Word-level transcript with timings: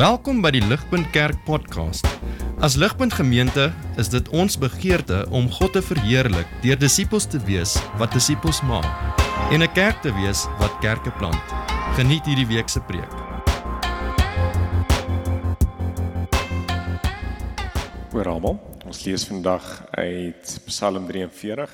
Welkom 0.00 0.38
by 0.40 0.48
die 0.54 0.62
Ligpunt 0.64 1.10
Kerk 1.12 1.42
podcast. 1.44 2.06
As 2.64 2.72
Ligpunt 2.80 3.12
Gemeente 3.12 3.66
is 4.00 4.08
dit 4.08 4.30
ons 4.32 4.54
begeerte 4.56 5.26
om 5.28 5.50
God 5.52 5.74
te 5.76 5.82
verheerlik 5.84 6.48
deur 6.62 6.78
disippels 6.80 7.26
te 7.28 7.36
wees 7.44 7.74
wat 8.00 8.16
disippels 8.16 8.62
maak 8.64 8.88
en 9.52 9.60
'n 9.60 9.72
kerk 9.76 10.00
te 10.00 10.08
wees 10.16 10.46
wat 10.56 10.72
kerke 10.80 11.12
plant. 11.20 11.52
Geniet 12.00 12.24
hierdie 12.24 12.48
week 12.48 12.68
se 12.72 12.80
preek. 12.80 13.12
Oor 18.16 18.28
almal. 18.28 18.56
Ons 18.86 19.04
lees 19.04 19.26
vandag 19.28 19.84
uit 19.90 20.60
Psalm 20.64 21.06
43. 21.06 21.70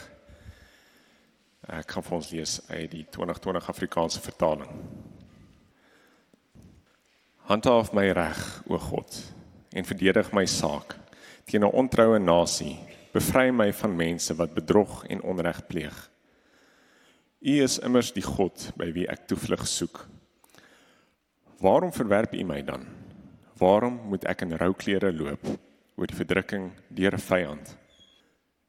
Ek 1.68 1.90
gaan 1.90 2.02
vir 2.02 2.16
ons 2.16 2.30
lees 2.30 2.60
uit 2.70 2.90
die 2.90 3.06
2020 3.10 3.68
Afrikaanse 3.68 4.20
vertaling. 4.20 4.70
Handhaaf 7.46 7.92
my 7.94 8.08
reg, 8.10 8.38
o 8.66 8.74
God, 8.74 9.16
en 9.70 9.84
verdedig 9.86 10.32
my 10.34 10.42
saak 10.50 10.96
teen 11.46 11.62
'n 11.62 11.70
ontroue 11.78 12.18
nasie. 12.18 12.74
Bevry 13.12 13.52
my 13.54 13.72
van 13.72 13.96
mense 13.96 14.34
wat 14.34 14.54
bedrog 14.54 15.04
en 15.06 15.22
onreg 15.22 15.66
pleeg. 15.66 16.10
U 17.40 17.62
is 17.62 17.78
immers 17.78 18.10
die 18.12 18.24
God 18.26 18.72
by 18.76 18.90
wie 18.92 19.06
ek 19.06 19.28
toevlug 19.28 19.62
soek. 19.66 20.08
Waarom 21.60 21.92
verwerp 21.92 22.34
U 22.34 22.42
my 22.44 22.62
dan? 22.62 22.82
Waarom 23.58 24.00
moet 24.10 24.24
ek 24.24 24.42
in 24.42 24.56
rouklere 24.58 25.12
loop 25.12 25.46
oor 25.96 26.06
die 26.06 26.18
verdrukking 26.18 26.72
deur 26.88 27.14
'n 27.14 27.26
vyand? 27.30 27.76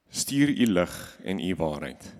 Stuur 0.08 0.48
U 0.48 0.66
lig 0.66 1.18
en 1.24 1.40
U 1.40 1.54
waarheid. 1.54 2.14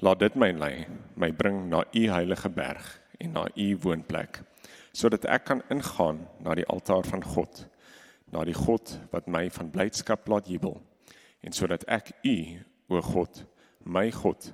Laat 0.00 0.18
dit 0.18 0.34
my 0.36 0.52
lei, 0.52 0.86
my 1.16 1.32
bring 1.32 1.68
na 1.68 1.82
U 1.92 2.06
heilige 2.06 2.48
berg 2.48 3.00
en 3.18 3.32
na 3.32 3.48
U 3.56 3.76
woonplek 3.82 4.47
sodat 4.98 5.28
ek 5.30 5.44
kan 5.52 5.62
ingaan 5.70 6.24
na 6.42 6.56
die 6.58 6.66
altaar 6.66 7.06
van 7.06 7.22
God, 7.22 7.62
na 8.34 8.42
die 8.44 8.56
God 8.56 8.96
wat 9.12 9.28
my 9.30 9.46
van 9.54 9.70
blydskap 9.70 10.26
laat 10.28 10.50
jubel 10.50 10.80
en 11.46 11.54
sodat 11.54 11.84
ek 11.86 12.10
U, 12.26 12.36
o 12.90 13.00
God, 13.04 13.44
my 13.86 14.08
God, 14.10 14.50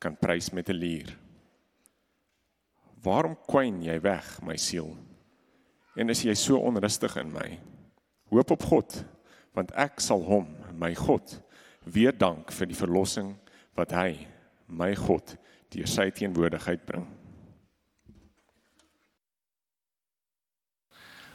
kan 0.00 0.16
prys 0.20 0.50
met 0.52 0.68
'n 0.68 0.76
lier. 0.76 1.16
Waarom 3.02 3.36
kwyn 3.48 3.82
jy 3.82 3.96
weg, 4.00 4.42
my 4.42 4.56
siel? 4.56 4.96
En 5.96 6.10
is 6.10 6.22
jy 6.22 6.34
so 6.34 6.58
onrustig 6.58 7.16
in 7.16 7.32
my? 7.32 7.58
Hoop 8.30 8.50
op 8.50 8.62
God, 8.62 9.04
want 9.54 9.72
ek 9.72 10.00
sal 10.00 10.22
hom, 10.22 10.46
my 10.72 10.94
God, 10.94 11.40
weer 11.84 12.12
dank 12.12 12.52
vir 12.52 12.66
die 12.66 12.76
verlossing 12.76 13.34
wat 13.76 13.92
hy, 13.92 14.26
my 14.68 14.94
God, 14.94 15.36
deur 15.70 15.88
sy 15.88 16.10
teenwoordigheid 16.10 16.84
bring. 16.86 17.19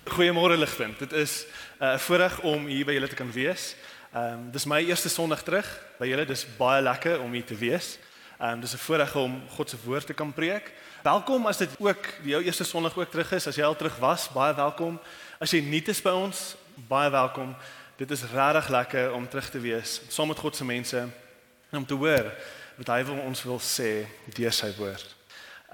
Goeiemôre 0.06 0.58
Ligpunt. 0.58 1.00
Dit 1.00 1.11
is 1.11 1.45
uh, 1.45 1.88
'n 1.88 1.94
uh, 1.94 1.98
voorreg 1.98 2.39
om 2.42 2.66
hier 2.66 2.86
by 2.86 2.94
julle 2.94 3.08
te 3.08 3.16
kan 3.16 3.31
wees. 3.31 3.75
Ehm 4.14 4.34
um, 4.34 4.52
dis 4.52 4.66
my 4.66 4.86
eerste 4.86 5.09
Sondag 5.09 5.44
terug 5.44 5.81
by 5.97 6.08
julle. 6.08 6.25
Dis 6.25 6.45
baie 6.58 6.81
lekker 6.81 7.20
om 7.20 7.31
hier 7.31 7.45
te 7.45 7.56
wees. 7.56 7.97
Ehm 8.38 8.50
um, 8.50 8.59
dis 8.59 8.73
'n 8.73 8.78
voorreg 8.78 9.16
om 9.16 9.42
God 9.50 9.70
se 9.70 9.78
woord 9.84 10.06
te 10.06 10.14
kan 10.14 10.34
preek. 10.34 10.72
Welkom 11.03 11.47
as 11.47 11.58
dit 11.58 11.70
ook 11.80 12.06
jou 12.23 12.44
eerste 12.44 12.64
Sondag 12.64 12.97
ook 12.97 13.09
terug 13.09 13.31
is. 13.31 13.47
As 13.47 13.56
jy 13.56 13.64
al 13.64 13.75
terug 13.75 13.97
was, 13.97 14.30
baie 14.30 14.56
welkom. 14.56 15.00
As 15.39 15.52
jy 15.52 15.59
nuut 15.59 15.88
is 15.88 16.02
by 16.02 16.12
ons, 16.12 16.56
baie 16.75 17.09
welkom. 17.09 17.56
Dit 17.95 18.12
is 18.12 18.23
regtig 18.23 18.69
lekker 18.69 19.14
om 19.14 19.30
terug 19.30 19.50
te 19.50 19.59
wees 19.59 20.02
saam 20.09 20.28
met 20.28 20.40
God 20.40 20.56
se 20.56 20.66
mense 20.66 20.97
en 21.72 21.78
om 21.78 21.86
te 21.86 21.94
hoor 21.94 22.31
wat 22.78 22.88
hy 22.88 23.03
vir 23.03 23.22
ons 23.22 23.44
wil 23.44 23.59
sê 23.59 24.06
deur 24.34 24.52
sy 24.52 24.75
woord. 24.78 25.16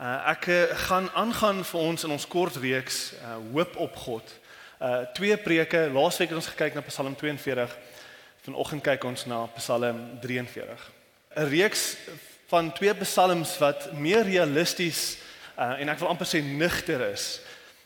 Uh, 0.02 0.32
ek 0.32 0.48
uh, 0.50 0.62
gaan 0.88 1.12
aangaan 1.14 1.60
vir 1.62 1.80
ons 1.80 2.04
in 2.08 2.12
ons 2.16 2.24
kort 2.26 2.56
reeks 2.58 3.12
uh, 3.22 3.36
hoop 3.54 3.76
op 3.78 3.96
God. 4.02 4.32
Uh 4.82 5.04
twee 5.14 5.36
preke. 5.38 5.84
Laasweek 5.94 6.32
het 6.32 6.40
ons 6.40 6.48
gekyk 6.50 6.74
na 6.74 6.82
Psalm 6.88 7.14
42. 7.14 7.76
Vanoggend 8.48 8.82
kyk 8.82 9.04
ons 9.06 9.28
na 9.30 9.44
Psalm 9.60 10.00
43. 10.24 10.88
'n 11.38 11.46
Reeks 11.52 11.84
van 12.50 12.72
twee 12.74 12.96
psalms 13.04 13.54
wat 13.62 13.92
meer 13.94 14.26
realisties 14.26 15.20
uh 15.54 15.78
en 15.78 15.94
ek 15.94 16.02
wil 16.02 16.10
amper 16.10 16.26
sê 16.26 16.42
nugter 16.42 17.06
is 17.12 17.38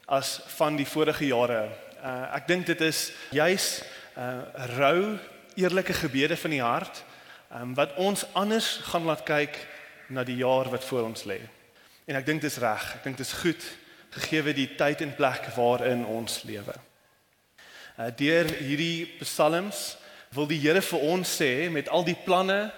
as 0.07 0.39
van 0.55 0.79
die 0.79 0.87
vorige 0.87 1.27
jare. 1.27 1.67
Uh 1.99 2.31
ek 2.39 2.47
dink 2.47 2.65
dit 2.71 2.81
is 2.81 3.11
juis 3.35 3.83
uh 4.15 4.39
rou, 4.77 5.19
eerlike 5.59 5.93
gebede 5.93 6.39
van 6.39 6.55
die 6.55 6.63
hart 6.63 7.03
um, 7.51 7.75
wat 7.75 7.91
ons 7.99 8.23
anders 8.31 8.79
gaan 8.87 9.03
laat 9.03 9.27
kyk 9.27 9.59
na 10.07 10.23
die 10.23 10.39
jaar 10.39 10.71
wat 10.71 10.87
voor 10.87 11.11
ons 11.11 11.27
lê. 11.27 11.41
En 12.05 12.15
ek 12.15 12.25
dink 12.25 12.41
dit 12.41 12.51
is 12.51 12.61
reg. 12.61 12.83
Ek 12.99 13.03
dink 13.07 13.17
dit 13.17 13.25
is 13.25 13.37
goed 13.41 13.63
gegee 14.15 14.53
die 14.53 14.69
tyd 14.77 15.01
en 15.01 15.15
plek 15.15 15.47
waarin 15.55 16.05
ons 16.05 16.43
lewe. 16.47 16.75
Uh 17.97 18.11
deur 18.15 18.49
hierdie 18.59 19.07
psalms 19.21 19.95
wil 20.35 20.47
die 20.47 20.59
Here 20.59 20.81
vir 20.83 21.05
ons 21.07 21.31
sê 21.39 21.69
met 21.71 21.89
al 21.89 22.03
die 22.03 22.17
planne, 22.25 22.69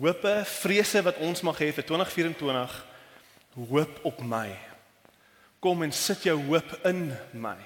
hope, 0.00 0.32
vrese 0.48 1.02
wat 1.04 1.20
ons 1.20 1.44
mag 1.44 1.60
hê 1.60 1.70
vir 1.76 1.84
2024, 1.84 2.76
hoop 3.68 4.00
op 4.08 4.22
my. 4.24 4.48
Kom 5.60 5.84
en 5.84 5.92
sit 5.92 6.24
jou 6.24 6.38
hoop 6.48 6.74
in 6.88 7.12
my. 7.32 7.56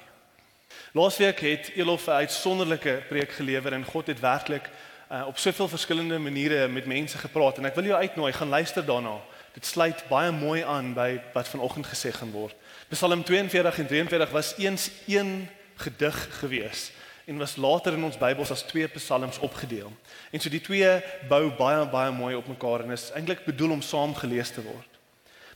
Laasweek 0.99 1.41
het 1.47 1.73
Elof 1.77 2.09
'n 2.09 2.27
uitsonderlike 2.27 3.03
preek 3.09 3.33
gelewer 3.33 3.73
en 3.73 3.85
God 3.85 4.07
het 4.07 4.21
werklik 4.21 4.69
uh, 5.11 5.27
op 5.27 5.39
soveel 5.39 5.69
verskillende 5.69 6.19
maniere 6.19 6.69
met 6.69 6.87
mense 6.87 7.19
gepraat 7.19 7.59
en 7.59 7.65
ek 7.65 7.75
wil 7.75 7.85
jou 7.85 7.99
uitnooi, 7.99 8.33
gaan 8.33 8.49
luister 8.49 8.85
daarna. 8.85 9.17
Dit 9.55 9.67
sluit 9.67 10.05
baie 10.09 10.31
mooi 10.33 10.63
aan 10.63 10.93
by 10.95 11.21
wat 11.35 11.49
vanoggend 11.49 11.87
gesê 11.87 12.13
gaan 12.13 12.31
word. 12.31 12.57
Psalm 12.89 13.25
42 13.25 13.79
en 13.79 13.87
43 13.87 14.31
was 14.31 14.55
eens 14.59 14.91
een 15.07 15.49
gedig 15.77 16.39
gewees 16.41 16.91
en 17.29 17.37
was 17.37 17.57
later 17.57 17.93
in 17.93 18.05
ons 18.05 18.17
Bybels 18.17 18.51
as 18.51 18.63
twee 18.65 18.89
psalms 18.89 19.39
opgedeel. 19.39 19.93
En 20.33 20.41
so 20.41 20.49
die 20.49 20.63
twee 20.65 20.89
bou 21.29 21.51
baie 21.59 21.83
baie 21.93 22.13
mooi 22.13 22.33
op 22.35 22.49
mekaar 22.49 22.87
en 22.87 22.95
is 22.97 23.11
eintlik 23.13 23.45
bedoel 23.45 23.75
om 23.77 23.83
saam 23.85 24.15
gelees 24.17 24.51
te 24.51 24.65
word. 24.65 24.89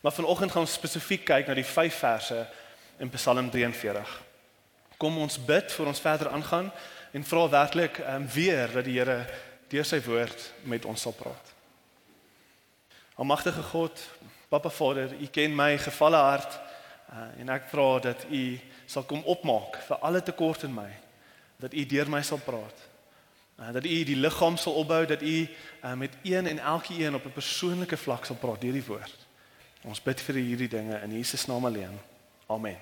Maar 0.03 0.13
vanoggend 0.13 0.53
gaan 0.53 0.67
ons 0.67 0.75
spesifiek 0.77 1.25
kyk 1.25 1.49
na 1.49 1.57
die 1.57 1.65
vyf 1.65 1.97
verse 2.03 2.43
in 3.01 3.11
Psalm 3.17 3.49
43. 3.51 4.13
Kom 5.01 5.17
ons 5.19 5.39
bid 5.41 5.73
voor 5.73 5.89
ons 5.95 6.05
verder 6.05 6.29
aangaan 6.29 6.69
en 7.13 7.25
vra 7.25 7.49
werklik 7.49 8.03
um, 8.05 8.29
weer 8.35 8.69
dat 8.75 8.85
die 8.85 8.99
Here 8.99 9.23
deur 9.73 9.89
sy 9.89 10.03
woord 10.05 10.51
met 10.69 10.85
ons 10.85 11.01
sal 11.01 11.17
praat. 11.17 11.52
Almagtige 13.15 13.63
God, 13.63 14.01
Papa 14.49 14.71
Vader, 14.71 15.13
U 15.21 15.27
ken 15.27 15.55
my 15.55 15.77
gevalle 15.79 16.17
hart 16.17 16.61
uh, 17.13 17.41
en 17.41 17.49
ek 17.53 17.69
vra 17.69 17.99
dat 18.01 18.25
U 18.31 18.43
sal 18.87 19.05
kom 19.09 19.23
opmaak 19.29 19.79
vir 19.87 20.01
alle 20.01 20.23
tekort 20.25 20.65
in 20.69 20.75
my. 20.75 20.89
Dat 21.61 21.75
U 21.75 21.85
deur 21.87 22.09
my 22.11 22.23
sal 22.25 22.41
praat. 22.45 22.87
Uh, 23.61 23.73
dat 23.73 23.85
U 23.85 23.99
die 24.05 24.17
liggaam 24.17 24.57
sal 24.57 24.79
opbou, 24.81 25.05
dat 25.07 25.23
U 25.23 25.35
uh, 25.45 25.93
met 25.95 26.17
een 26.23 26.47
en 26.47 26.59
elkeen 26.59 27.15
op 27.15 27.25
'n 27.25 27.33
persoonlike 27.33 27.97
vlak 27.97 28.25
sal 28.25 28.37
praat 28.37 28.61
deur 28.61 28.73
die 28.73 28.87
woord. 28.87 29.19
Ons 29.85 30.03
bid 30.03 30.21
vir 30.21 30.35
hierdie 30.35 30.69
dinge 30.69 31.01
in 31.03 31.13
Jesus 31.13 31.47
naam 31.47 31.65
alleen. 31.67 31.99
Amen. 32.47 32.79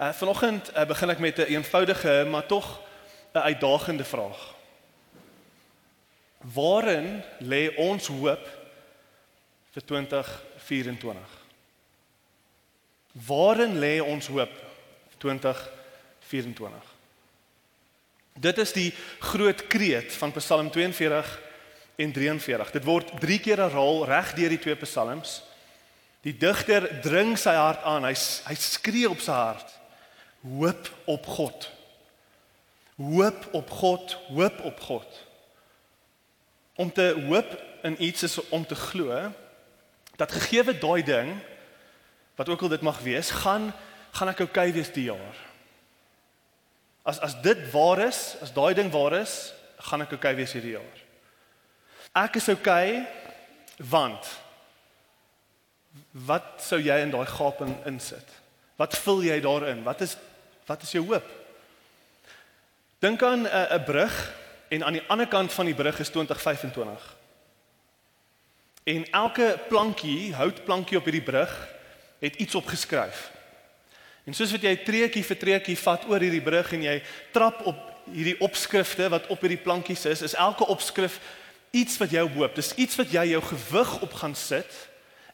Uh, 0.00 0.12
vanoggend 0.12 0.70
uh, 0.76 0.84
begin 0.84 1.10
ek 1.10 1.18
met 1.18 1.38
'n 1.38 1.40
een 1.40 1.46
eenvoudige 1.46 2.26
maar 2.30 2.46
tog 2.46 2.80
'n 3.32 3.38
uitdagende 3.38 4.04
vraag. 4.04 4.54
Waarin 6.40 7.22
lê 7.38 7.74
ons 7.76 8.06
hoop 8.06 8.55
vir 9.76 9.84
2024? 9.84 11.32
Waarin 13.26 13.76
lê 13.76 13.98
ons 14.00 14.28
hoop 14.32 14.54
vir 15.12 15.18
2024? 15.18 16.94
Dit 18.40 18.58
is 18.60 18.72
die 18.76 18.88
groot 19.20 19.66
kreet 19.68 20.12
van 20.16 20.32
Psalm 20.36 20.70
42 20.72 21.28
en 22.00 22.12
43. 22.12 22.72
Dit 22.72 22.88
word 22.88 23.12
3 23.20 23.38
keer 23.44 23.64
herhaal 23.66 24.04
reg 24.08 24.32
deur 24.36 24.52
die 24.52 24.60
twee 24.60 24.80
psalms. 24.80 25.40
Die 26.24 26.34
digter 26.36 26.88
dring 27.04 27.36
sy 27.40 27.54
hart 27.56 27.84
aan. 27.84 28.04
Hy 28.08 28.16
hy 28.48 28.56
skree 28.60 29.08
op 29.08 29.20
sy 29.24 29.36
hart. 29.36 29.72
Hoop 30.44 30.92
op 31.04 31.32
God. 31.36 31.70
Hoop 32.96 33.48
op 33.52 33.72
God, 33.76 34.18
hoop 34.32 34.60
op 34.64 34.84
God. 34.88 35.24
Om 36.80 36.92
te 36.92 37.12
hoop 37.28 37.56
in 37.84 37.96
iets 38.02 38.24
is 38.24 38.40
om 38.48 38.64
te 38.64 38.76
glo 38.76 39.12
dat 40.16 40.32
gegeewe 40.32 40.78
daai 40.78 41.02
ding 41.02 41.36
wat 42.36 42.48
ook 42.48 42.62
al 42.62 42.68
dit 42.68 42.84
mag 42.84 43.00
wees, 43.00 43.30
gaan 43.30 43.72
gaan 44.16 44.32
ek 44.32 44.46
okay 44.46 44.72
wees 44.72 44.88
die 44.94 45.10
jaar. 45.10 45.36
As 47.04 47.20
as 47.20 47.34
dit 47.44 47.58
waar 47.72 48.00
is, 48.06 48.36
as 48.40 48.52
daai 48.52 48.72
ding 48.74 48.88
waar 48.92 49.12
is, 49.20 49.52
gaan 49.90 50.06
ek 50.06 50.16
okay 50.16 50.32
wees 50.38 50.54
hierdie 50.56 50.76
jaar. 50.76 51.02
Ek 52.16 52.38
is 52.40 52.48
okay 52.48 53.04
want 53.76 54.24
wat 56.26 56.64
sou 56.64 56.78
jy 56.80 56.96
in 57.04 57.12
daai 57.12 57.26
gaping 57.28 57.74
insit? 57.88 58.28
Wat 58.80 58.96
vul 59.04 59.22
jy 59.26 59.36
daarin? 59.44 59.84
Wat 59.84 60.00
is 60.00 60.16
wat 60.66 60.82
is 60.82 60.96
jou 60.96 61.04
hoop? 61.06 61.28
Dink 63.04 63.22
aan 63.22 63.44
'n 63.44 63.68
'n 63.76 63.84
brug 63.84 64.32
en 64.68 64.84
aan 64.84 64.92
die 64.92 65.06
ander 65.08 65.28
kant 65.28 65.52
van 65.52 65.66
die 65.66 65.74
brug 65.74 66.00
is 66.00 66.10
2025. 66.10 67.15
En 68.86 69.02
elke 69.10 69.58
plankie, 69.68 70.34
houtplankie 70.34 70.98
op 70.98 71.08
hierdie 71.08 71.24
brug 71.26 71.52
het 72.22 72.36
iets 72.38 72.54
opgeskryf. 72.54 73.30
En 74.24 74.34
soos 74.34 74.52
wat 74.54 74.62
jy 74.62 74.76
treetjie 74.86 75.24
vir 75.26 75.38
treetjie 75.40 75.74
vat 75.80 76.06
oor 76.06 76.22
hierdie 76.22 76.42
brug 76.42 76.70
en 76.76 76.84
jy 76.86 76.94
trap 77.34 77.64
op 77.66 77.80
hierdie 78.12 78.36
opskrifte 78.46 79.08
wat 79.10 79.26
op 79.34 79.42
hierdie 79.42 79.58
plankies 79.58 80.06
is, 80.06 80.22
is 80.22 80.38
elke 80.38 80.66
opskrif 80.70 81.18
iets 81.74 81.98
wat 81.98 82.14
jou 82.14 82.24
hoop. 82.36 82.54
Dis 82.54 82.70
iets 82.78 82.94
wat 83.00 83.10
jy 83.10 83.26
jou 83.32 83.42
gewig 83.50 83.96
op 84.06 84.16
gaan 84.22 84.38
sit 84.38 84.78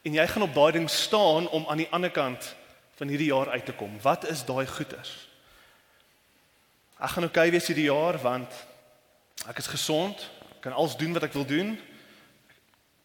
en 0.01 0.17
jy 0.17 0.27
gaan 0.33 0.47
op 0.49 0.57
daai 0.57 0.79
ding 0.79 0.89
staan 0.89 1.45
om 1.53 1.69
aan 1.69 1.85
die 1.85 1.89
ander 1.93 2.11
kant 2.11 2.55
van 2.97 3.13
hierdie 3.13 3.29
jaar 3.29 3.53
uit 3.53 3.65
te 3.69 3.77
kom. 3.77 3.93
Wat 4.01 4.25
is 4.33 4.41
daai 4.49 4.65
goeders? 4.65 5.13
Ek 6.97 7.13
gaan 7.13 7.29
okay 7.29 7.51
wees 7.53 7.69
hierdie 7.69 7.89
jaar 7.91 8.17
want 8.25 8.49
ek 9.45 9.61
is 9.61 9.69
gesond, 9.69 10.29
kan 10.65 10.73
alles 10.73 10.97
doen 10.97 11.13
wat 11.13 11.29
ek 11.29 11.37
wil 11.37 11.45
doen. 11.45 11.75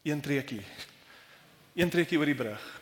Een 0.02 0.20
treetjie. 0.20 0.62
Een 1.74 1.90
treetjie 1.90 2.18
oor 2.18 2.30
die 2.30 2.38
brug. 2.38 2.80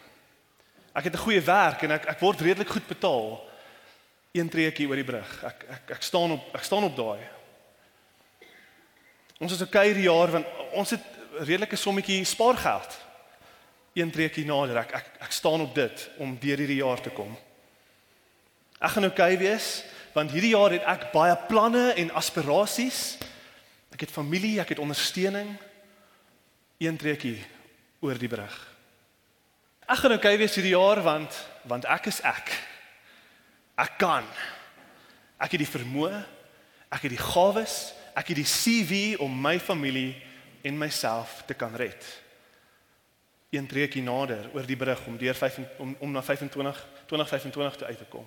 Ek 0.97 1.05
het 1.05 1.15
'n 1.15 1.25
goeie 1.25 1.41
werk 1.41 1.83
en 1.83 1.91
ek 1.91 2.05
ek 2.07 2.21
word 2.21 2.41
redelik 2.41 2.69
goed 2.69 2.87
betaal. 2.87 3.49
Een 4.33 4.49
treetjie 4.49 4.89
oor 4.89 4.97
die 4.97 5.05
brug. 5.05 5.45
Ek 5.45 5.65
ek 5.69 5.91
ek 5.91 6.03
staan 6.03 6.31
op 6.33 6.55
ek 6.55 6.65
staan 6.65 6.85
op 6.85 6.97
daai. 6.97 7.21
Ons 9.39 9.53
is 9.53 9.63
okay 9.63 9.87
hierdie 9.87 10.09
jaar 10.09 10.31
want 10.31 10.47
ons 10.73 10.91
het 10.91 11.05
redelike 11.45 11.77
sommetjie 11.77 12.25
spaargeld. 12.25 12.99
Een 13.93 14.11
treetjie 14.11 14.45
nader. 14.45 14.77
Ek 14.77 14.95
ek 14.95 15.07
ek 15.21 15.33
staan 15.33 15.61
op 15.61 15.75
dit 15.75 16.11
om 16.19 16.39
deur 16.39 16.59
hierdie 16.59 16.83
jaar 16.83 17.01
te 17.01 17.11
kom. 17.11 17.37
Ek 18.81 18.91
gaan 18.91 19.05
okay 19.05 19.39
wees 19.39 19.85
want 20.17 20.31
hierdie 20.33 20.55
jaar 20.55 20.73
het 20.73 20.85
ek 20.89 21.13
baie 21.13 21.37
planne 21.49 21.93
en 21.93 22.11
aspirasies. 22.11 23.19
Ek 23.93 24.01
het 24.01 24.11
familie, 24.11 24.61
ek 24.61 24.69
het 24.69 24.79
ondersteuning. 24.79 25.59
Een 26.79 26.97
treetjie 26.97 27.39
oor 28.05 28.19
die 28.21 28.29
brug. 28.29 28.57
Ek 29.87 30.01
gaan 30.03 30.17
okay 30.17 30.35
wees 30.37 30.57
hierdie 30.59 30.75
jaar 30.75 31.01
want 31.05 31.37
want 31.71 31.87
ek 31.89 32.11
is 32.11 32.21
ek. 32.27 32.51
Ek 33.81 33.97
kan. 34.01 34.27
Ek 35.41 35.53
het 35.53 35.63
die 35.63 35.69
vermoë, 35.69 36.21
ek 36.93 37.07
het 37.07 37.13
die 37.13 37.21
gawes, 37.21 37.95
ek 38.17 38.33
het 38.33 38.41
die 38.41 38.49
CV 38.49 39.17
om 39.21 39.33
my 39.41 39.59
familie 39.61 40.15
en 40.67 40.79
myself 40.79 41.43
te 41.47 41.55
kan 41.55 41.75
red. 41.77 42.05
Een 43.55 43.69
treetjie 43.69 44.05
nader 44.05 44.51
oor 44.53 44.69
die 44.69 44.77
brug 44.77 45.07
om 45.07 45.17
deur 45.21 45.37
5 45.39 45.59
om 45.81 45.97
om 46.01 46.13
na 46.13 46.23
25 46.23 46.85
2025 47.07 47.77
te 47.77 47.85
uit 47.85 47.99
te 47.99 48.09
kom. 48.11 48.27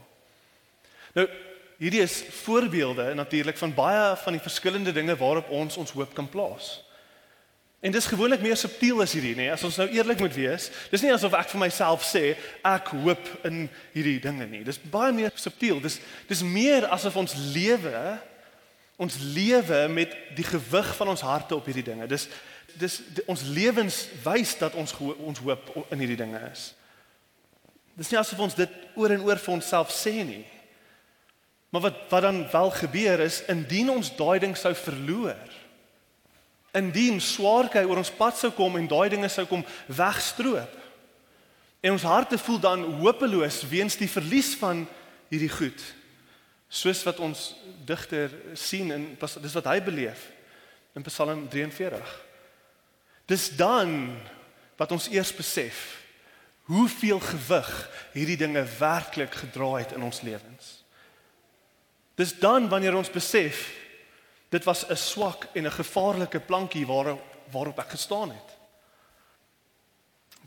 Nou 1.13 1.27
hierdie 1.79 2.01
is 2.01 2.23
voorbeelde 2.43 3.13
natuurlik 3.13 3.57
van 3.57 3.73
baie 3.73 4.15
van 4.23 4.35
die 4.35 4.43
verskillende 4.43 4.91
dinge 4.91 5.15
waarop 5.15 5.49
ons 5.49 5.77
ons 5.77 5.91
hoop 5.91 6.13
kan 6.13 6.29
plaas. 6.29 6.79
En 7.79 7.93
dis 7.95 8.09
gewoonlik 8.11 8.41
meer 8.43 8.57
subtiel 8.59 8.99
as 9.01 9.13
hierdie, 9.15 9.35
nê? 9.37 9.45
Nee? 9.47 9.51
As 9.55 9.63
ons 9.63 9.77
nou 9.79 9.87
eerlik 9.87 10.19
moet 10.19 10.33
wees, 10.35 10.67
dis 10.91 11.03
nie 11.05 11.13
asof 11.15 11.37
ek 11.39 11.47
vir 11.53 11.61
myself 11.61 12.03
sê 12.03 12.23
ek 12.67 12.91
hoop 12.91 13.29
in 13.47 13.69
hierdie 13.93 14.17
dinge 14.23 14.47
nie. 14.51 14.65
Dis 14.67 14.81
baie 14.91 15.13
meer 15.15 15.31
subtiel. 15.39 15.79
Dis 15.83 16.01
dis 16.27 16.43
meer 16.43 16.89
asof 16.91 17.15
ons 17.21 17.37
lewe 17.55 18.19
ons 18.99 19.15
lewe 19.33 19.87
met 19.87 20.11
die 20.35 20.43
gewig 20.43 20.89
van 20.95 21.13
ons 21.13 21.23
harte 21.23 21.55
op 21.55 21.67
hierdie 21.69 21.85
dinge. 21.87 22.07
Dis 22.11 22.27
dis 22.79 22.99
die, 23.15 23.23
ons 23.31 23.41
lewens 23.49 24.03
wys 24.23 24.51
dat 24.59 24.75
ons 24.77 24.93
ons 24.99 25.39
hoop 25.41 25.71
in 25.89 26.03
hierdie 26.03 26.19
dinge 26.19 26.39
is. 26.51 26.73
Dis 27.97 28.11
nie 28.11 28.19
asof 28.19 28.39
ons 28.43 28.57
dit 28.59 28.75
oor 28.99 29.15
en 29.15 29.23
oor 29.25 29.39
vir 29.39 29.53
onsself 29.55 29.93
sê 29.95 30.19
nie. 30.27 30.43
Maar 31.71 31.87
wat 31.87 32.03
wat 32.11 32.27
dan 32.27 32.43
wel 32.51 32.71
gebeur 32.75 33.23
is 33.23 33.39
indien 33.51 33.89
ons 33.95 34.11
daai 34.19 34.39
ding 34.43 34.57
sou 34.57 34.75
verloor. 34.75 35.58
Indien 36.77 37.21
swaarkry 37.21 37.83
oor 37.87 38.01
ons 38.01 38.13
pad 38.13 38.37
sou 38.37 38.51
kom 38.53 38.77
en 38.77 38.87
daai 38.89 39.09
dinge 39.09 39.29
sou 39.31 39.45
kom 39.49 39.65
wegstroop. 39.87 40.75
En 41.79 41.95
ons 41.95 42.07
harte 42.07 42.37
voel 42.37 42.59
dan 42.59 42.83
hopeloos 42.99 43.61
weens 43.71 43.95
die 43.97 44.09
verlies 44.11 44.51
van 44.59 44.83
hierdie 45.31 45.51
goed. 45.51 45.79
Soos 46.69 47.01
wat 47.07 47.21
ons 47.23 47.53
digter 47.87 48.33
sien 48.53 48.91
en 48.93 49.05
dis 49.17 49.55
wat 49.57 49.69
hy 49.71 49.79
beleef 49.81 50.27
in 50.97 51.05
Psalm 51.07 51.47
43. 51.49 52.11
Dis 53.29 53.49
dan 53.57 54.17
wat 54.77 54.91
ons 54.91 55.09
eers 55.13 55.31
besef 55.35 55.79
hoeveel 56.69 57.19
gewig 57.19 57.69
hierdie 58.13 58.37
dinge 58.37 58.61
werklik 58.77 59.33
gedra 59.33 59.71
het 59.79 59.95
in 59.97 60.05
ons 60.05 60.21
lewens. 60.21 60.83
Dis 62.19 62.35
dan 62.37 62.67
wanneer 62.69 62.97
ons 62.99 63.09
besef 63.09 63.71
dit 64.49 64.63
was 64.63 64.85
'n 64.87 64.95
swak 64.95 65.47
en 65.53 65.65
'n 65.65 65.71
gevaarlike 65.71 66.39
plankie 66.39 66.87
waarop 66.87 67.21
waarop 67.51 67.79
ek 67.79 67.89
gestaan 67.89 68.29
het. 68.29 68.49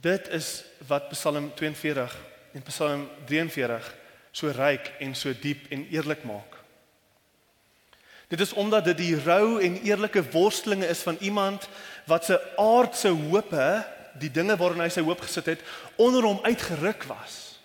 Dit 0.01 0.29
is 0.29 0.65
wat 0.87 1.09
Psalm 1.09 1.55
42 1.55 2.17
en 2.53 2.63
Psalm 2.63 3.09
43 3.25 3.95
so 4.31 4.51
ryk 4.51 4.93
en 4.99 5.15
so 5.15 5.33
diep 5.41 5.67
en 5.71 5.87
eerlik 5.91 6.25
maak. 6.25 6.59
Dit 8.29 8.41
is 8.41 8.53
omdat 8.53 8.85
dit 8.85 8.97
die 8.97 9.17
rou 9.23 9.61
en 9.61 9.81
eerlike 9.83 10.31
worstelinge 10.31 10.87
is 10.87 11.03
van 11.05 11.17
iemand 11.21 11.69
wat 12.07 12.25
se 12.25 12.57
aardse 12.57 13.09
hope, 13.09 13.87
die 14.19 14.31
dinge 14.31 14.57
waarin 14.57 14.81
hy 14.81 14.89
sy 14.89 15.05
hoop 15.05 15.21
gesit 15.21 15.47
het, 15.47 15.61
onder 15.97 16.25
hom 16.25 16.41
uitgeruk 16.43 17.05
was. 17.05 17.61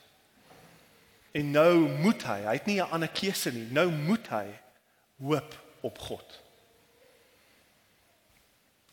En 1.31 1.51
nou 1.51 1.87
moet 2.01 2.23
hy, 2.23 2.41
hy 2.43 2.53
het 2.53 2.65
nie 2.65 2.81
'n 2.81 2.91
ander 2.91 3.09
keuse 3.09 3.51
nie. 3.51 3.67
Nou 3.71 3.89
moet 3.91 4.27
hy 4.27 4.45
hoop 5.17 5.66
op 5.81 5.99
God. 5.99 6.39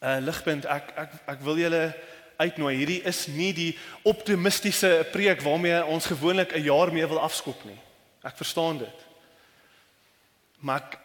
'n 0.00 0.06
uh, 0.06 0.24
Ligpunt 0.24 0.64
ek 0.64 0.92
ek 0.96 1.10
ek 1.26 1.40
wil 1.40 1.56
julle 1.56 1.94
uitnooi. 2.36 2.76
Hierdie 2.76 3.02
is 3.02 3.26
nie 3.26 3.52
die 3.52 3.78
optimistiese 4.02 5.06
preek 5.12 5.40
waarmee 5.40 5.84
ons 5.84 6.06
gewoonlik 6.06 6.52
'n 6.52 6.62
jaar 6.62 6.92
mee 6.92 7.06
wil 7.06 7.20
afskop 7.20 7.64
nie. 7.64 7.78
Ek 8.22 8.36
verstaan 8.36 8.78
dit. 8.78 8.98
Maar 10.58 10.82
ek, 10.82 10.98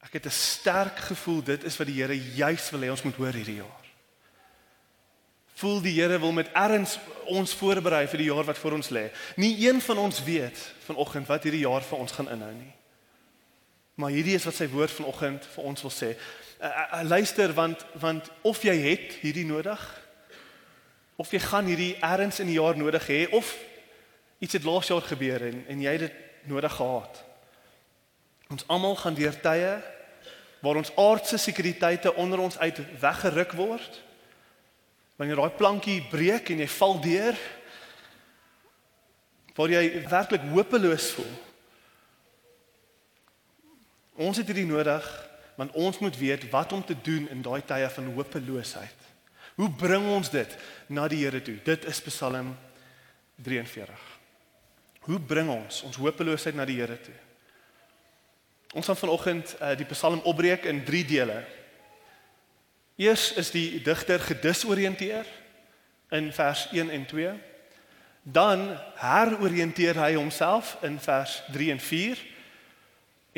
ek 0.00 0.12
het 0.12 0.26
'n 0.26 0.30
sterk 0.30 0.98
gevoel 0.98 1.42
dit 1.42 1.64
is 1.64 1.76
wat 1.76 1.86
die 1.86 2.02
Here 2.02 2.34
juis 2.34 2.70
wil 2.70 2.80
hê 2.80 2.90
ons 2.90 3.02
moet 3.02 3.16
hoor 3.16 3.32
hierdie 3.32 3.62
jaar 3.62 3.88
voel 5.58 5.80
die 5.82 5.94
Here 5.96 6.18
wil 6.18 6.32
met 6.32 6.50
erns 6.54 6.98
ons 7.26 7.54
voorberei 7.58 8.06
vir 8.08 8.22
die 8.22 8.30
jaar 8.30 8.46
wat 8.46 8.58
voor 8.58 8.78
ons 8.78 8.90
lê. 8.94 9.08
Nie 9.36 9.56
een 9.66 9.80
van 9.82 9.98
ons 10.06 10.22
weet 10.24 10.58
vanoggend 10.86 11.26
wat 11.26 11.42
hierdie 11.42 11.66
jaar 11.66 11.82
vir 11.82 11.98
ons 11.98 12.14
gaan 12.14 12.30
inhou 12.30 12.52
nie. 12.54 12.74
Maar 13.98 14.14
hierdie 14.14 14.36
is 14.38 14.46
wat 14.46 14.56
sy 14.56 14.68
woord 14.70 14.94
vanoggend 14.94 15.46
vir 15.54 15.68
ons 15.70 15.84
wil 15.86 15.92
sê. 15.94 16.12
Uh, 16.58 16.68
uh, 16.68 17.02
luister 17.06 17.52
want 17.54 17.84
want 17.98 18.30
of 18.46 18.62
jy 18.66 18.74
het 18.82 19.18
hierdie 19.22 19.46
nodig 19.46 19.82
of 21.18 21.30
jy 21.34 21.38
gaan 21.42 21.66
hierdie 21.70 21.94
erns 22.02 22.38
in 22.42 22.50
die 22.50 22.58
jaar 22.58 22.78
nodig 22.78 23.06
hê 23.10 23.20
of 23.34 23.52
iets 24.42 24.54
het 24.58 24.66
laas 24.66 24.90
jaar 24.90 25.06
gebeur 25.06 25.44
en 25.50 25.62
en 25.70 25.82
jy 25.82 25.94
het 25.98 26.06
dit 26.06 26.50
nodig 26.50 26.74
gehad. 26.74 27.22
Ons 28.50 28.66
almal 28.66 28.96
gaan 28.98 29.18
deur 29.18 29.38
tye 29.42 29.72
waar 30.62 30.78
ons 30.80 30.94
aardse 30.98 31.38
sekuriteite 31.38 32.14
onder 32.14 32.42
ons 32.42 32.58
uit 32.58 32.82
weggeruk 33.02 33.54
word 33.58 34.02
Wanneer 35.18 35.40
daai 35.40 35.56
plankie 35.58 35.98
breek 36.06 36.52
en 36.54 36.60
jy 36.62 36.68
val 36.70 37.00
deur, 37.02 37.38
waar 39.58 39.72
jy 39.72 39.82
werklik 40.06 40.44
hopeloos 40.52 41.08
voel. 41.16 41.32
Ons 44.18 44.40
het 44.40 44.48
hierdie 44.50 44.66
nodig 44.66 45.06
want 45.58 45.74
ons 45.74 45.98
moet 45.98 46.14
weet 46.18 46.44
wat 46.52 46.72
om 46.72 46.84
te 46.86 46.94
doen 47.02 47.24
in 47.34 47.42
daai 47.42 47.62
tye 47.66 47.88
van 47.90 48.12
hopeloosheid. 48.14 49.06
Hoe 49.58 49.70
bring 49.70 50.04
ons 50.06 50.30
dit 50.30 50.52
na 50.86 51.08
die 51.10 51.24
Here 51.24 51.40
toe? 51.42 51.56
Dit 51.66 51.86
is 51.90 51.98
Psalm 52.06 52.52
43. 53.42 54.04
Hoe 55.08 55.18
bring 55.18 55.50
ons 55.50 55.82
ons 55.82 55.98
hopeloosheid 55.98 56.54
na 56.54 56.66
die 56.66 56.78
Here 56.78 56.98
toe? 57.02 57.16
Ons 58.78 58.86
gaan 58.86 59.00
vanoggend 59.00 59.56
uh, 59.58 59.72
die 59.74 59.88
Psalm 59.90 60.22
opbreek 60.22 60.66
in 60.70 60.84
3 60.86 61.04
dele. 61.10 61.40
Eers 63.02 63.32
is 63.38 63.50
die 63.50 63.82
digter 63.82 64.22
gedisoriënteer 64.22 65.26
in 66.14 66.30
vers 66.34 66.68
1 66.70 66.90
en 66.94 67.06
2. 67.06 67.36
Dan 68.22 68.66
heroriënteer 69.02 69.98
hy 69.98 70.12
homself 70.18 70.76
in 70.86 70.98
vers 71.02 71.40
3 71.54 71.72
en 71.74 71.82
4 71.82 72.26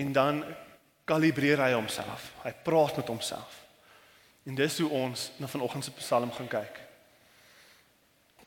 en 0.05 0.13
dan 0.13 0.45
kalibreer 1.11 1.59
hy 1.65 1.73
homself. 1.75 2.31
Hy 2.45 2.53
praat 2.65 3.01
met 3.01 3.11
homself. 3.11 3.59
En 4.47 4.55
dis 4.55 4.79
hoe 4.79 4.89
ons 5.03 5.27
na 5.43 5.51
vanoggend 5.51 5.85
se 5.85 5.93
Psalm 5.99 6.33
gaan 6.33 6.49
kyk. 6.51 6.81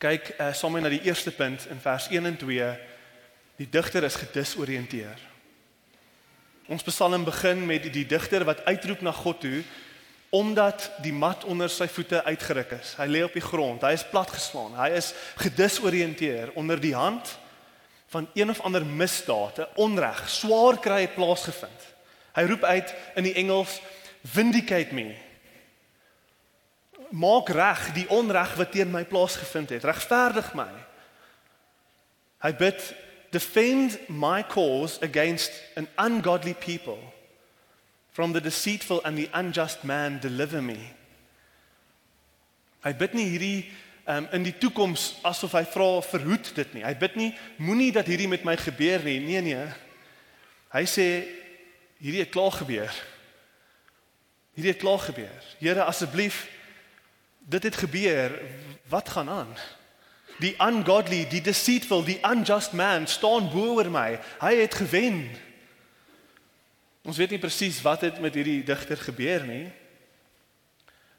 Kyk 0.04 0.34
uh, 0.36 0.50
sommer 0.58 0.84
na 0.84 0.92
die 0.92 1.04
eerste 1.06 1.32
punt 1.32 1.68
in 1.72 1.80
vers 1.80 2.10
1 2.12 2.26
en 2.28 2.40
2. 2.40 2.72
Die 3.62 3.70
digter 3.70 4.04
is 4.04 4.20
gedisoriënteer. 4.20 5.22
Ons 6.72 6.84
Psalm 6.88 7.24
begin 7.28 7.66
met 7.68 7.88
die 7.94 8.06
digter 8.08 8.44
wat 8.48 8.64
uitroep 8.66 9.04
na 9.04 9.16
God 9.16 9.44
toe 9.44 9.64
omdat 10.34 10.88
die 11.06 11.14
mat 11.14 11.44
onder 11.46 11.70
sy 11.70 11.86
voete 11.94 12.24
uitgeruk 12.26 12.72
is. 12.80 12.96
Hy 12.98 13.06
lê 13.06 13.20
op 13.22 13.36
die 13.38 13.44
grond. 13.46 13.84
Hy 13.86 13.92
is 13.94 14.06
platgeslaan. 14.10 14.74
Hy 14.80 14.88
is 14.98 15.12
gedisoriënteer 15.38 16.56
onder 16.58 16.82
die 16.82 16.96
hand 16.98 17.36
van 18.10 18.26
een 18.34 18.50
of 18.50 18.62
ander 18.66 18.82
misdaad, 18.86 19.60
'n 19.60 19.70
onreg, 19.78 20.26
swaar 20.30 20.80
kry 20.82 21.06
plaasgevind. 21.08 21.93
Hy 22.34 22.48
roep 22.50 22.64
uit 22.64 22.96
in 23.16 23.28
die 23.28 23.36
Engels 23.38 23.80
vindicate 24.24 24.94
me. 24.94 25.14
Maak 27.14 27.50
reg 27.54 27.92
die 27.94 28.08
onreg 28.10 28.56
wat 28.58 28.72
teen 28.74 28.92
my 28.92 29.04
plaasgevind 29.06 29.70
het. 29.76 29.86
Regverdig 29.86 30.54
my. 30.58 30.72
Hy 32.44 32.52
bid 32.58 32.82
Defend 33.34 33.98
my 34.10 34.44
cause 34.44 35.00
against 35.02 35.52
an 35.76 35.88
ungodly 35.98 36.54
people. 36.54 37.00
From 38.12 38.32
the 38.32 38.40
deceitful 38.40 39.02
and 39.04 39.18
the 39.18 39.28
unjust 39.34 39.84
man 39.84 40.20
deliver 40.20 40.62
me. 40.62 40.78
Hy 42.86 42.94
bid 42.94 43.16
nie 43.18 43.26
hierdie 43.32 43.64
um, 44.06 44.28
in 44.38 44.46
die 44.46 44.54
toekoms 44.54 45.16
asof 45.26 45.56
hy 45.58 45.64
vra 45.66 45.88
verhoed 46.06 46.52
dit 46.54 46.76
nie. 46.78 46.84
Hy 46.86 46.94
bid 47.02 47.18
nie 47.18 47.32
moenie 47.58 47.90
dat 47.96 48.06
hierdie 48.12 48.30
met 48.30 48.46
my 48.46 48.54
gebeur 48.60 49.02
nie. 49.02 49.18
Nee 49.24 49.42
nee. 49.42 49.66
Hy 50.76 50.86
sê 50.86 51.08
hierdie 52.04 52.24
het 52.26 52.34
klaar 52.36 52.52
gebeur. 52.52 52.92
Hierdie 54.54 54.74
het 54.74 54.82
klaar 54.82 55.00
gebeur. 55.00 55.48
Here 55.62 55.88
asseblief 55.88 56.44
dit 57.48 57.64
het 57.64 57.76
gebeur. 57.76 58.36
Wat 58.92 59.10
gaan 59.10 59.30
aan? 59.30 59.56
Die 60.44 60.56
ungodly, 60.60 61.24
die 61.30 61.42
deceitful, 61.42 62.04
die 62.04 62.20
unjust 62.26 62.74
man 62.74 63.08
staan 63.08 63.50
bo 63.54 63.78
oor 63.78 63.90
my. 63.92 64.20
Hy 64.42 64.54
het 64.60 64.76
gewen. 64.76 65.30
Ons 67.04 67.18
weet 67.20 67.36
nie 67.36 67.42
presies 67.42 67.82
wat 67.84 68.04
het 68.04 68.20
met 68.24 68.36
hierdie 68.36 68.64
digter 68.68 69.00
gebeur 69.00 69.48
nie. 69.48 69.68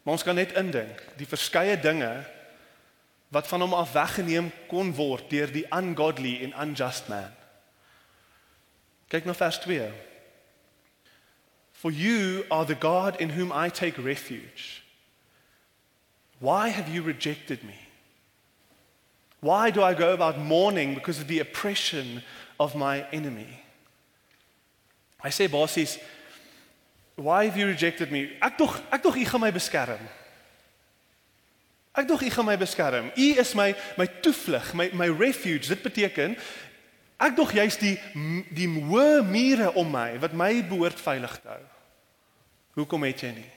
Maar 0.05 0.19
ons 0.19 0.25
kan 0.25 0.37
net 0.37 0.53
indink, 0.61 1.01
die 1.17 1.29
verskeie 1.29 1.79
dinge 1.81 2.13
wat 3.33 3.49
van 3.49 3.65
hom 3.65 3.73
af 3.75 3.93
weggeneem 3.97 4.51
kon 4.71 4.93
word 4.95 5.31
deur 5.33 5.51
die 5.51 5.65
ungodly 5.75 6.37
en 6.45 6.53
unjust 6.69 7.09
man. 7.11 7.33
Kyk 9.11 9.25
na 9.27 9.35
vers 9.35 9.59
2. 9.65 9.89
For 11.85 11.91
you 11.91 12.47
are 12.51 12.65
the 12.65 12.75
God 12.75 13.21
in 13.21 13.29
whom 13.29 13.53
I 13.53 13.69
take 13.69 14.03
refuge. 14.03 14.83
Why 16.41 16.69
have 16.69 16.89
you 16.89 17.03
rejected 17.03 17.63
me? 17.63 17.77
Why 19.43 19.69
do 19.69 19.83
I 19.83 19.93
go 19.93 20.15
about 20.15 20.39
mourning 20.39 20.95
because 20.95 21.21
of 21.21 21.29
the 21.29 21.41
oppression 21.41 22.23
of 22.59 22.75
my 22.75 23.05
enemy? 23.13 23.61
I 25.23 25.29
sê 25.29 25.47
basies, 25.47 25.99
why 27.17 27.45
have 27.45 27.59
you 27.59 27.67
rejected 27.67 28.11
me? 28.11 28.31
Ek 28.41 28.57
tog 28.57 28.81
ek 28.91 29.03
tog 29.03 29.21
u 29.21 29.27
gaan 29.27 29.45
my 29.45 29.53
beskerm. 29.53 30.09
Ek 31.93 32.09
tog 32.09 32.25
u 32.25 32.31
gaan 32.31 32.49
my 32.49 32.57
beskerm. 32.57 33.13
U 33.13 33.29
is 33.45 33.55
my 33.55 33.77
my 34.01 34.09
toevlug, 34.25 34.73
my 34.73 34.89
my 34.95 35.13
refuge. 35.13 35.69
Dit 35.69 35.85
beteken 35.85 36.33
ek 37.21 37.37
tog 37.37 37.53
jy's 37.53 37.77
die 37.77 38.01
die 38.57 38.73
hoë 38.73 39.21
mure 39.21 39.75
om 39.77 39.93
my 39.93 40.17
wat 40.25 40.33
my 40.33 40.65
behoort 40.65 40.97
veilig 40.97 41.37
te 41.45 41.53
hou. 41.53 41.63
Hoekom 42.75 43.07
het 43.07 43.23
jy 43.23 43.33
nie? 43.37 43.51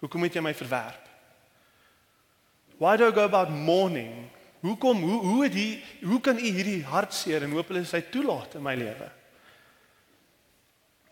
Hoekom 0.00 0.22
het 0.26 0.38
jy 0.38 0.42
my 0.44 0.54
verwerp? 0.54 1.02
Why 2.78 2.96
do 2.96 3.08
I 3.08 3.12
go 3.12 3.24
about 3.24 3.50
mourning 3.50 4.26
Hoekom 4.66 5.02
hoe 5.02 5.20
hoe 5.22 5.42
het 5.44 5.54
hy 5.54 5.82
hoe 6.02 6.20
kan 6.20 6.38
u 6.38 6.48
hierdie 6.48 6.82
hartseer 6.84 7.44
en 7.44 7.54
hopeloos 7.54 7.92
hy 7.94 8.02
toelaat 8.10 8.56
in 8.58 8.64
my 8.64 8.74
lewe? 8.78 9.10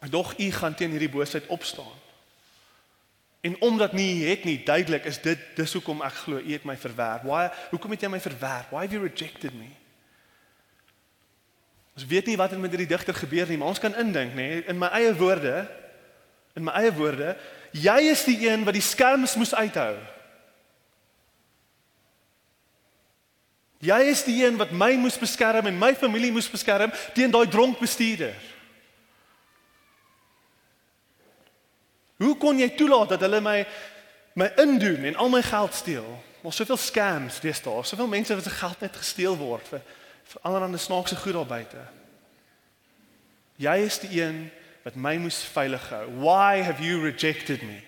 Maar 0.00 0.11
dog 0.12 0.33
u 0.38 0.49
gaan 0.53 0.75
teen 0.75 0.95
hierdie 0.97 1.12
boosheid 1.12 1.47
opstaan. 1.53 2.03
En 3.45 3.57
omdat 3.61 3.93
nie 3.93 4.25
het 4.25 4.45
nie 4.45 4.62
duidelik 4.64 5.05
is 5.05 5.21
dit 5.21 5.41
dis 5.57 5.73
hoekom 5.76 6.03
ek 6.03 6.19
glo 6.25 6.41
u 6.41 6.53
het 6.53 6.64
my 6.64 6.76
verwerp. 6.81 7.29
Why 7.29 7.47
hoekom 7.71 7.95
het 7.95 8.07
jy 8.07 8.11
my 8.11 8.21
verwerp? 8.21 8.73
Why 8.73 8.87
have 8.87 8.97
you 8.97 9.05
rejected 9.05 9.55
me? 9.55 9.71
Ons 11.95 12.09
weet 12.11 12.26
nie 12.26 12.38
wat 12.41 12.50
het 12.50 12.59
met 12.59 12.73
hierdie 12.75 12.91
digter 12.91 13.14
gebeur 13.14 13.47
nie, 13.47 13.59
maar 13.61 13.71
ons 13.71 13.83
kan 13.83 13.95
indink 14.00 14.35
nê 14.35 14.64
in 14.67 14.81
my 14.81 14.88
eie 14.97 15.12
woorde 15.14 15.62
in 16.54 16.64
my 16.64 16.75
eie 16.78 16.92
woorde, 16.94 17.34
jy 17.75 17.99
is 18.12 18.25
die 18.26 18.38
een 18.46 18.64
wat 18.66 18.76
die 18.76 18.84
skerms 18.84 19.34
moes 19.38 19.54
uithou. 19.54 19.94
Jy 23.84 24.00
is 24.08 24.23
die 24.25 24.38
een 24.44 24.56
wat 24.56 24.73
my 24.73 24.94
moes 24.96 25.18
beskerm 25.20 25.66
en 25.68 25.78
my 25.78 25.92
familie 25.99 26.32
moes 26.32 26.49
beskerm 26.49 26.92
teen 27.16 27.32
daai 27.34 27.46
dronk 27.50 27.80
bestuurder. 27.82 28.37
Hoe 32.23 32.37
kon 32.40 32.58
jy 32.62 32.70
toelaat 32.78 33.16
dat 33.16 33.26
hulle 33.26 33.42
my 33.44 33.58
my 34.34 34.49
indoen 34.58 35.04
en 35.11 35.18
al 35.23 35.28
my 35.30 35.42
geld 35.46 35.75
steel? 35.75 36.06
Ons 36.42 36.56
soveel 36.58 36.78
scams 36.80 37.37
deesdae, 37.42 37.84
soveel 37.87 38.08
mense 38.11 38.34
wat 38.34 38.46
se 38.46 38.50
geld 38.50 38.80
net 38.82 38.96
gesteel 38.99 39.37
word 39.38 39.68
vir 39.68 39.84
vir 40.25 40.40
allerlei 40.49 40.80
snaakse 40.80 41.16
goed 41.20 41.37
daar 41.37 41.46
buite. 41.46 41.82
Jy 43.61 43.75
is 43.84 43.99
die 44.00 44.23
een 44.23 44.38
wat 44.85 44.97
my 45.00 45.17
moes 45.19 45.41
veilig 45.55 45.85
hou. 45.91 46.05
Why 46.21 46.62
have 46.62 46.85
you 46.85 47.00
rejected 47.03 47.62
me? 47.64 47.81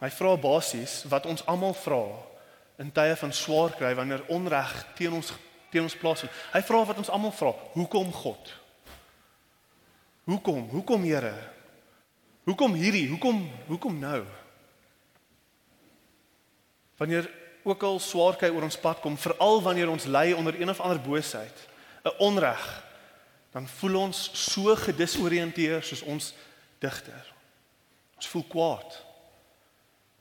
Hy 0.00 0.08
vra 0.16 0.34
basies 0.40 1.02
wat 1.12 1.28
ons 1.28 1.44
almal 1.48 1.74
vra 1.76 2.02
in 2.80 2.92
tye 2.92 3.16
van 3.20 3.32
swaar 3.36 3.74
kry 3.76 3.92
wanneer 3.96 4.24
onreg 4.32 4.72
teen 4.96 5.16
ons 5.16 5.32
teen 5.70 5.84
ons 5.86 5.96
plaasvind. 5.96 6.32
Hy 6.50 6.62
vra 6.66 6.82
wat 6.88 6.98
ons 6.98 7.12
almal 7.12 7.32
vra: 7.36 7.52
Hoekom 7.76 8.08
God? 8.12 8.54
Hoekom? 10.26 10.68
Hoekom 10.72 11.04
Here? 11.04 11.34
Hoekom 12.48 12.74
hierdie? 12.74 13.06
Hoekom 13.10 13.44
hoekom 13.68 13.98
nou? 14.00 14.24
Wanneer 16.98 17.28
ook 17.62 17.82
al 17.86 18.00
swaar 18.00 18.36
kry 18.40 18.48
oor 18.50 18.64
ons 18.66 18.78
pad 18.80 19.00
kom, 19.04 19.16
veral 19.20 19.60
wanneer 19.62 19.92
ons 19.92 20.08
ly 20.08 20.30
onder 20.32 20.56
een 20.56 20.72
of 20.72 20.80
ander 20.80 21.00
boosheid, 21.00 21.68
'n 22.04 22.16
onreg, 22.18 22.64
dan 23.50 23.68
voel 23.68 23.98
ons 24.06 24.30
so 24.32 24.74
gedisoriënteer 24.78 25.82
soos 25.82 26.02
ons 26.06 26.32
digter. 26.82 27.32
Ons 28.16 28.30
voel 28.30 28.44
kwaad. 28.52 28.98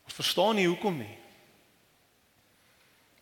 Ons 0.08 0.18
verstaan 0.18 0.58
nie 0.58 0.68
hoekom 0.68 0.98
nie. 0.98 1.16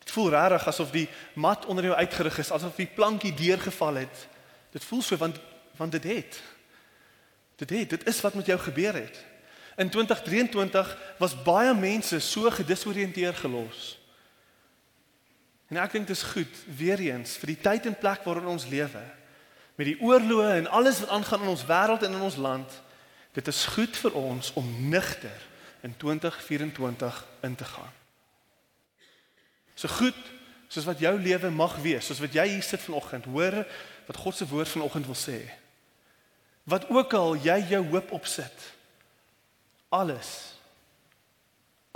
Dit 0.00 0.14
voel 0.16 0.30
rarig 0.32 0.64
asof 0.70 0.92
die 0.94 1.06
mat 1.36 1.66
onder 1.68 1.90
jou 1.90 1.96
uitgerig 1.98 2.38
is, 2.40 2.52
asof 2.54 2.78
die 2.80 2.88
plankie 2.88 3.34
deurgeval 3.36 4.00
het. 4.04 4.24
Dit 4.72 4.84
voel 4.84 5.02
so 5.04 5.20
want 5.20 5.40
want 5.78 5.92
dit 5.94 6.04
het. 6.10 6.40
Dit 7.60 7.70
het, 7.70 7.90
dit 7.90 8.06
is 8.10 8.20
wat 8.20 8.34
met 8.34 8.46
jou 8.50 8.56
gebeur 8.58 8.96
het. 8.98 9.20
In 9.78 9.90
2023 9.90 10.88
was 11.18 11.36
baie 11.42 11.74
mense 11.74 12.18
so 12.18 12.50
gedisoriënteer 12.50 13.34
gelos. 13.38 13.92
En 15.70 15.78
ek 15.78 15.92
dink 15.94 16.08
dit 16.08 16.16
is 16.16 16.24
goed 16.32 16.64
weer 16.80 16.98
eens 16.98 17.36
vir 17.38 17.52
die 17.52 17.60
tyd 17.62 17.86
en 17.86 17.98
plek 18.00 18.26
waarin 18.26 18.50
ons 18.50 18.66
lewe 18.66 19.04
met 19.78 19.86
die 19.86 19.98
oorloë 20.02 20.56
en 20.56 20.70
alles 20.74 20.98
wat 21.04 21.12
aangaan 21.14 21.44
in 21.46 21.52
ons 21.52 21.66
wêreld 21.68 22.02
en 22.02 22.16
in 22.18 22.24
ons 22.26 22.36
land. 22.36 22.72
Dit 23.36 23.46
is 23.46 23.60
goed 23.76 23.94
vir 23.96 24.16
ons 24.18 24.50
om 24.58 24.66
nigter 24.90 25.46
in 25.86 25.94
2024 25.96 27.20
in 27.46 27.54
te 27.54 27.64
gaan. 27.64 27.92
So 29.78 29.88
goed 30.00 30.18
soos 30.68 30.88
wat 30.88 30.98
jou 30.98 31.14
lewe 31.22 31.50
mag 31.54 31.78
wees, 31.80 32.10
soos 32.10 32.18
wat 32.20 32.34
jy 32.34 32.48
hier 32.56 32.66
sit 32.66 32.82
vanoggend, 32.82 33.30
hoor 33.30 33.62
wat 34.08 34.18
God 34.18 34.36
se 34.36 34.48
woord 34.50 34.68
vanoggend 34.68 35.06
wil 35.06 35.16
sê. 35.16 35.38
Wat 36.68 36.88
ook 36.90 37.14
al 37.14 37.38
jy 37.40 37.60
jou 37.70 37.84
hoop 37.94 38.12
opsit. 38.18 38.66
Alles 39.88 40.58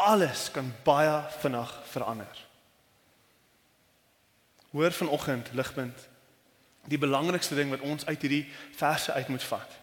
alles 0.03 0.49
kan 0.51 0.73
baie 0.83 1.23
vinnig 1.39 1.71
verander. 1.93 2.39
Hoor 4.71 4.93
vanoggend 4.93 5.53
ligpunt 5.53 6.09
die 6.91 6.99
belangrikste 6.99 7.55
ding 7.55 7.71
wat 7.71 7.85
ons 7.87 8.07
uit 8.07 8.21
hierdie 8.21 8.45
verse 8.77 9.13
uit 9.13 9.29
moet 9.29 9.43
vat. 9.43 9.79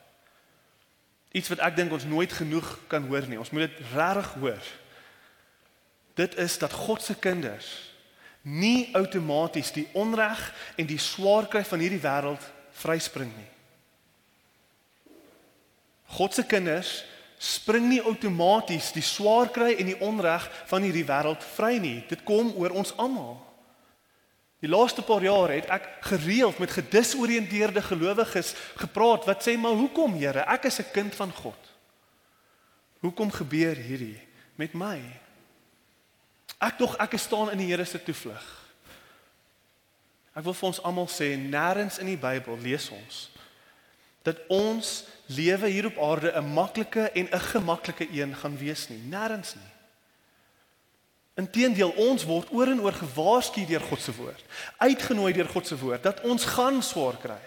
Iets 1.31 1.49
wat 1.53 1.61
ek 1.63 1.77
dink 1.77 1.93
ons 1.93 2.07
nooit 2.09 2.31
genoeg 2.33 2.67
kan 2.91 3.05
hoor 3.07 3.27
nie. 3.29 3.39
Ons 3.39 3.53
moet 3.53 3.67
dit 3.67 3.81
regtig 3.93 4.33
hoor. 4.41 4.71
Dit 6.19 6.35
is 6.41 6.57
dat 6.57 6.73
God 6.73 7.01
se 7.05 7.15
kinders 7.15 7.69
nie 8.41 8.89
outomaties 8.95 9.71
die 9.75 9.85
onreg 9.99 10.39
en 10.79 10.87
die 10.87 10.99
swaar 10.99 11.47
kry 11.51 11.61
van 11.67 11.81
hierdie 11.83 12.01
wêreld 12.01 12.43
vryspring 12.79 13.31
nie. 13.35 13.49
God 16.15 16.33
se 16.33 16.45
kinders 16.47 17.03
spring 17.39 17.85
nie 17.91 18.01
outomaties 18.03 18.89
die 18.95 19.05
swaar 19.05 19.51
kry 19.53 19.73
en 19.77 19.91
die 19.91 19.99
onreg 20.03 20.47
van 20.71 20.83
hierdie 20.83 21.05
wêreld 21.07 21.43
vry 21.55 21.77
nie. 21.79 21.99
Dit 22.09 22.23
kom 22.27 22.51
oor 22.59 22.73
ons 22.79 22.95
almal. 22.99 23.37
Die 24.59 24.69
laaste 24.69 25.01
paar 25.01 25.23
jaar 25.23 25.53
het 25.53 25.69
ek 25.71 25.85
gereeld 26.11 26.59
met 26.59 26.73
gedisoriënteerde 26.75 27.81
gelowiges 27.81 28.53
gepraat 28.75 29.27
wat 29.29 29.45
sê 29.45 29.55
maar 29.57 29.77
hoekom 29.79 30.17
Here, 30.19 30.43
ek 30.47 30.67
is 30.67 30.79
'n 30.79 30.91
kind 30.91 31.15
van 31.15 31.31
God. 31.31 31.59
Hoekom 32.99 33.31
gebeur 33.31 33.75
hierdie 33.75 34.19
met 34.55 34.73
my? 34.73 34.99
Ek 36.59 36.77
tog 36.77 36.97
ek 36.97 37.15
staan 37.17 37.51
in 37.51 37.57
die 37.57 37.71
Here 37.71 37.85
se 37.85 38.03
toevlug. 38.03 38.45
Ek 40.35 40.43
wil 40.43 40.53
vir 40.53 40.67
ons 40.67 40.83
almal 40.83 41.07
sê 41.07 41.35
nêrens 41.37 41.99
in 41.99 42.05
die 42.05 42.19
Bybel 42.19 42.57
lees 42.57 42.89
ons 42.89 43.29
dat 44.23 44.41
ons 44.51 45.05
lewe 45.25 45.69
hier 45.71 45.85
op 45.87 45.97
aarde 45.97 46.31
'n 46.35 46.53
maklike 46.53 47.09
en 47.15 47.27
'n 47.31 47.39
gemaklike 47.39 48.07
een 48.11 48.35
gaan 48.35 48.57
wees 48.57 48.89
nie. 48.89 48.99
Nêrens 48.99 49.55
nie. 49.55 49.71
Inteendeel 51.39 51.93
ons 51.95 52.25
word 52.27 52.51
oor 52.51 52.71
en 52.71 52.81
oor 52.83 52.95
gewaarsku 52.97 53.63
deur 53.69 53.85
God 53.87 54.01
se 54.03 54.13
woord, 54.15 54.43
uitgenooi 54.81 55.31
deur 55.37 55.47
God 55.47 55.69
se 55.69 55.77
woord 55.79 56.03
dat 56.03 56.19
ons 56.27 56.47
gaan 56.57 56.81
swaar 56.83 57.19
kry. 57.21 57.39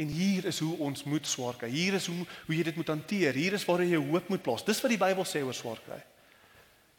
En 0.00 0.08
hier 0.08 0.46
is 0.48 0.58
hoe 0.64 0.72
ons 0.82 1.04
moet 1.04 1.26
swaar 1.28 1.58
kry. 1.60 1.68
Hier 1.68 1.98
is 1.98 2.06
hoe 2.08 2.24
hoe 2.46 2.56
jy 2.56 2.64
dit 2.70 2.78
moet 2.78 2.88
hanteer. 2.88 3.36
Hier 3.36 3.52
is 3.52 3.66
waar 3.68 3.82
jy 3.84 3.92
jou 3.92 4.06
hoop 4.08 4.30
moet 4.32 4.42
plaas. 4.42 4.64
Dis 4.64 4.80
wat 4.82 4.94
die 4.94 5.00
Bybel 5.00 5.26
sê 5.28 5.42
oor 5.44 5.56
swaar 5.56 5.82
kry. 5.84 6.00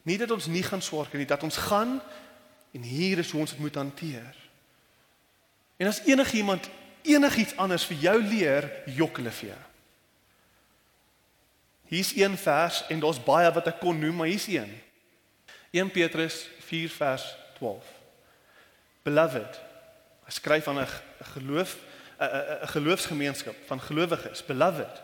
Nie 0.07 0.19
dat 0.21 0.31
ons 0.35 0.47
nie 0.51 0.63
gaan 0.63 0.83
swaar 0.83 1.09
kry 1.09 1.23
nie, 1.23 1.29
dat 1.29 1.43
ons 1.43 1.57
gaan 1.65 1.97
en 2.73 2.85
hier 2.85 3.21
is 3.21 3.31
hoe 3.31 3.41
ons 3.43 3.53
dit 3.53 3.61
moet 3.63 3.75
hanteer. 3.75 4.37
En 5.81 5.89
as 5.89 6.03
enigiemand 6.05 6.69
enigiets 7.03 7.55
anders 7.59 7.85
vir 7.89 7.99
jou 8.05 8.17
leer, 8.21 8.69
jok 8.95 9.19
hulle 9.19 9.33
vir 9.39 9.49
jou. 9.53 9.61
Hier's 11.93 12.13
een 12.17 12.37
vers 12.39 12.83
en 12.89 13.01
daar's 13.03 13.21
baie 13.21 13.51
wat 13.53 13.67
ek 13.69 13.81
kon 13.83 13.99
noem, 13.99 14.21
maar 14.21 14.31
hier's 14.31 14.47
een. 14.49 14.71
1 15.73 15.91
Petrus 15.91 16.47
4 16.59 16.89
vers 16.89 17.35
12. 17.57 17.85
Beloved, 19.01 19.61
hy 20.23 20.31
skryf 20.31 20.67
aan 20.69 20.79
'n 20.79 20.87
geloof 21.33 21.77
'n 22.21 22.67
geloofsgemeenskap 22.67 23.55
van 23.65 23.81
gelowiges. 23.81 24.45
Beloved, 24.45 25.01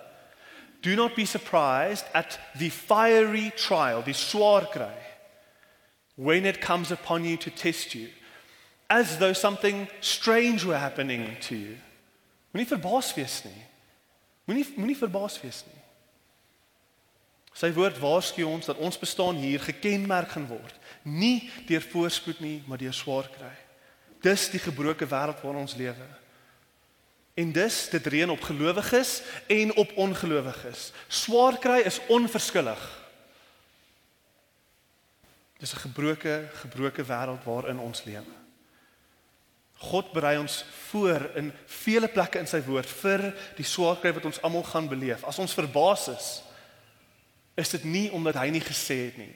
do 0.81 0.95
not 0.95 1.15
be 1.15 1.25
surprised 1.25 2.05
at 2.13 2.39
the 2.57 2.69
fiery 2.71 3.51
trial, 3.55 4.03
die 4.03 4.13
swaar 4.13 4.69
kry 4.69 4.97
when 6.15 6.45
it 6.45 6.59
comes 6.59 6.91
upon 6.91 7.25
you 7.25 7.37
to 7.37 7.49
test 7.49 7.93
you 7.93 8.07
as 8.87 9.17
though 9.17 9.33
something 9.33 9.89
strange 9.99 10.65
were 10.65 10.79
happening 10.79 11.39
to 11.39 11.55
you. 11.55 11.77
Moenie 12.51 12.67
verbaas 12.67 13.13
wees 13.13 13.43
nie. 13.43 13.65
Moenie 14.45 14.65
moenie 14.75 14.97
verbaas 14.97 15.41
wees 15.41 15.63
nie. 15.65 15.78
Sy 17.53 17.71
woord 17.75 17.97
waarsku 17.99 18.45
ons 18.47 18.69
dat 18.69 18.77
ons 18.77 18.99
bestaan 18.99 19.35
hier 19.41 19.59
gekenmerk 19.59 20.29
gaan 20.35 20.47
word, 20.47 20.75
nie 21.03 21.49
deur 21.67 21.81
voorspoed 21.81 22.39
nie, 22.43 22.59
maar 22.67 22.77
deur 22.77 22.93
swaar 22.93 23.27
kry. 23.33 23.55
Dis 24.23 24.49
die 24.51 24.61
gebroke 24.61 25.07
wêreld 25.07 25.41
waarin 25.43 25.63
ons 25.63 25.75
lewe. 25.79 26.07
En 27.39 27.51
dis 27.55 27.75
dit 27.89 28.07
reën 28.07 28.29
op 28.29 28.41
gelowiges 28.41 29.21
en 29.47 29.75
op 29.79 29.91
ongelowiges. 29.95 30.89
Swaar 31.07 31.59
kry 31.59 31.79
is 31.87 32.01
onverskillig. 32.11 32.81
Dis 35.59 35.73
'n 35.73 35.83
gebroke, 35.87 36.49
gebroke 36.53 37.03
wêreld 37.03 37.43
waarin 37.43 37.79
ons 37.79 38.03
lewe. 38.03 38.35
God 39.79 40.11
berei 40.11 40.37
ons 40.39 40.65
voor 40.89 41.31
in 41.35 41.53
vele 41.65 42.07
plekke 42.07 42.39
in 42.39 42.47
sy 42.47 42.59
woord 42.63 42.89
vir 42.99 43.21
die 43.55 43.65
swaar 43.65 43.95
kry 43.95 44.11
wat 44.13 44.25
ons 44.25 44.41
almal 44.41 44.63
gaan 44.63 44.87
beleef. 44.87 45.23
As 45.23 45.39
ons 45.39 45.53
verbaas 45.53 46.07
is, 46.07 46.43
is 47.59 47.69
dit 47.75 47.83
nie 47.83 48.07
omdat 48.15 48.39
hy 48.39 48.49
nie 48.53 48.63
gesê 48.63 48.97
het 49.09 49.19
nie. 49.19 49.33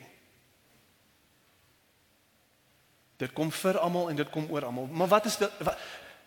Dit 3.21 3.33
kom 3.35 3.51
vir 3.53 3.79
almal 3.79 4.09
en 4.11 4.19
dit 4.19 4.31
kom 4.33 4.47
oor 4.51 4.65
almal. 4.67 4.89
Maar 4.91 5.11
wat 5.11 5.29
is 5.29 5.37
dit 5.41 5.61
wat, 5.63 5.77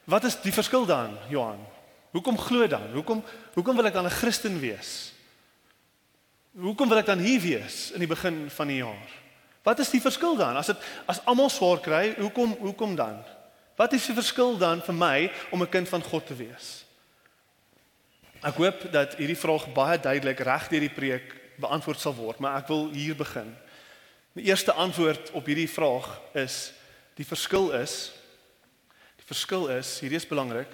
wat 0.07 0.29
is 0.29 0.39
die 0.45 0.55
verskil 0.55 0.87
dan, 0.89 1.17
Johan? 1.33 1.61
Hoekom 2.15 2.39
glo 2.41 2.69
dan? 2.71 2.89
Hoekom 2.95 3.25
hoekom 3.57 3.77
wil 3.77 3.89
ek 3.91 3.97
dan 3.99 4.07
'n 4.07 4.19
Christen 4.21 4.61
wees? 4.61 5.13
Hoekom 6.57 6.89
wil 6.89 6.99
ek 6.99 7.07
dan 7.07 7.19
hier 7.19 7.41
wees 7.41 7.91
in 7.93 8.01
die 8.01 8.09
begin 8.09 8.51
van 8.51 8.67
die 8.67 8.81
jaar? 8.81 9.11
Wat 9.63 9.79
is 9.79 9.91
die 9.91 10.01
verskil 10.01 10.37
dan? 10.37 10.57
As 10.57 10.67
dit 10.67 10.79
as 11.07 11.21
almal 11.25 11.51
swaar 11.51 11.81
kry, 11.81 12.15
hoekom 12.17 12.57
hoekom 12.61 12.97
dan? 12.97 13.21
Wat 13.77 13.93
is 13.93 14.07
die 14.07 14.15
verskil 14.15 14.57
dan 14.57 14.81
vir 14.81 14.95
my 14.95 15.33
om 15.51 15.63
'n 15.63 15.69
kind 15.69 15.89
van 15.89 16.03
God 16.03 16.27
te 16.27 16.35
wees? 16.35 16.85
Ek 18.43 18.55
hoop 18.55 18.93
dat 18.93 19.17
hierdie 19.17 19.37
vraag 19.37 19.73
baie 19.73 19.99
duidelik 19.99 20.41
reg 20.41 20.69
deur 20.69 20.81
die 20.81 20.95
preek 20.95 21.46
beantwoord 21.61 22.01
sal 22.01 22.15
word, 22.17 22.39
maar 22.43 22.61
ek 22.61 22.69
wil 22.73 22.91
hier 22.93 23.17
begin. 23.17 23.53
Die 24.37 24.49
eerste 24.51 24.75
antwoord 24.77 25.31
op 25.33 25.47
hierdie 25.49 25.71
vraag 25.71 26.09
is 26.37 26.73
die 27.17 27.25
verskil 27.25 27.71
is 27.79 28.13
die 29.17 29.35
verskil 29.35 29.65
is, 29.75 29.97
hierdie 29.99 30.21
is 30.21 30.29
belangrik. 30.29 30.71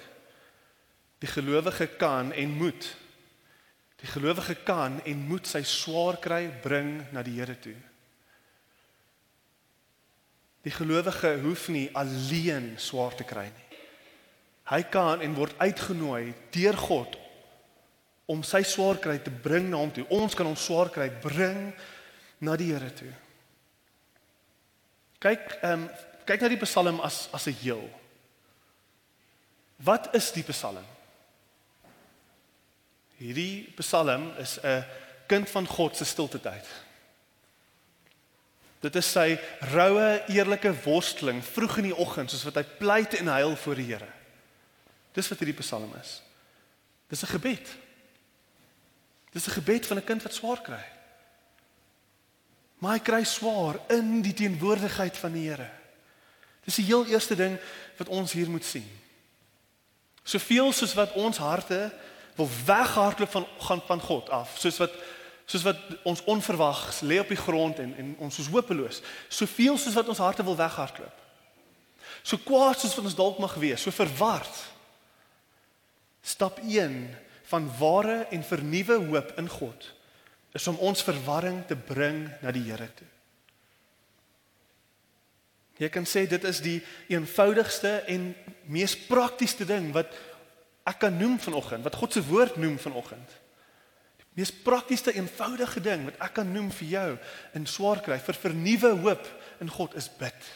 Die 1.22 1.30
gelowige 1.30 1.86
kan 1.96 2.32
en 2.36 2.50
moet 2.58 2.90
die 4.02 4.10
gelowige 4.10 4.56
kan 4.66 4.98
en 5.06 5.20
moet 5.28 5.46
sy 5.46 5.62
swaar 5.62 6.18
kry 6.18 6.48
bring 6.64 6.96
na 7.14 7.22
die 7.22 7.36
Here 7.38 7.54
toe. 7.54 7.76
Die 10.66 10.74
gelowige 10.74 11.36
hoef 11.44 11.68
nie 11.70 11.86
alleen 11.94 12.72
swaar 12.82 13.14
te 13.14 13.24
kry 13.26 13.46
nie. 13.46 13.78
Hy 14.72 14.80
kan 14.90 15.22
en 15.22 15.38
word 15.38 15.54
uitgenooi 15.62 16.34
deur 16.54 16.78
God 16.82 17.16
om 18.32 18.42
sy 18.46 18.62
swaar 18.64 19.00
kry 19.02 19.18
te 19.20 19.32
bring 19.44 19.68
na 19.70 19.80
hom 19.82 19.92
toe. 19.92 20.06
Ons 20.14 20.36
kan 20.38 20.48
ons 20.48 20.64
swaar 20.64 20.90
kry 20.92 21.10
bring 21.22 21.68
na 22.40 22.56
die 22.56 22.70
Here 22.72 22.88
toe. 22.96 23.12
Kyk, 25.22 25.58
ehm 25.60 25.84
um, 25.84 25.90
kyk 26.26 26.42
na 26.42 26.48
die 26.52 26.62
Psalm 26.62 27.00
as 27.02 27.28
as 27.34 27.46
'n 27.46 27.58
heel. 27.62 27.84
Wat 29.76 30.14
is 30.14 30.30
die 30.32 30.46
Psalm? 30.46 30.86
Hierdie 33.18 33.72
Psalm 33.76 34.32
is 34.38 34.58
'n 34.62 34.84
kind 35.26 35.50
van 35.50 35.66
God 35.66 35.96
se 35.96 36.04
stilte 36.04 36.40
tyd. 36.40 36.66
Dit 38.80 38.96
is 38.96 39.12
sy 39.12 39.38
roue, 39.72 40.22
eerlike 40.28 40.72
worsteling 40.84 41.42
vroeg 41.44 41.76
in 41.78 41.90
die 41.92 41.96
oggend 41.96 42.30
soos 42.30 42.44
wat 42.44 42.54
hy 42.54 42.64
pleit 42.78 43.14
en 43.14 43.26
huil 43.26 43.56
voor 43.56 43.74
die 43.74 43.86
Here. 43.86 44.10
Dis 45.14 45.28
wat 45.28 45.38
hierdie 45.38 45.60
Psalm 45.60 45.92
is. 46.00 46.22
Dis 47.08 47.22
'n 47.22 47.34
gebed. 47.38 47.68
Dis 49.32 49.46
'n 49.46 49.50
gebed 49.58 49.86
van 49.86 49.96
'n 49.96 50.04
kind 50.04 50.22
wat 50.22 50.34
swaar 50.34 50.60
kry. 50.60 50.84
Maar 52.78 52.92
hy 52.92 52.98
kry 52.98 53.24
swaar 53.24 53.78
in 53.88 54.22
die 54.22 54.34
teenwoordigheid 54.34 55.16
van 55.16 55.32
die 55.32 55.48
Here. 55.48 55.70
Dis 56.64 56.74
die 56.74 56.84
heel 56.84 57.06
eerste 57.06 57.34
ding 57.34 57.58
wat 57.96 58.08
ons 58.08 58.32
hier 58.32 58.50
moet 58.50 58.64
sien. 58.64 58.86
Soveel 60.22 60.72
soos 60.72 60.94
wat 60.94 61.12
ons 61.12 61.38
harte 61.38 61.92
wil 62.34 62.48
weghardloop 62.64 63.30
van 63.30 63.46
gaan 63.58 63.82
van 63.86 64.00
God 64.00 64.30
af, 64.30 64.58
soos 64.58 64.76
wat 64.76 64.94
soos 65.44 65.62
wat 65.62 65.78
ons 66.02 66.22
onverwags 66.24 67.00
lê 67.00 67.18
op 67.20 67.28
die 67.28 67.36
grond 67.36 67.78
en 67.78 67.96
en 67.96 68.14
ons 68.18 68.38
is 68.38 68.46
hopeloos. 68.46 69.02
Soveel 69.28 69.78
soos 69.78 69.94
wat 69.94 70.08
ons 70.08 70.18
harte 70.18 70.44
wil 70.44 70.56
weghardloop. 70.56 71.18
So 72.22 72.38
kwaad 72.38 72.80
soos 72.80 72.94
wat 72.94 73.04
ons 73.04 73.18
dalk 73.18 73.38
mag 73.38 73.54
wees, 73.54 73.82
so 73.82 73.90
verward. 73.90 74.62
Stap 76.22 76.58
1 76.62 77.18
van 77.52 77.68
ware 77.78 78.22
en 78.32 78.44
vernuwe 78.46 78.98
hoop 79.10 79.34
in 79.40 79.48
God 79.48 79.92
is 80.56 80.68
om 80.68 80.80
ons 80.84 81.04
verwarring 81.04 81.62
te 81.68 81.76
bring 81.76 82.26
na 82.44 82.52
die 82.52 82.64
Here 82.66 82.88
toe. 82.96 83.08
Jy 85.80 85.88
kan 85.90 86.04
sê 86.06 86.26
dit 86.28 86.44
is 86.46 86.60
die 86.62 86.78
eenvoudigste 87.10 88.02
en 88.12 88.32
mees 88.70 88.94
praktiese 89.08 89.64
ding 89.66 89.90
wat 89.96 90.12
ek 90.88 91.00
kan 91.06 91.16
noem 91.16 91.38
vanoggend, 91.40 91.84
wat 91.86 91.96
God 91.96 92.14
se 92.14 92.22
woord 92.26 92.58
noem 92.60 92.76
vanoggend. 92.82 93.38
Die 94.20 94.42
mees 94.42 94.52
praktiese 94.64 95.14
eenvoudige 95.16 95.80
ding 95.84 96.04
wat 96.10 96.20
ek 96.28 96.36
kan 96.40 96.52
noem 96.52 96.70
vir 96.76 96.92
jou 96.92 97.08
in 97.58 97.66
swaar 97.68 98.02
kry 98.04 98.20
vir 98.22 98.40
vernuwe 98.44 98.92
hoop 99.04 99.30
in 99.64 99.72
God 99.72 99.96
is 99.98 100.10
bid. 100.20 100.50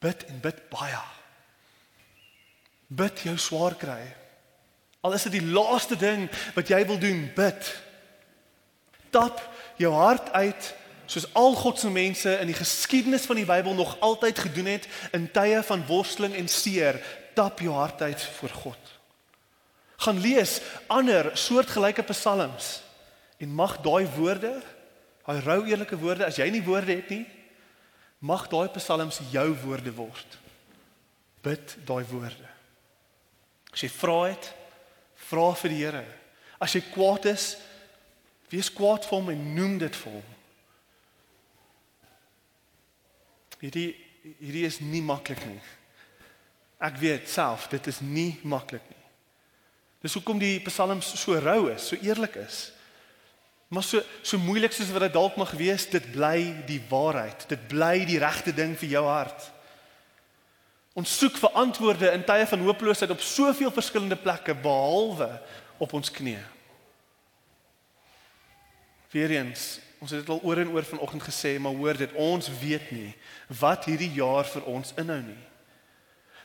Bid 0.00 0.24
en 0.30 0.40
bid 0.42 0.64
baie. 0.72 1.04
Bid 2.88 3.24
jou 3.26 3.36
swaar 3.40 3.76
kry. 3.78 4.02
Al 5.00 5.14
is 5.14 5.26
dit 5.28 5.38
die 5.38 5.46
laaste 5.46 5.96
ding 5.96 6.26
wat 6.56 6.68
jy 6.68 6.80
wil 6.86 6.98
doen, 6.98 7.28
bid. 7.36 7.70
Tap 9.14 9.40
jou 9.78 9.92
hart 9.94 10.32
uit 10.34 10.74
soos 11.08 11.24
al 11.38 11.54
God 11.56 11.78
se 11.80 11.88
mense 11.90 12.34
in 12.42 12.50
die 12.50 12.58
geskiedenis 12.58 13.24
van 13.24 13.38
die 13.40 13.46
Bybel 13.48 13.72
nog 13.74 13.94
altyd 14.04 14.42
gedoen 14.44 14.66
het 14.74 14.88
in 15.16 15.30
tye 15.32 15.62
van 15.64 15.86
worsteling 15.88 16.34
en 16.36 16.50
seer. 16.52 16.98
Tap 17.34 17.62
jou 17.64 17.72
hart 17.72 18.02
uit 18.02 18.22
voor 18.40 18.52
God. 18.64 18.92
Gaan 20.04 20.20
lees 20.20 20.58
ander 20.86 21.30
soortgelyke 21.38 22.04
psalms 22.10 22.82
en 23.38 23.54
mag 23.54 23.78
daai 23.82 24.04
woorde, 24.18 24.52
daai 25.24 25.40
rou 25.46 25.62
eerlike 25.66 25.96
woorde, 25.98 26.26
as 26.26 26.38
jy 26.38 26.50
nie 26.50 26.62
woorde 26.66 26.92
het 26.98 27.10
nie, 27.10 27.24
mag 28.18 28.48
daai 28.50 28.68
psalms 28.74 29.20
jou 29.32 29.48
woorde 29.64 29.94
word. 29.94 30.38
Bid 31.46 31.76
daai 31.86 32.04
woorde. 32.10 32.48
As 33.72 33.82
jy 33.82 33.90
vra 33.94 34.20
het, 34.28 34.52
Vra 35.26 35.50
vir 35.58 35.74
die 35.74 35.82
Here. 35.82 36.04
As 36.62 36.74
jy 36.74 36.82
kwaad 36.92 37.26
is, 37.30 37.52
wees 38.50 38.70
kwaad 38.72 39.06
vir 39.06 39.18
hom 39.18 39.32
en 39.32 39.42
noem 39.56 39.78
dit 39.82 39.98
vir 40.02 40.18
hom. 40.18 40.36
Hierdie 43.58 43.88
hierdie 44.38 44.66
is 44.68 44.80
nie 44.84 45.02
maklik 45.04 45.40
nie. 45.48 45.60
Ek 46.84 46.98
weet 47.00 47.30
self, 47.30 47.66
dit 47.72 47.86
is 47.90 48.00
nie 48.04 48.36
maklik 48.46 48.84
nie. 48.90 49.04
Dis 50.04 50.14
hoekom 50.14 50.38
die 50.38 50.58
psalms 50.66 51.10
so 51.18 51.38
rou 51.42 51.70
is, 51.72 51.88
so 51.88 51.98
eerlik 52.04 52.36
is. 52.38 52.68
Maar 53.72 53.84
so 53.84 54.02
so 54.22 54.40
moeilik 54.40 54.72
soos 54.72 54.92
wat 54.94 55.08
dit 55.08 55.16
dalk 55.16 55.36
mag 55.40 55.52
wees, 55.58 55.88
dit 55.90 56.04
bly 56.14 56.38
die 56.68 56.80
waarheid. 56.90 57.48
Dit 57.50 57.66
bly 57.70 58.04
die 58.08 58.20
regte 58.22 58.54
ding 58.56 58.76
vir 58.78 58.94
jou 58.94 59.04
hart. 59.08 59.48
Ons 60.98 61.14
soek 61.20 61.36
vir 61.38 61.54
antwoorde 61.60 62.10
in 62.10 62.24
tye 62.26 62.46
van 62.50 62.64
hooploosheid 62.66 63.12
op 63.14 63.22
soveel 63.22 63.70
verskillende 63.70 64.18
plekke 64.18 64.56
behalwe 64.58 65.28
op 65.78 65.92
ons 65.94 66.10
knieë. 66.10 66.42
Weereens, 69.12 69.78
ons 70.02 70.10
het 70.12 70.24
dit 70.24 70.32
al 70.32 70.42
oor 70.42 70.60
en 70.60 70.72
oor 70.74 70.86
vanoggend 70.88 71.22
gesê, 71.22 71.54
maar 71.62 71.76
hoor 71.78 71.96
dit, 71.96 72.16
ons 72.18 72.50
weet 72.60 72.90
nie 72.92 73.12
wat 73.60 73.86
hierdie 73.88 74.10
jaar 74.16 74.48
vir 74.50 74.66
ons 74.68 74.90
inhou 75.00 75.20
nie. 75.22 75.44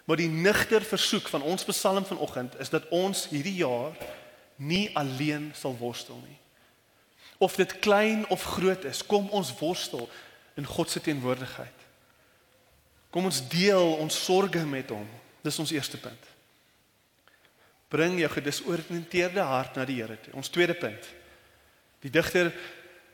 Maar 0.06 0.20
die 0.20 0.30
nigter 0.30 0.86
versoek 0.86 1.30
van 1.32 1.44
ons 1.48 1.66
Psalm 1.68 2.06
vanoggend 2.06 2.56
is 2.62 2.70
dat 2.70 2.86
ons 2.94 3.26
hierdie 3.32 3.58
jaar 3.64 3.98
nie 4.62 4.90
alleen 5.00 5.50
sal 5.58 5.76
worstel 5.80 6.20
nie. 6.28 6.38
Of 7.42 7.56
dit 7.60 7.80
klein 7.84 8.28
of 8.32 8.44
groot 8.56 8.86
is, 8.86 9.02
kom 9.04 9.32
ons 9.34 9.52
worstel 9.60 10.06
in 10.60 10.68
God 10.70 10.92
se 10.92 11.02
teenwoordigheid. 11.02 11.83
Kom 13.14 13.30
ons 13.30 13.44
deel 13.46 13.92
ons 14.02 14.16
sorges 14.26 14.66
met 14.66 14.90
hom. 14.90 15.06
Dis 15.46 15.60
ons 15.62 15.72
eerste 15.76 16.00
punt. 16.02 16.30
Bring 17.94 18.18
jou 18.18 18.30
gedisoriënteerde 18.34 19.44
hart 19.46 19.78
na 19.78 19.86
die 19.86 20.00
Here 20.00 20.18
toe. 20.18 20.34
Ons 20.40 20.50
tweede 20.50 20.74
punt. 20.74 21.10
Die 22.02 22.10
digter 22.10 22.50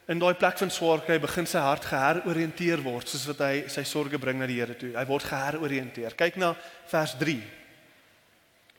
in 0.10 0.22
daai 0.22 0.38
plek 0.40 0.58
van 0.62 0.72
swaar 0.72 1.04
kry 1.04 1.20
begin 1.22 1.46
sy 1.50 1.60
hart 1.62 1.84
geheroriënteer 1.90 2.80
word 2.86 3.12
soos 3.12 3.28
wat 3.30 3.44
hy 3.44 3.56
sy 3.70 3.84
sorges 3.84 4.22
bring 4.24 4.40
na 4.40 4.48
die 4.48 4.62
Here 4.62 4.78
toe. 4.80 4.94
Hy 4.96 5.04
word 5.10 5.28
geheroriënteer. 5.28 6.16
Kyk 6.18 6.40
na 6.40 6.54
vers 6.94 7.18
3. 7.20 7.36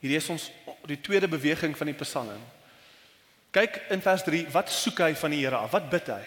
Hierdie 0.01 0.17
is 0.17 0.29
ons 0.33 0.49
die 0.89 0.97
tweede 1.05 1.29
beweging 1.29 1.77
van 1.77 1.91
die 1.91 1.99
Psalm. 2.01 2.41
Kyk 3.53 3.77
in 3.93 4.01
vers 4.01 4.23
3, 4.25 4.47
wat 4.55 4.71
soek 4.73 5.03
hy 5.05 5.11
van 5.21 5.35
die 5.35 5.43
Here 5.43 5.59
af? 5.59 5.75
Wat 5.75 5.91
bid 5.91 6.09
hy? 6.09 6.23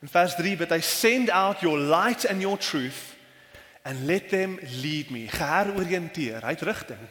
In 0.00 0.08
vers 0.08 0.38
3 0.38 0.56
bid 0.62 0.72
hy 0.72 0.80
send 0.80 1.28
out 1.34 1.60
your 1.66 1.76
light 1.76 2.24
and 2.30 2.40
your 2.40 2.56
truth 2.56 3.13
and 3.84 4.06
let 4.06 4.28
them 4.28 4.58
lead 4.80 5.10
me. 5.12 5.26
Geheroriënteer, 5.28 6.40
hy 6.40 6.52
het 6.56 6.64
rigting. 6.64 7.02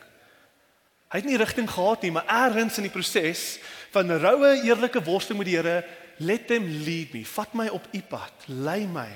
Hy 1.13 1.19
het 1.21 1.27
nie 1.29 1.37
rigting 1.37 1.69
gehad 1.69 2.01
nie, 2.01 2.09
maar 2.11 2.25
eers 2.25 2.79
in 2.81 2.87
die 2.87 2.93
proses 2.93 3.59
van 3.93 4.09
roue 4.17 4.55
eerlike 4.65 5.03
worsteling 5.05 5.43
met 5.43 5.51
die 5.51 5.59
Here, 5.59 5.83
let 6.17 6.47
them 6.49 6.65
lead 6.65 7.13
me. 7.13 7.21
Vat 7.25 7.53
my 7.53 7.67
op 7.69 7.85
u 7.93 8.01
pad, 8.09 8.47
lei 8.49 8.87
my 8.89 9.11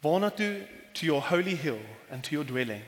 waarna 0.00 0.30
toe 0.30 0.62
to 0.94 1.04
your 1.04 1.20
holy 1.20 1.56
hill 1.58 1.82
and 2.10 2.22
to 2.22 2.30
your 2.30 2.46
dwelling. 2.46 2.84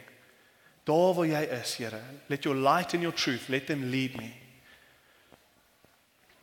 Daar 0.86 1.14
waar 1.14 1.26
jy 1.26 1.42
is, 1.58 1.74
Here, 1.76 2.00
let 2.30 2.46
your 2.46 2.56
light 2.56 2.94
and 2.94 3.02
your 3.02 3.14
truth 3.14 3.48
let 3.48 3.66
them 3.66 3.90
lead 3.90 4.16
me. 4.16 4.30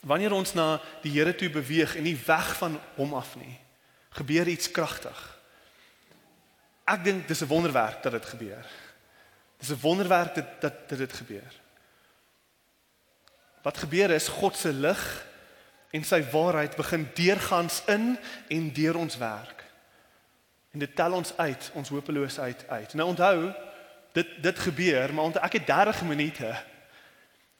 Wanneer 0.03 0.35
ons 0.35 0.53
na 0.53 0.81
die 1.01 1.15
Here 1.15 1.35
toe 1.35 1.49
beweeg 1.49 1.95
en 1.95 2.03
nie 2.03 2.19
weg 2.25 2.55
van 2.59 2.79
hom 2.99 3.15
af 3.15 3.37
nie, 3.39 3.55
gebeur 4.19 4.47
iets 4.47 4.71
kragtig. 4.71 5.38
Ek 6.89 7.03
dink 7.03 7.27
dis 7.27 7.41
'n 7.41 7.51
wonderwerk 7.51 8.01
dat 8.03 8.11
dit 8.11 8.25
gebeur. 8.25 8.65
Dis 9.57 9.69
'n 9.69 9.81
wonderwerk 9.81 10.35
dat 10.35 10.61
dat 10.61 10.89
dit 10.89 11.13
gebeur. 11.13 11.53
Wat 13.61 13.77
gebeur 13.77 14.09
is 14.09 14.27
God 14.27 14.57
se 14.57 14.73
lig 14.73 15.25
en 15.89 16.03
sy 16.03 16.23
waarheid 16.31 16.75
begin 16.75 17.09
deurgangs 17.13 17.81
in 17.85 18.17
en 18.47 18.73
deur 18.73 18.97
ons 18.97 19.17
werk. 19.17 19.63
En 20.71 20.79
dit 20.79 20.95
tel 20.95 21.13
ons 21.13 21.37
uit, 21.37 21.71
ons 21.73 21.89
hopeloosheid 21.89 22.65
uit. 22.67 22.93
Nou 22.93 23.09
onthou, 23.09 23.53
dit 24.11 24.27
dit 24.41 24.59
gebeur, 24.59 25.13
maar 25.13 25.23
onthou 25.23 25.45
ek 25.45 25.53
het 25.53 25.67
30 25.67 26.01
minute 26.01 26.55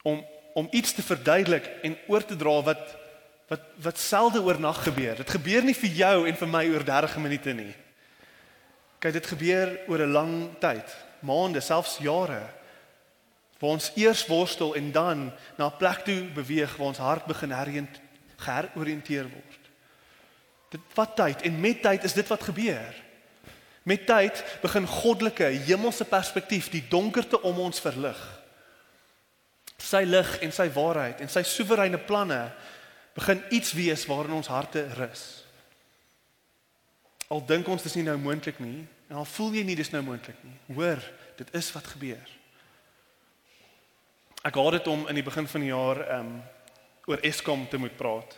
om 0.01 0.25
om 0.53 0.67
iets 0.71 0.93
te 0.93 1.03
verduidelik 1.03 1.65
en 1.81 1.97
oor 2.07 2.25
te 2.25 2.35
dra 2.35 2.61
wat 2.61 2.97
wat 3.47 3.61
wat 3.75 3.97
selde 3.97 4.41
oornag 4.41 4.83
gebeur. 4.83 5.15
Dit 5.15 5.29
gebeur 5.29 5.63
nie 5.63 5.75
vir 5.75 5.89
jou 5.89 6.27
en 6.27 6.35
vir 6.35 6.47
my 6.47 6.65
oor 6.69 6.83
30 6.83 7.17
minute 7.17 7.53
nie. 7.53 7.75
Kyk, 8.99 9.13
dit 9.15 9.27
gebeur 9.27 9.79
oor 9.87 10.01
'n 10.03 10.11
lang 10.11 10.33
tyd, 10.59 10.95
maande, 11.19 11.59
selfs 11.59 11.97
jare. 11.97 12.43
Waar 13.59 13.75
ons 13.75 13.91
eers 13.95 14.25
worstel 14.27 14.75
en 14.75 14.91
dan 14.91 15.31
na 15.57 15.65
'n 15.65 15.77
plek 15.77 16.03
toe 16.03 16.23
beweeg 16.33 16.75
waar 16.75 16.87
ons 16.87 16.97
hart 16.97 17.25
begin 17.25 17.51
heroriënt 17.51 17.99
geheroriënteer 18.37 19.23
word. 19.29 19.63
Dit 20.69 20.81
vat 20.93 21.15
tyd 21.15 21.41
en 21.41 21.59
met 21.59 21.81
tyd 21.81 22.03
is 22.03 22.13
dit 22.13 22.27
wat 22.27 22.43
gebeur. 22.43 22.93
Met 23.83 24.05
tyd 24.05 24.43
begin 24.61 24.87
goddelike, 24.87 25.43
hemelse 25.43 26.05
perspektief 26.05 26.69
die 26.69 26.87
donkerte 26.89 27.41
om 27.41 27.59
ons 27.59 27.79
verlig. 27.79 28.19
Sy 29.77 30.03
lig 30.03 30.39
en 30.39 30.51
sy 30.51 30.69
waarheid 30.69 31.21
en 31.21 31.29
sy 31.29 31.43
soewereine 31.43 31.97
planne 31.97 32.51
begin 33.15 33.43
iets 33.49 33.73
wees 33.73 34.05
waarin 34.05 34.37
ons 34.37 34.47
harte 34.47 34.87
rus. 34.93 35.48
Al 37.29 37.43
dink 37.45 37.67
ons 37.69 37.83
dis 37.85 37.93
nie 37.99 38.07
nou 38.07 38.17
moontlik 38.17 38.57
nie, 38.57 38.87
en 39.09 39.19
al 39.21 39.27
voel 39.29 39.59
jy 39.59 39.61
nie 39.67 39.77
dis 39.77 39.91
nou 39.93 40.01
moontlik 40.01 40.37
nie. 40.41 40.55
Hoor, 40.73 41.01
dit 41.37 41.51
is 41.57 41.67
wat 41.75 41.89
gebeur. 41.91 42.31
Ek 44.41 44.55
gehad 44.55 44.79
dit 44.79 44.87
om 44.89 45.03
in 45.11 45.19
die 45.19 45.25
begin 45.25 45.47
van 45.51 45.61
die 45.61 45.69
jaar 45.69 46.01
ehm 46.07 46.31
um, 46.31 46.39
oor 47.09 47.21
Eskom 47.25 47.63
te 47.69 47.77
moet 47.81 47.95
praat. 47.97 48.35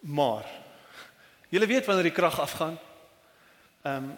Maar 0.00 0.44
julle 1.48 1.66
weet 1.66 1.86
wanneer 1.88 2.08
die 2.08 2.16
krag 2.16 2.40
afgaan. 2.40 2.78
Ehm 3.82 3.96
um, 3.96 4.10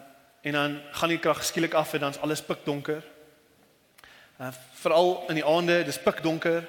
en 0.43 0.51
dan 0.51 0.73
gaan 0.91 1.09
die 1.09 1.19
krag 1.23 1.43
skielik 1.43 1.73
af 1.73 1.93
en 1.93 1.99
dan's 1.99 2.19
alles 2.19 2.41
pikdonker. 2.43 3.03
Uh, 4.39 4.49
Veral 4.73 5.23
in 5.31 5.39
die 5.39 5.45
aande, 5.45 5.83
dis 5.83 5.99
pikdonker. 6.03 6.65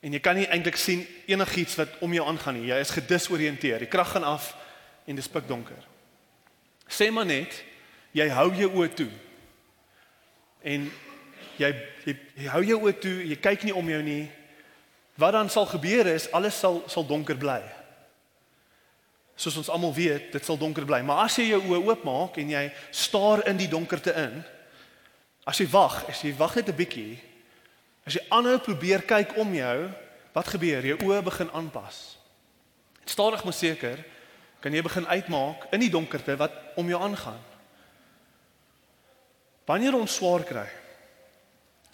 En 0.00 0.12
jy 0.12 0.20
kan 0.20 0.36
nie 0.36 0.46
eintlik 0.48 0.76
sien 0.76 1.06
enigiets 1.26 1.76
wat 1.76 1.98
om 2.00 2.12
jou 2.12 2.24
aangaan 2.28 2.56
nie. 2.56 2.70
Jy 2.70 2.78
is 2.80 2.94
gedisoriënteer. 2.96 3.84
Die 3.84 3.92
krag 3.92 4.10
gaan 4.16 4.24
af 4.24 4.54
en 5.04 5.16
dis 5.16 5.28
pikdonker. 5.28 5.80
Sê 6.88 7.10
maar 7.12 7.28
net 7.28 7.56
jy 8.14 8.26
hou 8.30 8.48
jou 8.54 8.70
oë 8.80 8.90
toe. 8.96 9.10
En 10.64 10.86
jy, 11.58 11.70
jy 12.06 12.16
jy 12.38 12.50
hou 12.52 12.62
jou 12.64 12.80
oë 12.86 12.96
toe, 13.02 13.16
jy 13.30 13.38
kyk 13.40 13.66
nie 13.66 13.76
om 13.76 13.88
jou 13.90 14.00
nie. 14.04 14.24
Wat 15.20 15.36
dan 15.36 15.50
sal 15.52 15.66
gebeur 15.70 16.08
is 16.10 16.28
alles 16.34 16.56
sal 16.58 16.82
sal 16.90 17.06
donker 17.06 17.38
bly. 17.38 17.60
Soos 19.36 19.58
ons 19.58 19.70
almal 19.72 19.94
weet, 19.94 20.30
dit 20.34 20.46
sal 20.46 20.58
donker 20.58 20.86
bly. 20.86 21.00
Maar 21.02 21.26
as 21.26 21.38
jy 21.38 21.50
jou 21.50 21.60
oë 21.72 21.82
oopmaak 21.90 22.38
en 22.42 22.54
jy 22.54 22.64
staar 22.94 23.44
in 23.50 23.58
die 23.58 23.70
donkerte 23.70 24.14
in, 24.18 24.42
as 25.44 25.58
jy 25.60 25.66
wag, 25.72 26.04
as 26.08 26.22
jy 26.24 26.32
wag 26.38 26.54
net 26.56 26.68
'n 26.70 26.76
bietjie, 26.76 27.18
as 28.06 28.14
jy 28.14 28.22
aanhou 28.30 28.58
probeer 28.58 29.02
kyk 29.02 29.36
om 29.36 29.54
jou, 29.54 29.90
wat 30.34 30.48
gebeur? 30.48 30.86
Jou 30.86 30.98
oë 31.10 31.22
begin 31.22 31.50
aanpas. 31.50 32.18
Stadig 33.04 33.44
maar 33.44 33.54
seker 33.54 34.04
kan 34.64 34.72
jy 34.72 34.80
begin 34.80 35.04
uitmaak 35.06 35.66
in 35.76 35.82
die 35.84 35.92
donkerte 35.92 36.38
wat 36.40 36.54
om 36.80 36.88
jou 36.88 36.96
aangaan. 37.02 37.40
Wanneer 39.68 39.96
ons 39.98 40.14
swaar 40.16 40.44
kry 40.48 40.64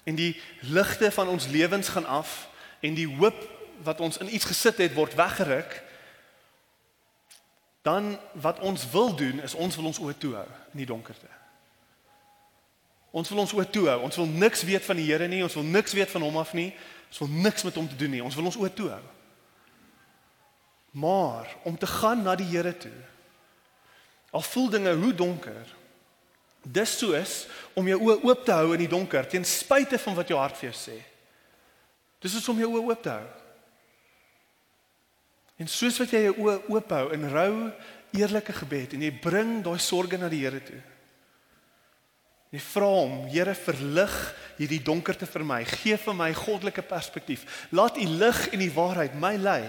en 0.07 0.15
die 0.15 0.37
ligte 0.71 1.11
van 1.11 1.29
ons 1.29 1.49
lewens 1.51 1.91
gaan 1.91 2.07
af 2.07 2.47
en 2.81 2.95
die 2.95 3.09
hoop 3.11 3.43
wat 3.83 4.01
ons 4.01 4.21
in 4.23 4.31
iets 4.35 4.47
gesit 4.47 4.79
het 4.79 4.95
word 4.95 5.19
weggeruk, 5.19 5.83
dan 7.83 8.15
wat 8.39 8.63
ons 8.63 8.87
wil 8.95 9.15
doen 9.19 9.43
is 9.43 9.55
ons 9.59 9.77
wil 9.77 9.91
ons 9.91 10.01
oë 10.07 10.15
toe 10.23 10.35
hou 10.39 10.49
in 10.73 10.83
die 10.85 10.89
donkerte. 10.89 11.31
Ons 13.11 13.29
wil 13.33 13.43
ons 13.43 13.55
oë 13.57 13.67
toe 13.75 13.89
hou. 13.91 14.01
Ons 14.07 14.19
wil 14.21 14.29
niks 14.31 14.63
weet 14.63 14.85
van 14.87 15.01
die 15.01 15.09
Here 15.11 15.27
nie, 15.29 15.43
ons 15.43 15.57
wil 15.59 15.67
niks 15.67 15.97
weet 15.99 16.11
van 16.13 16.23
hom 16.23 16.37
af 16.39 16.53
nie. 16.55 16.69
Ons 17.11 17.19
wil 17.25 17.33
niks 17.49 17.67
met 17.67 17.75
hom 17.75 17.89
te 17.91 17.99
doen 17.99 18.15
nie. 18.15 18.23
Ons 18.23 18.39
wil 18.39 18.47
ons 18.47 18.59
oë 18.61 18.71
toe 18.79 18.93
hou. 18.93 19.07
Maar 20.91 21.57
om 21.63 21.79
te 21.79 21.87
gaan 21.87 22.23
na 22.23 22.35
die 22.35 22.49
Here 22.51 22.77
toe. 22.77 22.95
Al 24.31 24.43
voel 24.43 24.69
dinge 24.71 24.95
hoe 24.95 25.15
donker. 25.15 25.77
Dis 26.63 26.99
soos 26.99 27.47
om 27.75 27.87
jou 27.89 27.99
oë 28.05 28.19
oop 28.27 28.45
te 28.45 28.53
hou 28.53 28.75
in 28.75 28.83
die 28.85 28.91
donker 28.91 29.27
ten 29.29 29.47
spyte 29.49 29.99
van 29.99 30.19
wat 30.19 30.29
jou 30.29 30.39
hart 30.39 30.59
vir 30.61 30.71
jou 30.71 30.77
sê. 30.77 30.99
Dis 32.21 32.37
is 32.37 32.49
om 32.53 32.59
jou 32.61 32.69
oë 32.75 32.85
oop 32.91 33.03
te 33.03 33.15
hou. 33.15 33.29
En 35.61 35.69
soos 35.69 35.99
wat 36.01 36.13
jy 36.13 36.27
jou 36.27 36.37
oë 36.45 36.59
oop 36.73 36.93
hou 36.97 37.07
in 37.17 37.27
rou, 37.33 37.55
eerlike 38.17 38.55
gebed 38.63 38.97
en 38.97 39.05
jy 39.07 39.13
bring 39.23 39.61
daai 39.65 39.79
sorges 39.81 40.21
na 40.21 40.29
die 40.33 40.43
Here 40.43 40.61
toe. 40.65 40.81
Jy 42.51 42.61
vra 42.73 42.89
hom, 42.91 43.13
Here, 43.31 43.55
verlig 43.55 44.15
hierdie 44.59 44.83
donkerte 44.83 45.29
vir 45.31 45.45
my. 45.47 45.61
Gee 45.65 45.97
vir 46.03 46.17
my 46.19 46.33
goddelike 46.35 46.83
perspektief. 46.83 47.45
Laat 47.71 48.01
U 48.01 48.07
lig 48.21 48.41
en 48.51 48.65
die 48.65 48.73
waarheid 48.75 49.15
my 49.21 49.37
lei. 49.39 49.63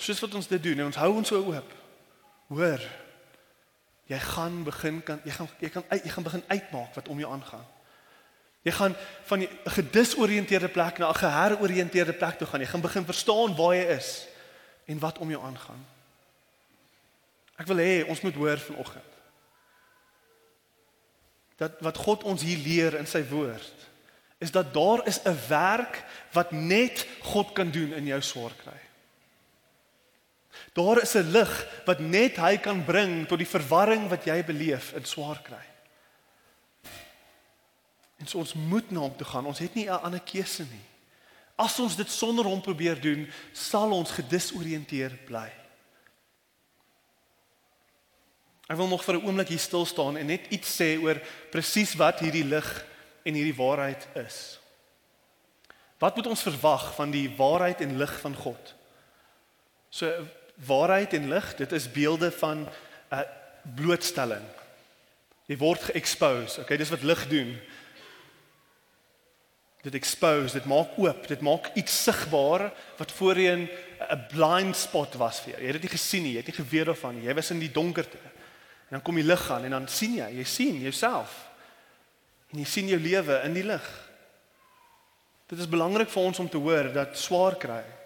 Soos 0.00 0.20
wat 0.24 0.34
ons 0.34 0.48
dit 0.48 0.62
doen 0.62 0.80
en 0.80 0.88
ons 0.88 1.00
hou 1.02 1.10
ons 1.12 1.32
oë 1.36 1.42
oop. 1.52 1.74
Hoor. 2.54 2.84
Jy 4.10 4.18
gaan 4.18 4.62
begin 4.66 5.02
kan 5.06 5.20
jy 5.24 5.34
gaan 5.36 5.50
jy 5.60 5.70
kan 5.70 5.84
jy 5.92 6.14
gaan 6.14 6.26
begin 6.26 6.46
uitmaak 6.48 6.96
wat 6.96 7.10
om 7.12 7.20
jou 7.20 7.28
aangaan. 7.30 7.66
Jy 8.66 8.72
gaan 8.76 8.96
van 9.28 9.40
'n 9.40 9.48
gedisoriënteerde 9.76 10.68
plek 10.68 10.98
na 10.98 11.08
'n 11.08 11.22
geheroriënteerde 11.22 12.12
plek 12.12 12.38
toe 12.38 12.46
gaan. 12.46 12.60
Jy 12.60 12.66
gaan 12.66 12.80
begin 12.88 13.04
verstaan 13.04 13.56
waar 13.56 13.74
jy 13.74 13.86
is 13.96 14.26
en 14.84 14.98
wat 14.98 15.18
om 15.18 15.30
jou 15.30 15.42
aangaan. 15.44 15.86
Ek 17.56 17.66
wil 17.66 17.76
hê 17.76 18.08
ons 18.08 18.20
moet 18.20 18.34
hoor 18.34 18.58
vanoggend. 18.58 19.12
Dat 21.56 21.80
wat 21.80 21.96
God 21.96 22.24
ons 22.24 22.42
hier 22.42 22.58
leer 22.58 22.94
in 22.94 23.06
sy 23.06 23.28
woord 23.28 23.88
is 24.40 24.50
dat 24.50 24.74
daar 24.74 25.06
is 25.06 25.20
'n 25.24 25.36
werk 25.48 26.04
wat 26.32 26.50
net 26.50 27.06
God 27.22 27.52
kan 27.52 27.70
doen 27.70 27.92
in 27.92 28.06
jou 28.06 28.20
swaar 28.20 28.54
kry. 28.64 28.80
Daar 30.72 31.02
is 31.02 31.14
'n 31.14 31.30
lig 31.30 31.66
wat 31.84 31.98
net 31.98 32.36
hy 32.36 32.56
kan 32.56 32.84
bring 32.84 33.26
tot 33.26 33.38
die 33.38 33.48
verwarring 33.48 34.08
wat 34.08 34.24
jy 34.24 34.44
beleef 34.44 34.92
in 34.92 35.04
swaar 35.04 35.42
kry. 35.42 35.64
En 38.18 38.26
so 38.26 38.38
ons 38.38 38.52
moet 38.52 38.90
na 38.90 39.00
hom 39.00 39.16
toe 39.16 39.26
gaan. 39.26 39.46
Ons 39.46 39.58
het 39.58 39.74
nie 39.74 39.88
'n 39.88 40.02
ander 40.02 40.20
keuse 40.20 40.62
nie. 40.62 40.86
As 41.56 41.78
ons 41.78 41.96
dit 41.96 42.10
sonder 42.10 42.44
hom 42.44 42.60
probeer 42.60 43.00
doen, 43.00 43.28
sal 43.52 43.92
ons 43.92 44.10
gedisoriënteer 44.10 45.18
bly. 45.26 45.50
Ek 48.70 48.76
wil 48.76 48.88
nog 48.88 49.04
vir 49.04 49.14
'n 49.14 49.26
oomblik 49.26 49.48
hier 49.48 49.58
stil 49.58 49.86
staan 49.86 50.16
en 50.16 50.26
net 50.26 50.46
iets 50.48 50.80
sê 50.80 51.02
oor 51.02 51.20
presies 51.50 51.94
wat 51.94 52.20
hierdie 52.20 52.44
lig 52.44 52.86
en 53.24 53.34
hierdie 53.34 53.56
waarheid 53.56 54.08
is. 54.14 54.60
Wat 55.98 56.16
moet 56.16 56.26
ons 56.26 56.42
verwag 56.42 56.94
van 56.94 57.10
die 57.10 57.28
waarheid 57.36 57.80
en 57.80 57.96
lig 57.96 58.20
van 58.20 58.34
God? 58.34 58.74
So 59.90 60.26
waarheid 60.66 61.12
en 61.12 61.28
lig, 61.28 61.54
dit 61.56 61.72
is 61.72 61.90
beelde 61.92 62.30
van 62.32 62.68
'n 63.10 63.24
blootstelling. 63.74 64.44
Jy 65.46 65.56
word 65.56 65.82
ge-expose. 65.82 66.60
Okay, 66.60 66.76
dis 66.76 66.90
wat 66.90 67.02
lig 67.02 67.28
doen. 67.28 67.58
Dit 69.82 69.94
expose, 69.94 70.52
dit 70.52 70.64
maak 70.64 70.88
oop, 70.96 71.26
dit 71.28 71.40
maak 71.40 71.70
iets 71.74 72.02
sigbaar 72.02 72.72
wat 72.96 73.12
voorheen 73.12 73.68
'n 74.10 74.26
blind 74.28 74.76
spot 74.76 75.14
was 75.14 75.40
vir 75.40 75.52
jou. 75.52 75.60
Jy 75.60 75.66
het 75.66 75.80
dit 75.80 75.82
nie 75.82 75.98
gesien 75.98 76.22
nie, 76.22 76.32
jy 76.32 76.36
het 76.36 76.46
nie 76.46 76.64
geweet 76.64 76.86
daarvan 76.86 77.14
nie. 77.14 77.26
Jy 77.26 77.34
was 77.34 77.50
in 77.50 77.58
die 77.58 77.72
donkerte. 77.72 78.18
En 78.88 78.98
dan 78.98 79.02
kom 79.02 79.14
die 79.14 79.24
lig 79.24 79.50
aan 79.50 79.64
en 79.64 79.70
dan 79.70 79.88
sien 79.88 80.14
jy, 80.14 80.28
jy 80.36 80.44
sien 80.44 80.80
jouself. 80.80 81.48
En 82.52 82.58
jy 82.58 82.64
sien 82.64 82.88
jou 82.88 83.00
lewe 83.00 83.40
in 83.44 83.54
die 83.54 83.64
lig. 83.64 84.10
Dit 85.46 85.58
is 85.58 85.68
belangrik 85.68 86.08
vir 86.08 86.22
ons 86.22 86.38
om 86.38 86.48
te 86.48 86.58
hoor 86.58 86.92
dat 86.92 87.18
swaar 87.18 87.56
kry 87.56 87.99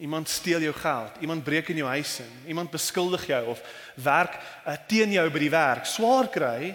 Iemand 0.00 0.28
steel 0.28 0.62
jou 0.64 0.72
geld, 0.74 1.18
iemand 1.20 1.44
breek 1.44 1.68
in 1.68 1.76
jou 1.82 1.88
huis 1.88 2.18
in, 2.24 2.30
iemand 2.46 2.70
beskuldig 2.72 3.26
jou 3.28 3.40
of 3.52 3.60
werk 4.00 4.38
uh, 4.64 4.76
teen 4.88 5.12
jou 5.12 5.26
by 5.30 5.42
die 5.42 5.52
werk. 5.52 5.84
Swaar 5.84 6.30
kry 6.32 6.72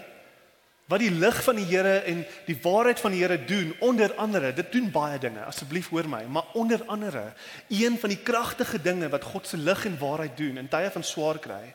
wat 0.85 1.01
die 1.01 1.09
lig 1.09 1.37
van 1.43 1.57
die 1.57 1.65
Here 1.65 1.95
en 2.05 2.21
die 2.45 2.57
waarheid 2.61 2.99
van 3.01 3.15
die 3.15 3.23
Here 3.23 3.39
doen 3.45 3.73
onder 3.81 4.13
andere. 4.21 4.53
Dit 4.53 4.71
doen 4.71 4.91
baie 4.93 5.17
dinge. 5.19 5.41
Asseblief 5.49 5.89
hoor 5.89 6.05
my, 6.09 6.21
maar 6.29 6.53
onder 6.53 6.83
andere 6.85 7.33
een 7.73 7.97
van 7.99 8.13
die 8.13 8.21
kragtige 8.21 8.81
dinge 8.81 9.09
wat 9.09 9.25
God 9.25 9.47
se 9.49 9.57
lig 9.57 9.85
en 9.89 9.97
waarheid 9.99 10.37
doen 10.37 10.61
in 10.61 10.69
tye 10.69 10.91
van 10.93 11.03
swaar 11.03 11.41
kry 11.41 11.73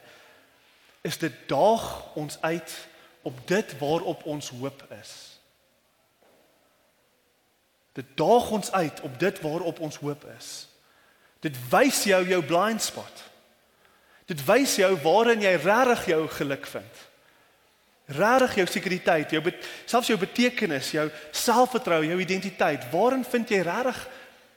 is 1.03 1.19
dit 1.19 1.33
daag 1.49 2.15
ons 2.15 2.37
uit 2.41 2.89
op 3.23 3.49
dit 3.49 3.79
waarop 3.79 4.25
ons 4.25 4.49
hoop 4.49 4.85
is. 5.01 5.13
Dit 7.93 8.07
daag 8.15 8.51
ons 8.51 8.73
uit 8.73 9.01
op 9.01 9.19
dit 9.19 9.41
waarop 9.41 9.81
ons 9.81 9.97
hoop 9.97 10.25
is. 10.39 10.70
Dit 11.41 11.57
wys 11.71 12.05
jou 12.05 12.21
jou 12.29 12.41
blind 12.45 12.83
spot. 12.83 13.25
Dit 14.31 14.43
wys 14.47 14.77
jou 14.79 14.91
waarin 15.03 15.43
jy 15.43 15.57
regtig 15.59 16.11
jou 16.13 16.21
geluk 16.37 16.67
vind. 16.71 17.01
Regtig 18.11 18.61
jou 18.61 18.67
sekuriteit, 18.71 19.33
jou 19.35 19.43
selfs 19.87 20.11
jou 20.11 20.19
betekenis, 20.21 20.93
jou 20.95 21.07
selfvertroue, 21.33 22.07
jou 22.11 22.21
identiteit. 22.23 22.87
Waarin 22.93 23.25
vind 23.25 23.51
jy 23.51 23.63
regtig 23.67 24.01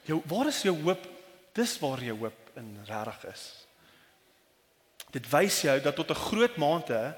jou 0.10 0.22
waar 0.30 0.52
is 0.52 0.62
jou 0.66 0.76
hoop? 0.84 1.10
Dis 1.54 1.78
waar 1.82 2.02
jou 2.04 2.18
hoop 2.26 2.58
in 2.60 2.70
regtig 2.90 3.28
is. 3.32 3.44
Dit 5.14 5.30
wys 5.30 5.62
jou 5.62 5.78
dat 5.82 5.96
tot 5.96 6.10
'n 6.10 6.26
groot 6.30 6.58
mate 6.58 7.16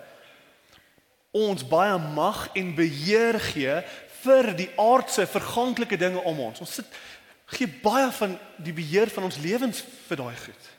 ons 1.31 1.67
baie 1.67 1.97
mag 1.97 2.49
en 2.55 2.75
beheer 2.75 3.39
gee 3.39 3.83
vir 4.23 4.53
die 4.55 4.69
aardse 4.79 5.25
verganklike 5.27 5.97
dinge 5.97 6.21
om 6.23 6.39
ons. 6.39 6.61
Ons 6.63 6.73
sit 6.79 6.85
gee 7.45 7.67
baie 7.67 8.11
van 8.11 8.37
die 8.57 8.73
beheer 8.73 9.09
van 9.13 9.27
ons 9.27 9.37
lewens 9.37 9.83
vir 10.07 10.17
daai 10.17 10.35
goed. 10.37 10.71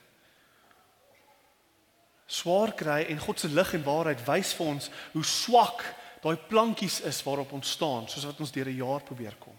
Swaar 2.27 2.73
kry 2.75 3.05
en 3.07 3.23
God 3.23 3.41
se 3.41 3.49
lig 3.49 3.75
en 3.75 3.85
waarheid 3.87 4.25
wys 4.27 4.51
vir 4.59 4.67
ons 4.67 4.91
hoe 5.13 5.25
swak 5.25 5.85
daai 6.25 6.37
plankies 6.51 7.01
is 7.07 7.23
waarop 7.23 7.53
ons 7.55 7.71
staan, 7.71 8.09
soos 8.11 8.27
wat 8.27 8.41
ons 8.41 8.53
deur 8.53 8.67
'n 8.67 8.83
jaar 8.83 9.03
probeer 9.03 9.37
kom. 9.39 9.55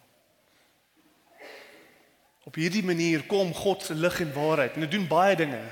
Op 2.47 2.55
hierdie 2.55 2.83
manier 2.83 3.25
kom 3.27 3.53
God 3.53 3.83
se 3.83 3.95
lig 3.95 4.21
en 4.21 4.33
waarheid 4.33 4.75
en 4.75 4.81
dit 4.81 4.91
doen 4.91 5.07
baie 5.07 5.35
dinge. 5.35 5.63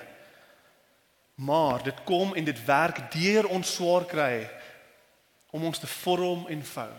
Maar 1.35 1.83
dit 1.83 2.03
kom 2.03 2.33
en 2.35 2.43
dit 2.43 2.65
werk 2.65 3.11
deur 3.11 3.47
ons 3.47 3.75
swaar 3.75 4.05
kry 4.05 4.49
om 5.51 5.63
ons 5.63 5.79
te 5.79 5.87
vorm 5.87 6.47
en 6.47 6.63
vou. 6.63 6.91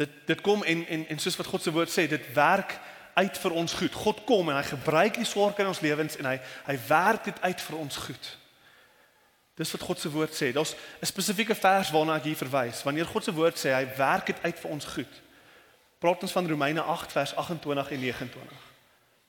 Dit 0.00 0.12
dit 0.24 0.40
kom 0.40 0.64
en 0.64 0.86
en 0.86 1.08
en 1.12 1.18
soos 1.18 1.36
wat 1.36 1.46
God 1.46 1.62
se 1.62 1.72
woord 1.72 1.92
sê, 1.92 2.06
dit 2.08 2.32
werk 2.32 2.78
uit 3.14 3.38
vir 3.38 3.52
ons 3.52 3.72
goed. 3.72 3.94
God 3.94 4.24
kom 4.24 4.48
en 4.48 4.56
hy 4.56 4.64
gebruik 4.64 5.18
die 5.20 5.28
swaar 5.28 5.52
kry 5.52 5.66
in 5.66 5.72
ons 5.74 5.82
lewens 5.84 6.16
en 6.16 6.28
hy 6.30 6.36
hy 6.68 6.76
werk 6.88 7.26
dit 7.28 7.42
uit 7.42 7.64
vir 7.66 7.76
ons 7.78 7.98
goed. 8.06 8.30
Dis 9.60 9.72
wat 9.76 9.84
God 9.84 10.00
se 10.00 10.12
woord 10.12 10.32
sê. 10.32 10.52
Daar's 10.56 10.72
'n 11.02 11.06
spesifieke 11.06 11.54
vers 11.54 11.90
waarna 11.92 12.16
ek 12.16 12.30
hier 12.30 12.36
verwys. 12.36 12.82
Wanneer 12.82 13.06
God 13.06 13.24
se 13.24 13.32
woord 13.32 13.58
sê 13.58 13.74
hy 13.76 13.84
werk 13.96 14.26
dit 14.26 14.42
uit 14.42 14.58
vir 14.58 14.70
ons 14.70 14.84
goed. 14.84 15.14
Praat 15.98 16.22
ons 16.22 16.32
van 16.32 16.48
Romeine 16.48 16.80
8 16.80 17.12
vers 17.12 17.36
28 17.36 17.90
en 17.90 18.00
29. 18.00 18.40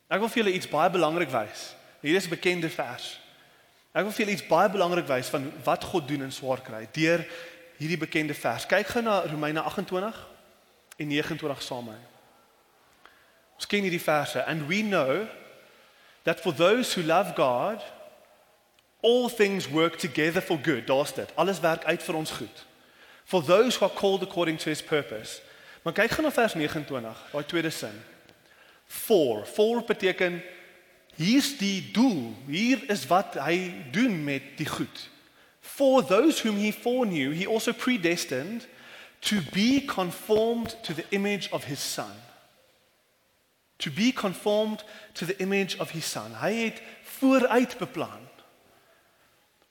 Ek 0.07 0.19
wil 0.19 0.29
vir 0.29 0.43
julle 0.43 0.55
iets 0.55 0.67
baie 0.67 0.89
belangrik 0.89 1.29
wys. 1.29 1.75
Hier 2.01 2.15
is 2.15 2.25
'n 2.25 2.29
bekende 2.29 2.69
vers. 2.69 3.19
Ek 3.91 4.03
wil 4.03 4.11
vir 4.11 4.25
julle 4.25 4.37
iets 4.37 4.47
baie 4.47 4.69
belangrik 4.69 5.07
wys 5.07 5.27
van 5.27 5.51
wat 5.63 5.83
God 5.83 6.07
doen 6.07 6.21
in 6.21 6.31
swaar 6.31 6.61
kry 6.61 6.87
deur 6.91 7.27
hierdie 7.77 7.97
bekende 7.97 8.33
vers. 8.33 8.65
Kyk 8.65 8.87
gou 8.87 9.01
na 9.01 9.19
Romeine 9.19 9.61
28 9.61 10.30
en 11.01 11.09
29 11.09 11.61
saam 11.65 11.89
my. 11.89 11.99
Ons 13.57 13.69
ken 13.69 13.85
hierdie 13.85 14.01
verse 14.01 14.43
and 14.45 14.67
we 14.69 14.81
know 14.85 15.25
that 16.23 16.41
for 16.41 16.53
those 16.53 16.93
who 16.93 17.05
love 17.05 17.33
God 17.35 17.81
all 19.01 19.29
things 19.29 19.67
work 19.67 19.97
together 19.97 20.41
for 20.41 20.57
good. 20.57 20.87
Daar's 20.87 21.13
dit. 21.13 21.29
Alles 21.35 21.59
werk 21.59 21.83
uit 21.83 22.03
vir 22.03 22.15
ons 22.15 22.31
goed. 22.31 22.65
For 23.25 23.41
those 23.43 23.77
who 23.77 23.85
are 23.85 23.95
called 23.95 24.21
according 24.21 24.59
to 24.59 24.69
his 24.69 24.83
purpose. 24.83 25.41
Maar 25.81 25.93
kyk 25.93 26.11
gou 26.13 26.25
na 26.25 26.31
vers 26.31 26.53
29, 26.53 27.21
daai 27.31 27.45
tweede 27.49 27.71
sin. 27.73 27.95
For, 28.85 29.45
for 29.49 29.81
beteken 29.87 30.41
hier's 31.17 31.55
die 31.57 31.89
doel. 31.93 32.35
Hier 32.45 32.83
is 32.89 33.07
wat 33.09 33.39
hy 33.41 33.73
doen 33.91 34.23
met 34.23 34.53
die 34.59 34.69
goed. 34.69 35.07
For 35.59 36.05
those 36.05 36.41
whom 36.45 36.57
he 36.57 36.71
foreknew, 36.73 37.33
he 37.33 37.47
also 37.47 37.73
predestined 37.73 38.67
to 39.21 39.41
be 39.53 39.85
conformed 39.85 40.75
to 40.83 40.93
the 40.93 41.05
image 41.09 41.49
of 41.51 41.63
his 41.63 41.79
son. 41.79 42.11
To 43.77 43.91
be 43.91 44.11
conformed 44.11 44.83
to 45.13 45.25
the 45.25 45.37
image 45.37 45.77
of 45.79 45.91
his 45.91 46.05
son. 46.05 46.35
Hy 46.41 46.53
het 46.53 46.81
vooruit 47.19 47.77
beplan 47.77 48.29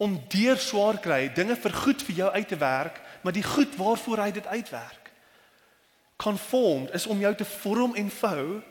om 0.00 0.16
deur 0.32 0.56
swaar 0.56 0.96
kry 1.00 1.28
dinge 1.36 1.58
vir 1.60 1.74
goed 1.76 2.02
vir 2.02 2.16
jou 2.16 2.28
uit 2.32 2.48
te 2.48 2.56
werk, 2.56 3.00
maar 3.20 3.34
die 3.36 3.44
goed 3.44 3.74
waarvoor 3.76 4.22
hy 4.24 4.30
dit 4.32 4.46
uitwerk. 4.46 5.10
Conformed 6.16 6.94
is 6.96 7.06
om 7.06 7.20
jou 7.20 7.34
te 7.34 7.44
vorm 7.44 7.94
en 7.94 8.08
vou 8.10 8.62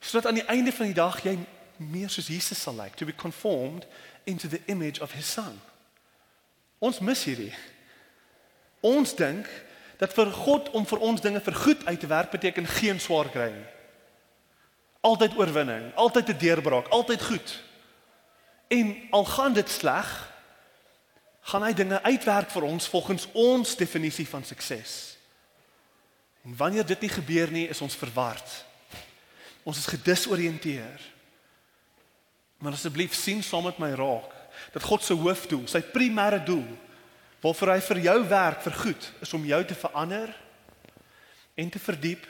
sodat 0.00 0.26
aan 0.26 0.40
die 0.40 0.48
einde 0.50 0.72
van 0.72 0.88
die 0.88 0.96
dag 0.96 1.20
jy 1.22 1.36
meer 1.76 2.08
soos 2.10 2.30
Jesus 2.32 2.62
sal 2.62 2.74
lyk, 2.74 2.94
like, 2.94 2.96
to 2.96 3.06
be 3.06 3.14
conformed 3.14 3.86
into 4.24 4.48
the 4.48 4.60
image 4.66 5.00
of 5.00 5.12
his 5.12 5.28
son. 5.32 5.60
Ons 6.78 6.98
mis 6.98 7.24
hierdie. 7.24 7.52
Ons 8.80 9.14
dink 9.14 9.46
dat 10.02 10.14
vir 10.18 10.32
God 10.34 10.70
om 10.74 10.86
vir 10.88 10.98
ons 10.98 11.22
dinge 11.22 11.40
vir 11.40 11.54
goed 11.54 11.84
uit 11.86 12.00
te 12.00 12.10
werk 12.10 12.32
beteken 12.34 12.66
geen 12.66 12.98
swaar 13.00 13.28
kry 13.30 13.52
nie. 13.54 13.68
Altyd 15.06 15.36
oorwinning, 15.38 15.92
altyd 15.94 16.28
'n 16.28 16.38
deurbraak, 16.38 16.88
altyd 16.88 17.22
goed. 17.22 17.62
En 18.68 18.96
al 19.10 19.24
gaan 19.24 19.52
dit 19.52 19.70
sleg, 19.70 20.32
gaan 21.40 21.62
hy 21.62 21.72
dinge 21.72 22.02
uitwerk 22.02 22.50
vir 22.50 22.62
ons 22.62 22.88
volgens 22.88 23.28
ons 23.32 23.76
definisie 23.76 24.28
van 24.28 24.44
sukses. 24.44 25.16
En 26.44 26.56
wanneer 26.56 26.86
dit 26.86 27.00
nie 27.00 27.10
gebeur 27.10 27.50
nie, 27.50 27.68
is 27.68 27.80
ons 27.80 27.94
verward. 27.94 28.64
Ons 29.62 29.78
is 29.78 29.86
gedisoriënteer. 29.86 31.00
Maar 32.58 32.72
asseblief 32.72 33.14
sien 33.14 33.42
saam 33.42 33.64
met 33.64 33.78
my 33.78 33.90
raak 33.90 34.30
dat 34.72 34.82
God 34.82 35.02
se 35.02 35.14
hoofdoel, 35.14 35.68
sy 35.68 35.80
primêre 35.80 36.44
doel 36.44 36.78
waarvoor 37.42 37.74
hy 37.74 37.80
vir 37.88 38.00
jou 38.06 38.18
werk 38.30 38.62
vir 38.62 38.76
goed 38.84 39.08
is 39.24 39.32
om 39.34 39.46
jou 39.46 39.60
te 39.66 39.74
verander 39.78 40.30
en 41.58 41.70
te 41.70 41.82
verdiep 41.82 42.26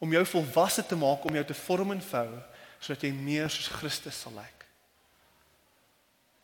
om 0.00 0.12
jou 0.12 0.22
volwasse 0.32 0.84
te 0.86 0.96
maak 0.96 1.26
om 1.28 1.36
jou 1.36 1.44
te 1.44 1.58
vorm 1.66 1.92
en 1.92 2.00
vou 2.10 2.28
sodat 2.80 3.04
jy 3.04 3.12
meer 3.12 3.50
soos 3.52 3.68
Christus 3.76 4.22
sal 4.24 4.32
lyk. 4.38 4.64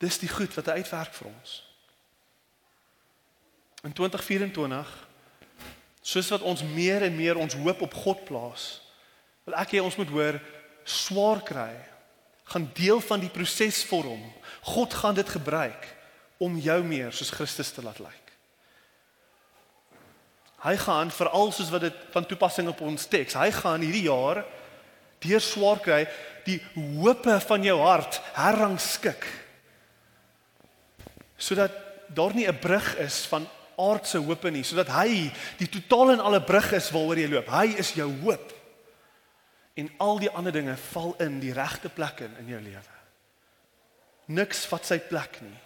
Dis 0.05 0.21
die 0.21 0.29
goed 0.29 0.53
wat 0.59 0.69
hy 0.69 0.83
uitwerk 0.83 1.15
vir 1.17 1.31
ons. 1.31 1.55
In 3.89 3.97
2024 3.97 4.93
soos 6.07 6.29
wat 6.35 6.45
ons 6.47 6.63
meer 6.77 7.07
en 7.09 7.17
meer 7.17 7.41
ons 7.41 7.57
hoop 7.57 7.81
op 7.89 7.97
God 8.05 8.21
plaas, 8.29 8.67
wil 9.49 9.57
ek 9.59 9.73
hê 9.75 9.81
ons 9.83 9.97
moet 9.97 10.13
hoor 10.13 10.37
swaar 10.85 11.41
kry 11.47 11.73
gaan 12.53 12.69
deel 12.77 13.01
van 13.03 13.25
die 13.25 13.33
proses 13.33 13.81
vorm. 13.89 14.23
God 14.69 14.95
gaan 14.95 15.17
dit 15.17 15.29
gebruik 15.33 15.96
om 16.39 16.59
jou 16.61 16.83
meer 16.85 17.13
soos 17.13 17.31
Christus 17.31 17.73
te 17.73 17.83
laat 17.85 17.99
lyk. 17.99 18.27
Hy 20.67 20.75
gaan 20.83 21.11
veral 21.15 21.53
soos 21.55 21.71
wat 21.71 21.85
dit 21.87 21.99
van 22.15 22.27
toepassing 22.27 22.69
op 22.69 22.81
ons 22.85 23.09
teks. 23.11 23.37
Hy 23.39 23.51
gaan 23.55 23.85
hierdie 23.85 24.07
jaar 24.09 24.43
deur 25.23 25.43
swaar 25.43 25.81
kry 25.83 26.05
die 26.47 26.59
hoope 26.75 27.39
van 27.43 27.65
jou 27.65 27.77
hart 27.81 28.21
herrangskik. 28.37 29.27
Sodat 31.37 31.73
daar 32.09 32.35
nie 32.35 32.47
'n 32.47 32.59
brug 32.59 32.97
is 32.99 33.27
van 33.27 33.49
aardse 33.77 34.19
hoope 34.19 34.51
nie, 34.51 34.63
sodat 34.63 34.89
hy 34.89 35.31
die 35.59 35.69
totaal 35.69 36.13
en 36.13 36.21
alle 36.21 36.41
brug 36.43 36.73
is 36.73 36.91
waaroor 36.91 37.19
jy 37.19 37.29
loop. 37.29 37.49
Hy 37.49 37.67
is 37.79 37.93
jou 37.93 38.09
hoop. 38.23 38.53
En 39.77 39.91
al 39.99 40.19
die 40.19 40.31
ander 40.31 40.53
dinge 40.53 40.77
val 40.77 41.15
in 41.19 41.41
die 41.41 41.53
regte 41.53 41.89
plek 41.89 42.21
in 42.21 42.37
in 42.41 42.49
jou 42.49 42.61
lewe. 42.61 42.95
Niks 44.27 44.65
vat 44.67 44.87
sy 44.87 44.99
plek 44.99 45.41
nie. 45.41 45.66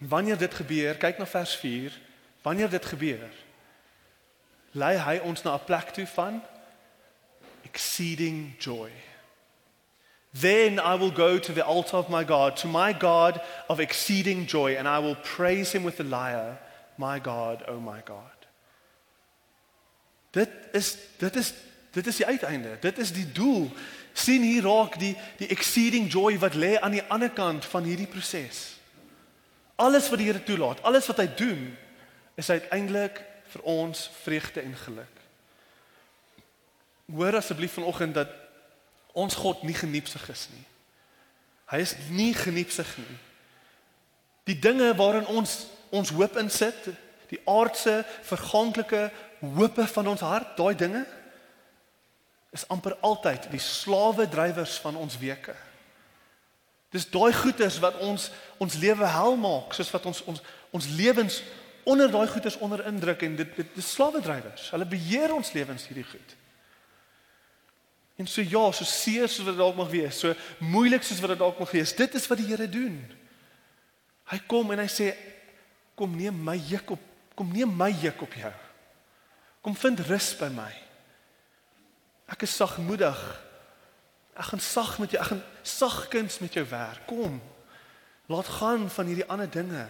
Wanneer 0.00 0.38
dit 0.38 0.54
gebeur, 0.54 0.96
kyk 0.96 1.18
na 1.18 1.26
vers 1.26 1.54
4. 1.60 1.92
Wanneer 2.42 2.70
dit 2.72 2.86
gebeur, 2.86 3.28
lei 4.72 4.96
hy 4.96 5.18
ons 5.28 5.42
na 5.42 5.54
'n 5.54 5.64
plek 5.64 5.92
toe 5.92 6.06
van 6.06 6.40
exceeding 7.62 8.54
joy. 8.58 8.90
Then 10.32 10.78
I 10.78 10.94
will 10.96 11.12
go 11.12 11.38
to 11.38 11.52
the 11.52 11.64
altar 11.64 11.98
of 11.98 12.08
my 12.08 12.24
God, 12.24 12.56
to 12.56 12.68
my 12.68 12.92
God 12.92 13.40
of 13.68 13.80
exceeding 13.80 14.46
joy, 14.46 14.76
and 14.76 14.88
I 14.88 14.98
will 14.98 15.16
praise 15.16 15.72
him 15.72 15.82
with 15.82 15.96
the 15.96 16.04
lyre, 16.04 16.58
my 16.96 17.18
God, 17.18 17.64
oh 17.68 17.80
my 17.80 18.00
God. 18.04 18.46
Dit 20.30 20.50
is 20.72 20.96
dit 21.18 21.36
is 21.36 21.52
dit 21.90 22.06
is 22.06 22.16
die 22.16 22.26
uiteinde. 22.26 22.76
Dit 22.80 22.98
is 22.98 23.12
die 23.12 23.32
doel. 23.32 23.70
sien 24.12 24.42
hier 24.42 24.62
raak 24.62 24.98
die 24.98 25.16
die 25.38 25.48
exceeding 25.48 26.10
joy 26.10 26.38
wat 26.38 26.54
lê 26.54 26.78
aan 26.80 26.90
die 26.96 27.04
ander 27.08 27.30
kant 27.30 27.64
van 27.64 27.84
hierdie 27.84 28.08
proses. 28.10 28.79
Alles 29.80 30.10
wat 30.12 30.20
die 30.20 30.28
Here 30.28 30.42
toelaat, 30.44 30.82
alles 30.84 31.08
wat 31.08 31.22
hy 31.22 31.28
doen, 31.38 31.62
is 32.36 32.50
uiteindelik 32.52 33.22
vir 33.54 33.64
ons 33.68 34.10
vreugde 34.22 34.60
en 34.60 34.76
geluk. 34.76 35.16
Hoor 37.10 37.40
asseblief 37.40 37.78
vanoggend 37.78 38.14
dat 38.14 38.34
ons 39.18 39.34
God 39.34 39.64
nie 39.66 39.74
geniepsig 39.74 40.28
is 40.30 40.46
nie. 40.52 40.66
Hy 41.72 41.80
is 41.82 41.94
nie 42.10 42.32
geniepsig 42.34 42.90
nie. 42.98 43.18
Die 44.50 44.58
dinge 44.58 44.92
waarin 44.98 45.26
ons 45.30 45.64
ons 45.90 46.12
hoop 46.14 46.36
insit, 46.38 46.84
die 47.32 47.40
aardse, 47.50 48.04
verganklike 48.22 49.08
hoope 49.40 49.86
van 49.90 50.10
ons 50.12 50.22
hart, 50.22 50.52
daai 50.58 50.76
dinge 50.78 51.02
is 52.54 52.62
amper 52.70 52.94
altyd 53.06 53.48
die 53.50 53.62
slawe 53.62 54.26
drywers 54.30 54.76
van 54.82 54.98
ons 54.98 55.16
weke. 55.18 55.54
Dis 56.90 57.06
daai 57.10 57.32
goeders 57.32 57.78
wat 57.82 57.98
ons 58.02 58.30
ons 58.60 58.76
lewe 58.82 59.06
hel 59.06 59.36
maak, 59.40 59.74
soos 59.74 59.90
wat 59.94 60.06
ons 60.10 60.22
ons 60.28 60.42
ons 60.74 60.86
lewens 60.98 61.40
onder 61.88 62.10
daai 62.10 62.26
goeders 62.28 62.58
onder 62.58 62.82
indruk 62.86 63.22
en 63.26 63.36
dit 63.38 63.56
dit 63.56 63.78
is 63.82 63.92
slawe 63.94 64.20
drywers. 64.20 64.68
Hulle 64.74 64.86
beheer 64.86 65.34
ons 65.34 65.52
lewens 65.54 65.86
hierdie 65.86 66.06
goed. 66.06 66.36
En 68.20 68.26
so 68.28 68.42
ja, 68.42 68.66
so 68.72 68.84
seer 68.84 69.28
soos 69.28 69.46
wat 69.46 69.54
dit 69.54 69.62
dalk 69.62 69.78
mag 69.78 69.88
wees, 69.88 70.18
so 70.20 70.34
moeilik 70.60 71.06
soos 71.06 71.22
wat 71.24 71.32
dit 71.34 71.40
dalk 71.40 71.60
mag 71.62 71.70
wees, 71.72 71.94
dit 71.96 72.14
is 72.18 72.26
wat 72.28 72.40
die 72.42 72.50
Here 72.50 72.66
doen. 72.68 72.98
Hy 74.28 74.38
kom 74.50 74.74
en 74.74 74.82
hy 74.82 74.90
sê 74.92 75.14
kom 75.96 76.12
neem 76.16 76.36
my 76.44 76.56
juk 76.68 76.92
op, 76.96 77.06
kom 77.38 77.48
neem 77.54 77.72
my 77.76 77.88
juk 78.02 78.20
op 78.26 78.34
jou. 78.36 78.52
Kom 79.64 79.76
vind 79.76 80.02
rus 80.08 80.32
by 80.40 80.48
my. 80.52 80.68
Ek 82.30 82.44
is 82.46 82.54
sagmoedig. 82.56 83.18
Ek 84.40 84.52
gaan 84.52 84.62
sag 84.64 84.94
met 84.98 85.12
jou, 85.12 85.20
ek 85.20 85.32
gaan 85.34 85.42
sagkens 85.62 86.38
met 86.40 86.54
jou 86.56 86.64
werk. 86.70 87.04
Kom. 87.06 87.40
Laat 88.32 88.48
gaan 88.60 88.86
van 88.90 89.10
hierdie 89.10 89.26
ander 89.28 89.50
dinge. 89.50 89.84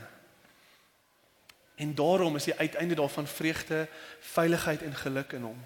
En 1.78 1.94
daarom 1.94 2.36
is 2.36 2.48
die 2.50 2.56
uiteinde 2.58 2.94
daarvan 2.94 3.26
vreugde, 3.26 3.86
veiligheid 4.20 4.82
en 4.82 4.94
geluk 4.94 5.32
in 5.32 5.46
hom. 5.46 5.60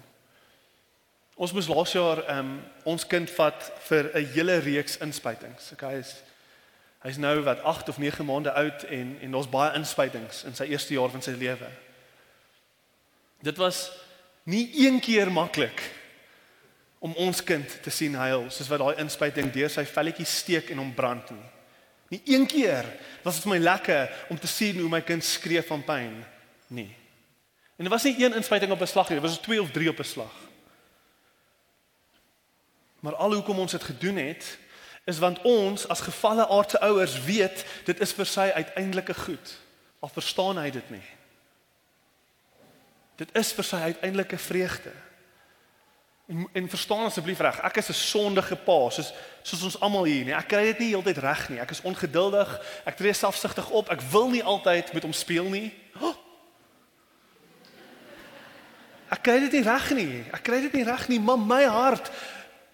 Ons 1.35 1.51
moes 1.51 1.67
laas 1.67 1.91
jaar 1.91 2.21
ehm 2.23 2.37
um, 2.45 2.53
ons 2.87 3.07
kind 3.07 3.31
vat 3.35 3.71
vir 3.89 4.11
'n 4.13 4.29
hele 4.35 4.57
reeks 4.63 4.97
inspuitings. 4.97 5.71
Okay, 5.73 5.89
hy 5.89 5.99
is 5.99 6.13
hy's 7.03 7.17
nou 7.17 7.41
wat 7.43 7.59
8 7.59 7.89
of 7.89 7.97
9 7.97 8.25
maande 8.25 8.53
oud 8.53 8.83
en 8.83 9.17
en 9.21 9.31
daar's 9.31 9.49
baie 9.49 9.75
inspuitings 9.75 10.43
in 10.43 10.55
sy 10.55 10.63
eerste 10.63 10.93
jaar 10.93 11.09
van 11.09 11.21
sy 11.21 11.31
lewe. 11.31 11.67
Dit 13.41 13.57
was 13.57 13.91
nie 14.43 14.71
een 14.85 14.99
keer 14.99 15.31
maklik 15.31 15.81
om 17.05 17.13
ons 17.21 17.41
kind 17.45 17.75
te 17.85 17.93
sien 17.93 18.15
huil 18.17 18.47
soos 18.49 18.69
wat 18.71 18.81
daai 18.81 19.01
inspuiting 19.03 19.51
deur 19.53 19.69
sy 19.69 19.83
velletjie 19.85 20.25
steek 20.25 20.71
en 20.73 20.81
hom 20.81 20.93
brand 20.97 21.29
nie. 21.35 21.49
Nie 22.15 22.21
een 22.33 22.45
keer 22.49 22.87
was 23.23 23.37
dit 23.37 23.45
vir 23.45 23.53
my 23.53 23.59
lekker 23.61 24.15
om 24.33 24.39
te 24.41 24.49
sien 24.49 24.79
hoe 24.81 24.89
my 24.89 25.01
kind 25.05 25.25
skree 25.25 25.61
van 25.65 25.83
pyn 25.85 26.17
nie. 26.73 26.89
En 27.77 27.85
dit 27.85 27.93
was 27.93 28.07
nie 28.07 28.15
een 28.17 28.37
inspuiting 28.39 28.73
op 28.73 28.81
'n 28.81 28.89
slag 28.89 29.09
nie, 29.09 29.19
dit 29.19 29.29
was 29.29 29.37
2 29.37 29.61
of 29.61 29.71
3 29.71 29.89
op 29.89 29.99
'n 29.99 30.03
slag. 30.13 30.35
Maar 32.99 33.15
al 33.15 33.33
hoekom 33.33 33.59
ons 33.59 33.71
dit 33.71 33.83
gedoen 33.83 34.15
het, 34.17 34.57
is 35.05 35.19
want 35.19 35.41
ons 35.41 35.87
as 35.87 36.01
gevalle 36.01 36.47
aardse 36.47 36.79
ouers 36.79 37.23
weet 37.23 37.65
dit 37.85 37.99
is 37.99 38.13
vir 38.13 38.25
sy 38.25 38.51
uiteindelike 38.55 39.13
goed. 39.13 39.57
Al 39.99 40.09
verstaan 40.09 40.57
hy 40.57 40.69
dit 40.69 40.89
nie. 40.89 41.05
Dit 43.15 43.29
is 43.35 43.53
vir 43.53 43.63
sy 43.63 43.75
uiteindelike 43.75 44.37
vreugde. 44.37 44.91
En 46.25 46.49
en 46.53 46.69
verstaan 46.69 47.05
asseblief 47.05 47.39
reg, 47.39 47.59
ek 47.61 47.77
is 47.77 47.89
'n 47.89 47.93
sondige 47.93 48.55
pa, 48.55 48.89
soos 48.89 49.13
soos 49.41 49.63
ons 49.63 49.79
almal 49.79 50.03
hier, 50.03 50.25
nee. 50.25 50.33
Ek 50.33 50.47
kry 50.47 50.63
dit 50.63 50.79
nie 50.79 50.89
heeltyd 50.89 51.17
reg 51.17 51.49
nie. 51.49 51.59
Ek 51.59 51.69
is 51.69 51.81
ongeduldig, 51.81 52.49
ek 52.85 52.95
tree 52.95 53.13
selfsugtig 53.13 53.69
op. 53.69 53.89
Ek 53.89 54.01
wil 54.01 54.29
nie 54.29 54.43
altyd 54.43 54.93
met 54.93 55.03
hom 55.03 55.13
speel 55.13 55.49
nie. 55.49 55.73
Oh. 56.01 56.15
Ek 59.09 59.21
kry 59.21 59.39
dit 59.39 59.51
nie 59.51 59.61
reg 59.61 59.91
nie. 59.91 60.23
Ek 60.33 60.43
kry 60.43 60.61
dit 60.61 60.73
nie 60.73 60.83
reg 60.83 61.07
nie, 61.07 61.19
maar 61.19 61.37
my 61.37 61.63
hart 61.63 62.09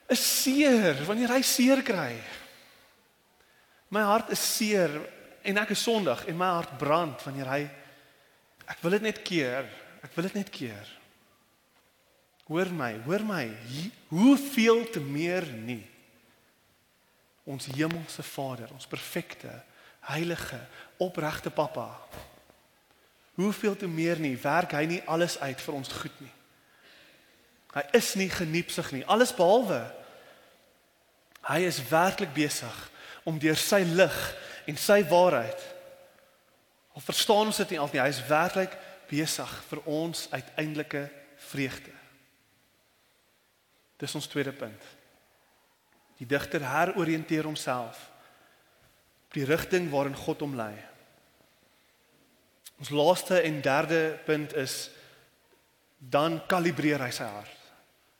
is 0.07 0.41
seer 0.43 0.95
wanneer 1.05 1.33
hy 1.35 1.41
seer 1.41 1.83
kry. 1.83 2.15
My 3.91 4.01
hart 4.07 4.31
is 4.31 4.39
seer 4.39 4.93
en 5.43 5.57
ek 5.57 5.73
is 5.75 5.83
sondig 5.83 6.25
en 6.25 6.37
my 6.37 6.47
hart 6.55 6.77
brand 6.79 7.23
wanneer 7.27 7.51
hy 7.51 7.61
ek 8.71 8.79
wil 8.81 8.95
dit 8.95 9.01
net 9.01 9.21
keer. 9.27 9.67
Ek 10.01 10.15
wil 10.15 10.23
dit 10.23 10.39
net 10.39 10.49
keer. 10.49 11.00
Hoor 12.51 12.67
my, 12.75 12.91
hoor 13.05 13.23
my. 13.23 13.45
Hoeveel 14.11 14.83
te 14.91 14.99
meer 14.99 15.47
nie 15.63 15.85
ons 17.47 17.65
hemelse 17.73 18.23
Vader, 18.23 18.69
ons 18.75 18.85
perfekte, 18.87 19.49
heilige, 20.11 20.59
opregte 21.01 21.49
Pappa. 21.49 21.87
Hoeveel 23.39 23.75
te 23.75 23.87
meer 23.89 24.19
nie 24.21 24.35
werk 24.39 24.75
hy 24.77 24.83
nie 24.87 24.99
alles 25.09 25.39
uit 25.41 25.63
vir 25.63 25.77
ons 25.79 25.89
goed 26.03 26.19
nie. 26.21 26.31
Hy 27.73 27.83
is 27.97 28.11
nie 28.19 28.29
geniepsig 28.29 28.91
nie, 28.93 29.03
alles 29.09 29.33
behalwe 29.35 29.81
Hy 31.41 31.63
is 31.65 31.79
werklik 31.89 32.33
besig 32.35 32.75
om 33.25 33.39
deur 33.41 33.57
sy 33.57 33.81
lig 33.85 34.17
en 34.69 34.77
sy 34.77 35.01
waarheid 35.09 35.69
al 36.91 37.03
verstaan 37.05 37.47
ons 37.47 37.61
dit 37.63 37.71
nie 37.71 37.79
altyd 37.79 37.97
nie, 37.97 38.03
hy 38.03 38.11
is 38.11 38.25
werklik 38.27 38.73
besig 39.09 39.51
vir 39.69 39.79
ons 39.87 40.25
uiteindelike 40.33 41.05
vreugde. 41.49 42.00
Dis 44.01 44.15
ons 44.17 44.27
tweede 44.27 44.53
punt. 44.57 44.87
Die 46.17 46.27
digter 46.29 46.63
heroriënteer 46.65 47.45
homself 47.45 48.07
op 49.27 49.37
die 49.37 49.45
rigting 49.47 49.87
waarin 49.93 50.17
God 50.17 50.41
hom 50.43 50.57
lei. 50.59 50.73
Ons 52.81 52.89
laaste 52.91 53.37
en 53.45 53.61
derde 53.61 54.01
punt 54.25 54.55
is 54.57 54.89
dan 56.01 56.39
kalibreer 56.49 56.99
hy 57.05 57.11
sy 57.13 57.27
hart. 57.29 57.57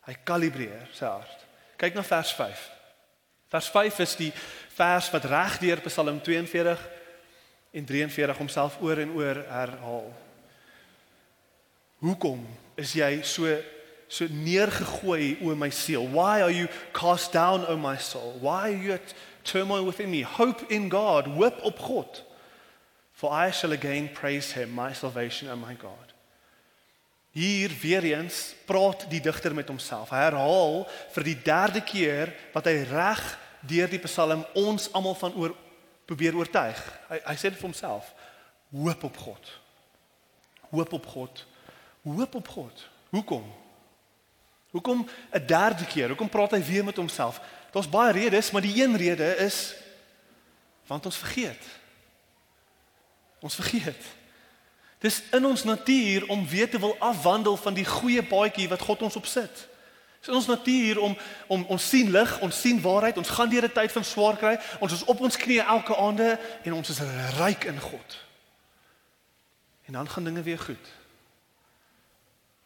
Hy 0.06 0.14
kalibreer 0.24 0.86
sy 0.94 1.10
hart. 1.10 1.42
Kyk 1.82 1.98
na 1.98 2.04
vers 2.06 2.30
5. 2.38 2.62
Vers 3.52 3.68
5 3.74 3.98
is 4.06 4.16
die 4.20 4.30
vers 4.72 5.10
wat 5.12 5.26
reg 5.28 5.58
deur 5.60 5.82
Psalm 5.84 6.22
42 6.24 6.86
en 7.72 7.88
43 7.88 8.38
homself 8.38 8.78
oor 8.80 9.02
en 9.02 9.12
oor 9.18 9.42
herhaal. 9.50 10.08
Hoekom 12.02 12.40
is 12.80 12.94
jy 12.96 13.10
so 13.26 13.50
so 14.12 14.26
neergegooi 14.28 15.38
o 15.40 15.54
my 15.56 15.70
siel? 15.70 16.04
Why 16.06 16.42
are 16.42 16.52
you 16.52 16.68
cast 16.92 17.32
down 17.32 17.64
o 17.66 17.76
my 17.76 17.96
soul? 17.96 18.36
Why 18.40 18.72
are 18.72 18.82
you 18.82 18.92
at 18.92 19.14
turmoil 19.44 19.86
within 19.86 20.10
me? 20.10 20.22
Hope 20.22 20.68
in 20.68 20.88
God, 20.88 21.26
hoop 21.26 21.64
op 21.64 21.78
God. 21.78 22.22
For 23.12 23.32
I 23.32 23.50
shall 23.50 23.72
again 23.72 24.10
praise 24.12 24.52
him, 24.52 24.74
my 24.74 24.92
salvation 24.92 25.48
and 25.48 25.60
my 25.60 25.74
God. 25.74 26.12
Hier 27.32 27.70
weer 27.80 28.04
eens 28.04 28.54
praat 28.66 29.06
die 29.08 29.20
digter 29.20 29.54
met 29.54 29.70
homself. 29.72 30.10
Hy 30.12 30.26
herhaal 30.26 30.82
vir 31.14 31.24
die 31.24 31.38
derde 31.40 31.80
keer 31.80 32.34
wat 32.52 32.68
hy 32.68 32.82
reg 32.90 33.22
deur 33.64 33.88
die 33.88 34.02
Psalm 34.04 34.44
ons 34.58 34.90
almal 34.92 35.16
van 35.16 35.38
oor 35.40 35.56
probeer 36.04 36.36
oortuig. 36.36 36.82
Hy 37.08 37.22
hy 37.30 37.36
sê 37.40 37.48
dit 37.48 37.56
vir 37.56 37.70
homself. 37.70 38.12
Hoop 38.76 39.08
op 39.08 39.16
God. 39.24 39.56
Hoop 40.68 40.92
op 41.00 41.10
God. 41.14 41.44
Hoop 42.04 42.40
op 42.42 42.54
God. 42.58 42.86
Hoekom? 43.16 43.48
Hoekom 44.72 45.08
'n 45.30 45.46
derde 45.46 45.84
keer? 45.86 46.08
Hoekom 46.08 46.28
praat 46.28 46.50
hy 46.50 46.62
weer 46.64 46.84
met 46.84 46.96
homself? 46.96 47.40
Daar's 47.70 47.88
baie 47.88 48.12
redes, 48.12 48.50
maar 48.50 48.62
die 48.62 48.82
een 48.82 48.96
rede 48.96 49.36
is 49.36 49.74
want 50.86 51.04
ons 51.04 51.16
vergeet. 51.16 51.64
Ons 53.40 53.54
vergeet. 53.54 54.04
Dis 54.98 55.22
in 55.30 55.46
ons 55.46 55.64
natuur 55.64 56.28
om 56.28 56.48
weer 56.48 56.70
te 56.70 56.78
wil 56.78 56.96
afwandel 56.98 57.56
van 57.56 57.74
die 57.74 57.84
goeie 57.84 58.22
paadjie 58.22 58.68
wat 58.68 58.80
God 58.80 59.02
ons 59.02 59.16
opsit. 59.16 59.68
Dis 60.18 60.28
in 60.28 60.34
ons 60.34 60.46
natuur 60.46 61.00
om 61.00 61.16
om 61.46 61.64
ons 61.64 61.88
sien 61.88 62.10
lig, 62.10 62.40
ons 62.40 62.60
sien 62.60 62.80
waarheid, 62.80 63.16
ons 63.16 63.28
gaan 63.28 63.48
deur 63.48 63.64
'n 63.64 63.72
tyd 63.72 63.92
van 63.92 64.04
swaar 64.04 64.36
kry, 64.36 64.58
ons 64.78 64.92
is 64.92 65.04
op 65.04 65.20
ons 65.20 65.36
knieë 65.36 65.66
elke 65.66 65.96
aande 65.96 66.38
en 66.62 66.72
ons 66.72 66.88
is 66.88 67.00
ryk 67.38 67.64
in 67.64 67.80
God. 67.80 68.18
En 69.84 69.92
dan 69.92 70.08
gaan 70.08 70.24
dinge 70.24 70.42
weer 70.42 70.58
goed. 70.58 71.01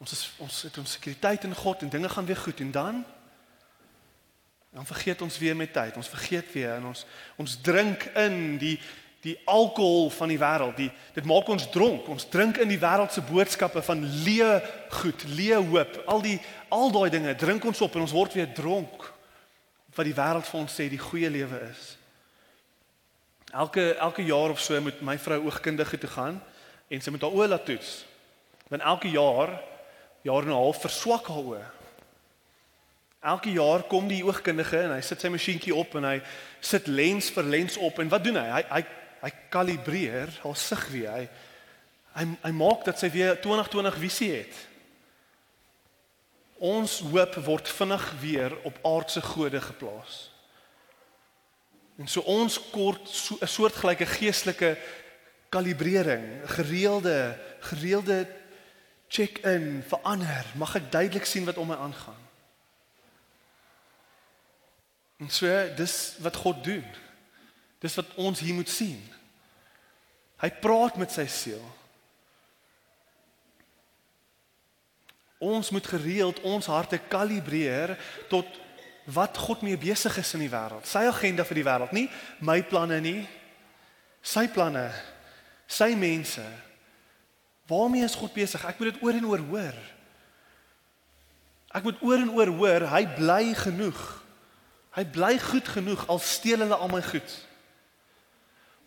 Ons 0.03 0.13
is 0.13 0.23
ons 0.45 0.63
het 0.63 0.79
ons 0.79 0.97
sekuriteit 0.99 1.45
in 1.49 1.55
God 1.57 1.83
en 1.83 1.93
dinge 1.93 2.09
gaan 2.09 2.29
weer 2.29 2.37
goed 2.37 2.61
en 2.61 2.71
dan 2.71 3.05
dan 4.77 4.87
vergeet 4.87 5.23
ons 5.23 5.39
weer 5.39 5.57
met 5.57 5.73
tyd. 5.73 5.97
Ons 5.97 6.09
vergeet 6.09 6.53
weer 6.53 6.75
en 6.75 6.91
ons 6.93 7.07
ons 7.37 7.61
drink 7.65 8.05
in 8.15 8.59
die 8.61 8.77
die 9.27 9.39
alkohol 9.45 10.11
van 10.11 10.31
die 10.31 10.39
wêreld. 10.39 10.77
Die 10.77 10.91
dit 11.17 11.25
maak 11.27 11.49
ons 11.51 11.71
dronk. 11.71 12.07
Ons 12.13 12.29
drink 12.31 12.61
in 12.63 12.69
die 12.69 12.79
wêreld 12.79 13.13
se 13.13 13.25
boodskappe 13.27 13.83
van 13.83 14.05
leë 14.05 14.51
goed, 15.01 15.25
leë 15.33 15.63
hoop. 15.71 15.97
Al 16.07 16.23
die 16.23 16.37
al 16.69 16.93
daai 16.95 17.11
dinge 17.11 17.35
drink 17.35 17.65
ons 17.65 17.81
op 17.81 17.97
en 17.97 18.05
ons 18.07 18.15
word 18.15 18.37
weer 18.39 18.53
dronk. 18.55 19.13
wat 19.97 20.05
die 20.05 20.15
wêreld 20.15 20.45
vir 20.45 20.61
ons 20.61 20.75
sê 20.77 20.91
die 20.93 21.01
goeie 21.01 21.31
lewe 21.33 21.59
is. 21.71 21.97
Elke 23.57 23.95
elke 23.95 24.23
jaar 24.23 24.53
of 24.53 24.61
so 24.61 24.81
moet 24.81 25.01
my 25.01 25.17
vrou 25.19 25.39
oogkundige 25.47 25.99
toe 25.99 26.11
gaan 26.11 26.43
en 26.93 27.01
sy 27.01 27.11
moet 27.11 27.25
haar 27.25 27.33
oë 27.33 27.49
laat 27.49 27.65
toets. 27.65 28.05
Want 28.69 28.83
elke 28.83 29.09
jaar 29.09 29.55
jaar 30.27 30.43
en 30.43 30.53
'n 30.53 30.63
half 30.63 30.81
verswak 30.81 31.27
haar 31.31 31.45
oë. 31.45 31.65
Elke 33.27 33.51
jaar 33.51 33.83
kom 33.83 34.09
die 34.09 34.23
oogkundige 34.25 34.79
en 34.87 34.95
hy 34.95 35.01
sit 35.03 35.21
sy 35.21 35.31
masjienkie 35.33 35.75
op 35.75 35.95
en 35.99 36.05
hy 36.05 36.21
sit 36.61 36.87
lens 36.87 37.31
vir 37.35 37.43
lens 37.43 37.77
op 37.77 37.99
en 37.99 38.09
wat 38.13 38.25
doen 38.25 38.39
hy? 38.39 38.47
Hy 38.53 38.63
hy 38.71 38.85
hy 39.25 39.31
kalibreer 39.51 40.31
haar 40.43 40.57
sig 40.57 40.89
weer. 40.93 41.11
Hy 41.11 41.29
hy, 42.17 42.25
hy 42.43 42.53
maak 42.53 42.85
dat 42.85 43.01
sy 43.01 43.11
weer 43.11 43.35
2020 43.41 43.99
visie 43.99 44.31
het. 44.33 44.55
Ons 46.59 47.01
hoop 47.01 47.35
word 47.45 47.69
vinnig 47.69 48.05
weer 48.21 48.55
op 48.65 48.79
aardse 48.87 49.21
gode 49.21 49.61
geplaas. 49.61 50.31
En 51.99 52.09
so 52.09 52.21
ons 52.21 52.61
kort 52.71 53.03
'n 53.03 53.13
so, 53.13 53.37
soortgelyke 53.43 54.07
geestelike 54.07 54.77
kalibrering, 55.49 56.25
gereelde 56.47 57.39
gereelde 57.61 58.27
check-in 59.09 59.83
verander. 59.87 60.47
Mag 60.55 60.77
ek 60.79 60.91
duidelik 60.91 61.27
sien 61.29 61.47
wat 61.47 61.59
om 61.61 61.69
my 61.71 61.79
aangaan? 61.81 62.23
En 65.17 65.31
so 65.33 65.49
dis 65.77 66.17
wat 66.21 66.37
God 66.37 66.65
doen. 66.65 66.85
Dis 67.79 67.95
wat 67.95 68.15
ons 68.21 68.41
hier 68.41 68.55
moet 68.55 68.69
sien. 68.69 69.01
Hy 70.41 70.51
praat 70.61 70.99
met 71.01 71.13
sy 71.13 71.25
siel. 71.31 71.63
Ons 75.41 75.71
moet 75.73 75.87
gereeld 75.87 76.41
ons 76.49 76.69
harte 76.73 76.99
kalibreer 77.09 77.95
tot 78.29 78.49
wat 79.13 79.37
God 79.39 79.63
mee 79.63 79.79
besig 79.79 80.17
is 80.19 80.35
in 80.35 80.43
die 80.45 80.53
wêreld. 80.53 80.89
Sy 80.89 81.05
agenda 81.07 81.45
vir 81.47 81.61
die 81.61 81.67
wêreld, 81.67 81.93
nie 81.95 82.07
my 82.45 82.59
planne 82.67 82.99
nie. 83.05 83.21
Sy 84.27 84.49
planne, 84.51 84.89
sy 85.71 85.93
mense. 85.99 86.43
Waarmee 87.67 88.05
is 88.07 88.15
God 88.15 88.33
besig? 88.33 88.63
Ek 88.65 88.79
moet 88.79 88.93
dit 88.93 89.03
oor 89.03 89.19
en 89.19 89.27
oor 89.27 89.43
hoor. 89.51 89.79
Ek 91.75 91.85
moet 91.85 91.99
oor 92.01 92.23
en 92.23 92.31
oor 92.33 92.53
hoor, 92.61 92.87
hy 92.93 93.03
bly 93.19 93.43
genoeg. 93.59 94.03
Hy 94.97 95.05
bly 95.13 95.35
goed 95.43 95.69
genoeg 95.69 96.07
al 96.09 96.23
steel 96.25 96.63
hulle 96.65 96.79
al 96.79 96.93
my 96.93 97.03
goed. 97.05 97.33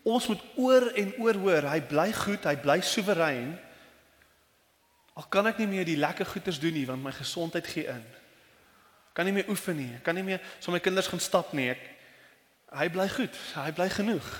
Ons 0.02 0.26
moet 0.30 0.42
oor 0.58 0.88
en 0.98 1.12
oor 1.20 1.38
hoor, 1.44 1.68
hy 1.70 1.80
bly 1.86 2.08
goed, 2.16 2.48
hy 2.48 2.56
bly 2.58 2.80
soewerein. 2.82 3.52
Al 5.20 5.28
kan 5.28 5.46
ek 5.50 5.60
nie 5.60 5.68
meer 5.68 5.86
die 5.86 5.98
lekker 6.00 6.26
goeders 6.26 6.58
doen 6.62 6.74
nie 6.74 6.86
want 6.88 7.04
my 7.04 7.12
gesondheid 7.14 7.68
gee 7.68 7.84
in. 7.92 8.04
Kan 9.14 9.28
nie 9.28 9.34
meer 9.36 9.50
oefen 9.52 9.76
nie, 9.76 9.90
kan 10.06 10.16
nie 10.16 10.24
meer 10.24 10.40
so 10.58 10.72
my 10.72 10.80
kinders 10.80 11.10
gaan 11.10 11.20
stap 11.20 11.52
nie. 11.54 11.68
Ek, 11.74 11.82
hy 12.80 12.86
bly 12.94 13.06
goed, 13.12 13.36
hy 13.58 13.70
bly 13.76 13.90
genoeg. 13.92 14.30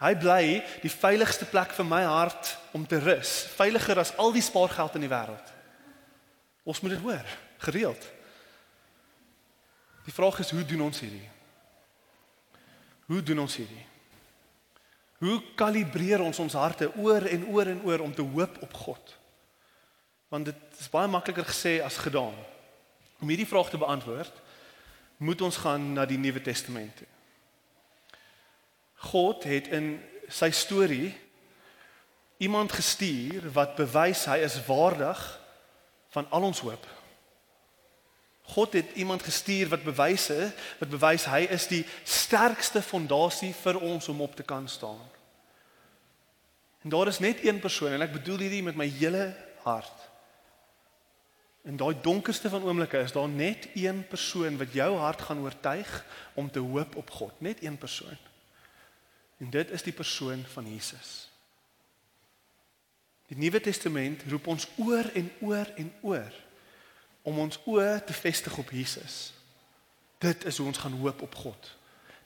Hy 0.00 0.14
bly 0.16 0.44
die 0.80 0.92
veiligste 0.92 1.44
plek 1.44 1.74
vir 1.76 1.84
my 1.84 2.00
hart 2.08 2.54
om 2.72 2.86
te 2.88 3.00
rus, 3.02 3.44
veiliger 3.58 4.00
as 4.00 4.14
al 4.16 4.32
die 4.32 4.44
spaargeld 4.44 4.96
in 4.96 5.04
die 5.04 5.12
wêreld. 5.12 5.52
Ons 6.64 6.80
moet 6.80 6.94
dit 6.94 7.04
hoor, 7.04 7.36
gereeld. 7.66 8.06
Die 10.06 10.14
vraag 10.14 10.40
is 10.40 10.52
hoe 10.56 10.64
doen 10.64 10.86
ons 10.88 11.02
hierdie? 11.04 11.28
Hoe 13.10 13.20
doen 13.22 13.44
ons 13.44 13.56
hierdie? 13.60 13.84
Hoe 15.20 15.36
kalibreer 15.58 16.22
ons 16.24 16.38
ons 16.40 16.56
harte 16.56 16.88
oor 16.96 17.26
en 17.28 17.44
oor 17.52 17.68
en 17.68 17.82
oor 17.84 18.06
om 18.06 18.14
te 18.14 18.24
hoop 18.24 18.56
op 18.64 18.76
God? 18.86 19.16
Want 20.32 20.48
dit 20.48 20.80
is 20.80 20.88
baie 20.88 21.10
makliker 21.10 21.44
gesê 21.44 21.80
as 21.84 22.00
gedaan. 22.00 22.36
Om 23.20 23.28
hierdie 23.28 23.48
vraag 23.48 23.68
te 23.68 23.80
beantwoord, 23.80 24.32
moet 25.20 25.42
ons 25.44 25.60
gaan 25.60 25.90
na 25.92 26.06
die 26.08 26.16
Nuwe 26.16 26.40
Testament 26.40 26.96
toe. 26.96 27.10
God 29.00 29.44
het 29.48 29.70
in 29.72 29.94
sy 30.28 30.50
storie 30.52 31.14
iemand 32.40 32.72
gestuur 32.72 33.50
wat 33.52 33.76
bewys 33.76 34.24
hy 34.28 34.38
is 34.44 34.58
waardig 34.66 35.20
van 36.14 36.26
al 36.30 36.46
ons 36.48 36.60
hoop. 36.64 36.86
God 38.50 38.72
het 38.72 38.96
iemand 38.98 39.22
gestuur 39.22 39.68
wat 39.70 39.84
bewyse 39.86 40.50
wat 40.80 40.90
bewys 40.90 41.26
hy 41.30 41.44
is 41.52 41.68
die 41.70 41.82
sterkste 42.04 42.82
fondasie 42.82 43.52
vir 43.62 43.78
ons 43.80 44.08
om 44.08 44.22
op 44.24 44.34
te 44.36 44.46
kan 44.46 44.68
staan. 44.68 45.02
En 46.82 46.90
daar 46.90 47.08
is 47.12 47.20
net 47.20 47.44
een 47.44 47.60
persoon 47.60 47.92
en 47.92 48.02
ek 48.04 48.16
bedoel 48.16 48.46
hierdie 48.46 48.64
met 48.64 48.76
my 48.76 48.88
hele 48.88 49.30
hart. 49.66 50.08
In 51.68 51.76
daai 51.76 51.92
donkerste 52.00 52.48
van 52.48 52.64
oomblikke 52.64 53.02
is 53.04 53.12
daar 53.12 53.28
net 53.28 53.68
een 53.76 54.00
persoon 54.08 54.56
wat 54.56 54.72
jou 54.72 54.96
hart 54.96 55.28
gaan 55.28 55.44
oortuig 55.44 55.92
om 56.34 56.50
te 56.50 56.64
hoop 56.64 56.96
op 56.96 57.10
God, 57.10 57.40
net 57.44 57.60
een 57.64 57.76
persoon. 57.78 58.16
En 59.40 59.50
dit 59.50 59.70
is 59.70 59.82
die 59.82 59.96
persoon 59.96 60.44
van 60.52 60.68
Jesus. 60.68 61.30
Die 63.30 63.38
Nuwe 63.38 63.60
Testament 63.60 64.22
roep 64.28 64.46
ons 64.46 64.66
oor 64.76 65.06
en 65.14 65.30
oor 65.40 65.68
en 65.78 65.92
oor 66.02 66.32
om 67.22 67.38
ons 67.38 67.60
oë 67.68 68.00
te 68.04 68.16
vestig 68.16 68.56
op 68.58 68.72
Jesus. 68.74 69.32
Dit 70.20 70.44
is 70.48 70.58
hoe 70.58 70.66
ons 70.66 70.78
gaan 70.78 70.96
hoop 71.00 71.22
op 71.22 71.34
God. 71.34 71.70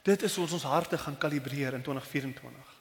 Dit 0.06 0.22
is 0.22 0.34
hoe 0.34 0.44
ons 0.46 0.56
ons 0.58 0.66
harte 0.70 0.98
gaan 0.98 1.18
kalibreer 1.18 1.74
in 1.74 1.82
2024. 1.82 2.72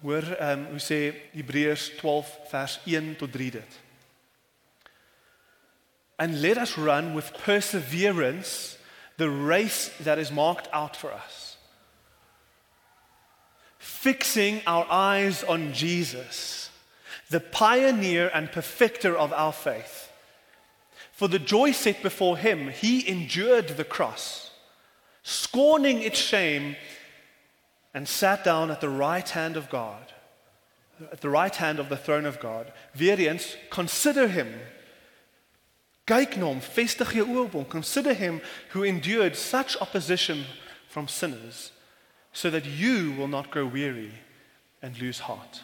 Hoor 0.00 0.30
ehm 0.36 0.64
um, 0.64 0.66
hoe 0.72 0.80
sê 0.80 1.00
Hebreërs 1.34 1.90
12 2.00 2.32
vers 2.52 2.78
1 2.84 3.16
tot 3.20 3.32
3 3.32 3.50
dit. 3.58 3.78
And 6.16 6.40
let 6.40 6.56
us 6.56 6.76
run 6.76 7.14
with 7.14 7.32
perseverance 7.44 8.76
the 9.16 9.28
race 9.28 9.90
that 10.04 10.18
is 10.18 10.30
marked 10.30 10.70
out 10.72 10.96
for 10.96 11.12
us. 11.12 11.49
Fixing 13.80 14.60
our 14.66 14.86
eyes 14.90 15.42
on 15.42 15.72
Jesus, 15.72 16.70
the 17.30 17.40
pioneer 17.40 18.30
and 18.34 18.52
perfecter 18.52 19.16
of 19.16 19.32
our 19.32 19.54
faith. 19.54 20.12
For 21.12 21.28
the 21.28 21.38
joy 21.38 21.72
set 21.72 22.02
before 22.02 22.36
him, 22.36 22.68
he 22.68 23.08
endured 23.08 23.68
the 23.68 23.84
cross, 23.84 24.50
scorning 25.22 26.02
its 26.02 26.18
shame, 26.18 26.76
and 27.94 28.06
sat 28.06 28.44
down 28.44 28.70
at 28.70 28.82
the 28.82 28.90
right 28.90 29.28
hand 29.30 29.56
of 29.56 29.70
God, 29.70 30.12
at 31.10 31.22
the 31.22 31.30
right 31.30 31.56
hand 31.56 31.78
of 31.78 31.88
the 31.88 31.96
throne 31.96 32.26
of 32.26 32.38
God. 32.38 32.70
Weer 32.98 33.38
consider 33.70 34.28
him. 34.28 34.60
Kyk 36.06 36.36
na 36.36 36.46
hom, 36.46 36.60
vestig. 36.60 37.70
Consider 37.70 38.12
him 38.12 38.42
who 38.70 38.82
endured 38.82 39.36
such 39.36 39.76
opposition 39.80 40.44
from 40.86 41.08
sinners, 41.08 41.72
so 42.32 42.50
that 42.50 42.64
you 42.64 43.12
will 43.16 43.28
not 43.28 43.50
grow 43.50 43.66
weary 43.66 44.12
and 44.82 44.98
lose 45.00 45.22
heart. 45.22 45.62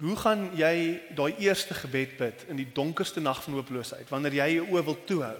Hoe 0.00 0.16
gaan 0.16 0.48
jy 0.58 1.00
daai 1.14 1.36
eerste 1.38 1.74
gebed 1.74 2.16
bid 2.18 2.44
in 2.50 2.58
die 2.58 2.72
donkerste 2.74 3.20
nag 3.22 3.42
van 3.44 3.54
hooploosheid 3.54 4.10
wanneer 4.10 4.40
jy 4.40 4.48
jou 4.56 4.64
oë 4.74 4.82
wil 4.88 4.98
toehou? 5.06 5.36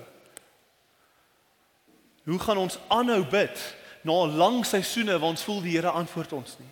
Hoe 2.24 2.38
gaan 2.38 2.62
ons 2.62 2.78
aanhou 2.88 3.24
bid 3.28 3.58
na 4.06 4.14
lang 4.30 4.62
seisoene 4.66 5.18
waar 5.18 5.34
ons 5.34 5.42
voel 5.44 5.60
die 5.64 5.74
Here 5.74 5.90
antwoord 5.90 6.32
ons 6.38 6.54
nie? 6.60 6.70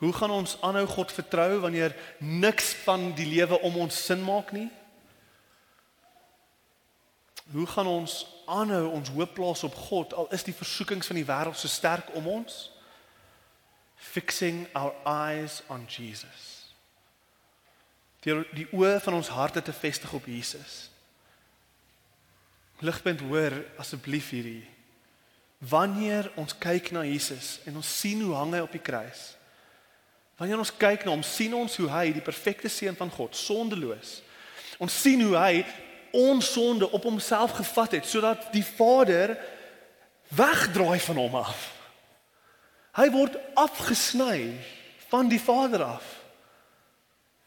Hoe 0.00 0.12
gaan 0.16 0.32
ons 0.32 0.54
aanhou 0.64 0.86
God 0.88 1.12
vertrou 1.12 1.58
wanneer 1.60 1.96
niks 2.18 2.70
van 2.86 3.10
die 3.18 3.26
lewe 3.28 3.58
om 3.66 3.82
ons 3.82 3.98
sin 4.06 4.22
maak 4.24 4.54
nie? 4.56 4.70
Hoe 7.52 7.66
gaan 7.66 7.90
ons 7.90 8.22
aanhou 8.50 8.90
ons 8.90 9.12
hoop 9.14 9.36
plaas 9.38 9.62
op 9.66 9.78
God 9.88 10.14
al 10.18 10.28
is 10.34 10.44
die 10.46 10.56
versoekings 10.56 11.08
van 11.10 11.18
die 11.20 11.26
wêreld 11.28 11.58
so 11.58 11.70
sterk 11.70 12.10
om 12.18 12.26
ons? 12.40 12.68
fixing 14.00 14.66
our 14.74 14.94
eyes 15.06 15.62
on 15.68 15.84
Jesus. 15.88 16.46
Die 18.24 18.34
die 18.56 18.66
oë 18.74 18.98
van 19.04 19.18
ons 19.20 19.30
harte 19.32 19.62
te 19.62 19.74
vestig 19.76 20.12
op 20.16 20.26
Jesus. 20.28 20.88
Ligpunt 22.80 23.20
hoor 23.28 23.54
asseblief 23.80 24.32
hierdie. 24.32 24.64
Wanneer 25.70 26.30
ons 26.40 26.56
kyk 26.56 26.88
na 26.96 27.04
Jesus 27.04 27.58
en 27.68 27.76
ons 27.80 27.92
sien 28.00 28.22
hoe 28.24 28.34
hang 28.38 28.56
hy 28.56 28.64
op 28.64 28.72
die 28.72 28.82
kruis. 28.82 29.34
Wanneer 30.40 30.62
ons 30.62 30.72
kyk 30.72 31.04
na 31.04 31.12
hom, 31.12 31.24
sien 31.24 31.52
ons 31.52 31.74
hoe 31.76 31.90
hy 31.92 32.06
die 32.16 32.24
perfekte 32.24 32.70
seun 32.72 32.96
van 32.96 33.12
God, 33.12 33.36
sondeloos. 33.36 34.22
Ons 34.80 34.96
sien 34.96 35.20
hoe 35.20 35.36
hy 35.36 35.60
ons 36.12 36.52
sonde 36.52 36.90
op 36.90 37.02
homself 37.02 37.50
gevat 37.50 37.98
het 37.98 38.06
sodat 38.06 38.52
die 38.52 38.64
Vader 38.64 39.38
wegdraai 40.28 41.00
van 41.00 41.16
hom 41.16 41.34
af. 41.34 41.68
Hy 42.98 43.10
word 43.10 43.36
afgesny 43.54 44.54
van 45.10 45.28
die 45.28 45.40
Vader 45.40 45.84
af 45.84 46.16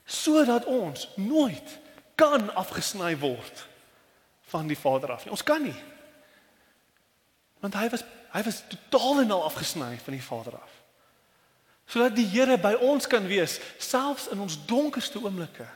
sodat 0.06 0.66
ons 0.68 1.08
nooit 1.16 1.80
kan 2.20 2.50
afgesny 2.60 3.16
word 3.18 3.68
van 4.52 4.68
die 4.68 4.78
Vader 4.78 5.14
af 5.16 5.24
nie. 5.24 5.32
Ons 5.32 5.44
kan 5.44 5.64
nie. 5.64 5.78
Want 7.64 7.78
hy 7.80 7.88
was 7.90 8.04
hy 8.34 8.42
was 8.44 8.64
totaal 8.68 9.22
en 9.22 9.32
al 9.32 9.44
afgesny 9.46 9.94
van 10.02 10.16
die 10.16 10.24
Vader 10.24 10.58
af. 10.58 10.72
Sodat 11.86 12.16
die 12.18 12.26
Here 12.26 12.58
by 12.58 12.74
ons 12.82 13.08
kan 13.08 13.28
wees 13.30 13.60
selfs 13.78 14.28
in 14.34 14.42
ons 14.42 14.58
donkerste 14.66 15.22
oomblikke. 15.22 15.68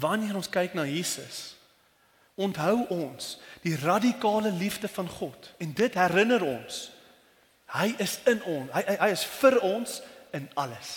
Wanneer 0.00 0.36
ons 0.36 0.48
kyk 0.48 0.74
na 0.74 0.84
Jesus, 0.88 1.56
onthou 2.34 2.86
ons 2.88 3.38
die 3.62 3.76
radikale 3.76 4.52
liefde 4.52 4.88
van 4.88 5.08
God 5.08 5.52
en 5.58 5.72
dit 5.76 5.94
herinner 5.94 6.42
ons 6.42 6.88
hy 7.72 7.94
is 8.02 8.18
in 8.28 8.42
ons. 8.44 8.70
Hy 8.72 8.84
hy, 8.86 8.96
hy 9.00 9.10
is 9.14 9.24
vir 9.40 9.58
ons 9.64 9.98
in 10.36 10.48
alles. 10.60 10.90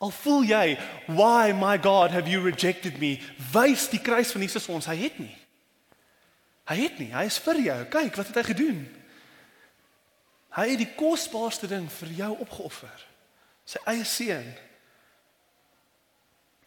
Al 0.00 0.12
voel 0.12 0.44
jy, 0.44 0.78
"Why 1.06 1.52
my 1.52 1.78
God 1.78 2.10
have 2.10 2.28
you 2.28 2.40
rejected 2.40 2.98
me?" 2.98 3.20
Wys 3.52 3.88
die 3.88 4.00
kruis 4.00 4.32
van 4.32 4.42
Jesus 4.42 4.68
ons, 4.68 4.86
hy 4.86 4.96
het 4.96 5.18
nie. 5.18 5.36
Hy 6.66 6.76
het 6.76 6.98
nie, 6.98 7.12
hy 7.12 7.24
is 7.24 7.38
vir 7.38 7.60
jou. 7.60 7.84
Kyk 7.84 8.16
wat 8.16 8.26
het 8.26 8.36
hy 8.36 8.42
gedoen? 8.42 8.80
Hy 10.50 10.68
het 10.68 10.78
die 10.78 10.94
kosbaarste 10.96 11.66
ding 11.66 11.90
vir 11.92 12.08
jou 12.08 12.36
opgeoffer. 12.38 13.06
Sy 13.64 13.78
eie 13.86 14.04
seun. 14.04 14.54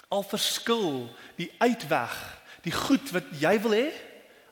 Al 0.10 0.24
verskil 0.26 1.08
die 1.38 1.52
uitweg, 1.62 2.16
die 2.66 2.74
goed 2.74 3.12
wat 3.16 3.30
jy 3.40 3.56
wil 3.62 3.76
hê, 3.78 3.90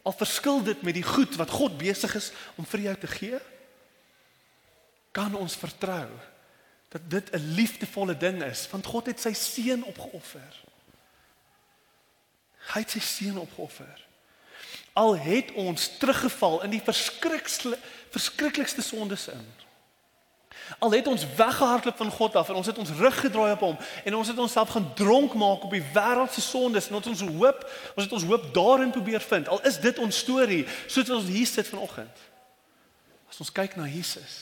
al 0.07 0.15
verskil 0.15 0.61
dit 0.63 0.81
met 0.85 0.95
die 0.95 1.05
goed 1.05 1.35
wat 1.35 1.51
God 1.51 1.77
besig 1.77 2.13
is 2.15 2.31
om 2.55 2.65
vir 2.65 2.85
jou 2.87 2.95
te 3.01 3.09
gee, 3.11 3.39
kan 5.11 5.33
ons 5.35 5.57
vertrou 5.57 6.07
dat 6.93 7.09
dit 7.09 7.33
'n 7.33 7.53
liefdevolle 7.57 8.17
ding 8.17 8.43
is, 8.43 8.67
want 8.71 8.85
God 8.85 9.05
het 9.05 9.19
sy 9.19 9.33
seun 9.33 9.83
opgeoffer. 9.83 10.53
Hy 12.73 12.79
het 12.79 12.89
sy 12.89 12.99
seun 12.99 13.37
opgeoffer. 13.37 14.05
Al 14.93 15.17
het 15.17 15.51
ons 15.51 15.97
teruggeval 15.97 16.63
in 16.63 16.69
die 16.69 16.81
verskriklikste 16.81 17.77
verskriklikste 18.09 18.81
sondes 18.81 19.27
in. 19.27 19.45
Al 20.79 20.91
het 20.91 21.07
ons 21.07 21.25
weggehardloop 21.35 21.97
van 21.97 22.11
God 22.11 22.35
af 22.35 22.49
en 22.49 22.55
ons 22.55 22.65
het 22.65 22.77
ons 22.77 22.89
rug 22.89 23.19
gedraai 23.19 23.51
op 23.51 23.59
hom 23.59 23.77
en 24.03 24.15
ons 24.15 24.27
het 24.27 24.37
onsself 24.37 24.69
gaan 24.69 24.93
dronk 24.93 25.33
maak 25.33 25.63
op 25.63 25.71
die 25.71 25.83
wêreld 25.93 26.33
se 26.33 26.41
sondes 26.41 26.89
en 26.89 26.99
ons 26.99 27.07
ons 27.07 27.21
hoop, 27.21 27.63
ons 27.95 28.03
het 28.03 28.13
ons 28.13 28.27
hoop 28.27 28.49
daarin 28.53 28.91
probeer 28.91 29.21
vind. 29.21 29.47
Al 29.47 29.63
is 29.65 29.79
dit 29.79 29.99
ons 29.99 30.17
storie, 30.17 30.65
soos 30.87 31.09
ons 31.09 31.31
hier 31.31 31.47
sit 31.47 31.67
vanoggend. 31.67 32.25
As 33.29 33.39
ons 33.43 33.51
kyk 33.51 33.75
na 33.79 33.87
Jesus, 33.87 34.37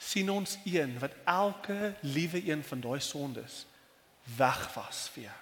sien 0.00 0.30
ons 0.32 0.56
een 0.64 0.96
wat 1.00 1.12
elke 1.28 1.94
liewe 2.00 2.40
een 2.48 2.64
van 2.64 2.80
daai 2.80 3.00
sondes 3.04 3.64
wegwas 4.36 5.08
vir 5.14 5.28
jou. 5.28 5.38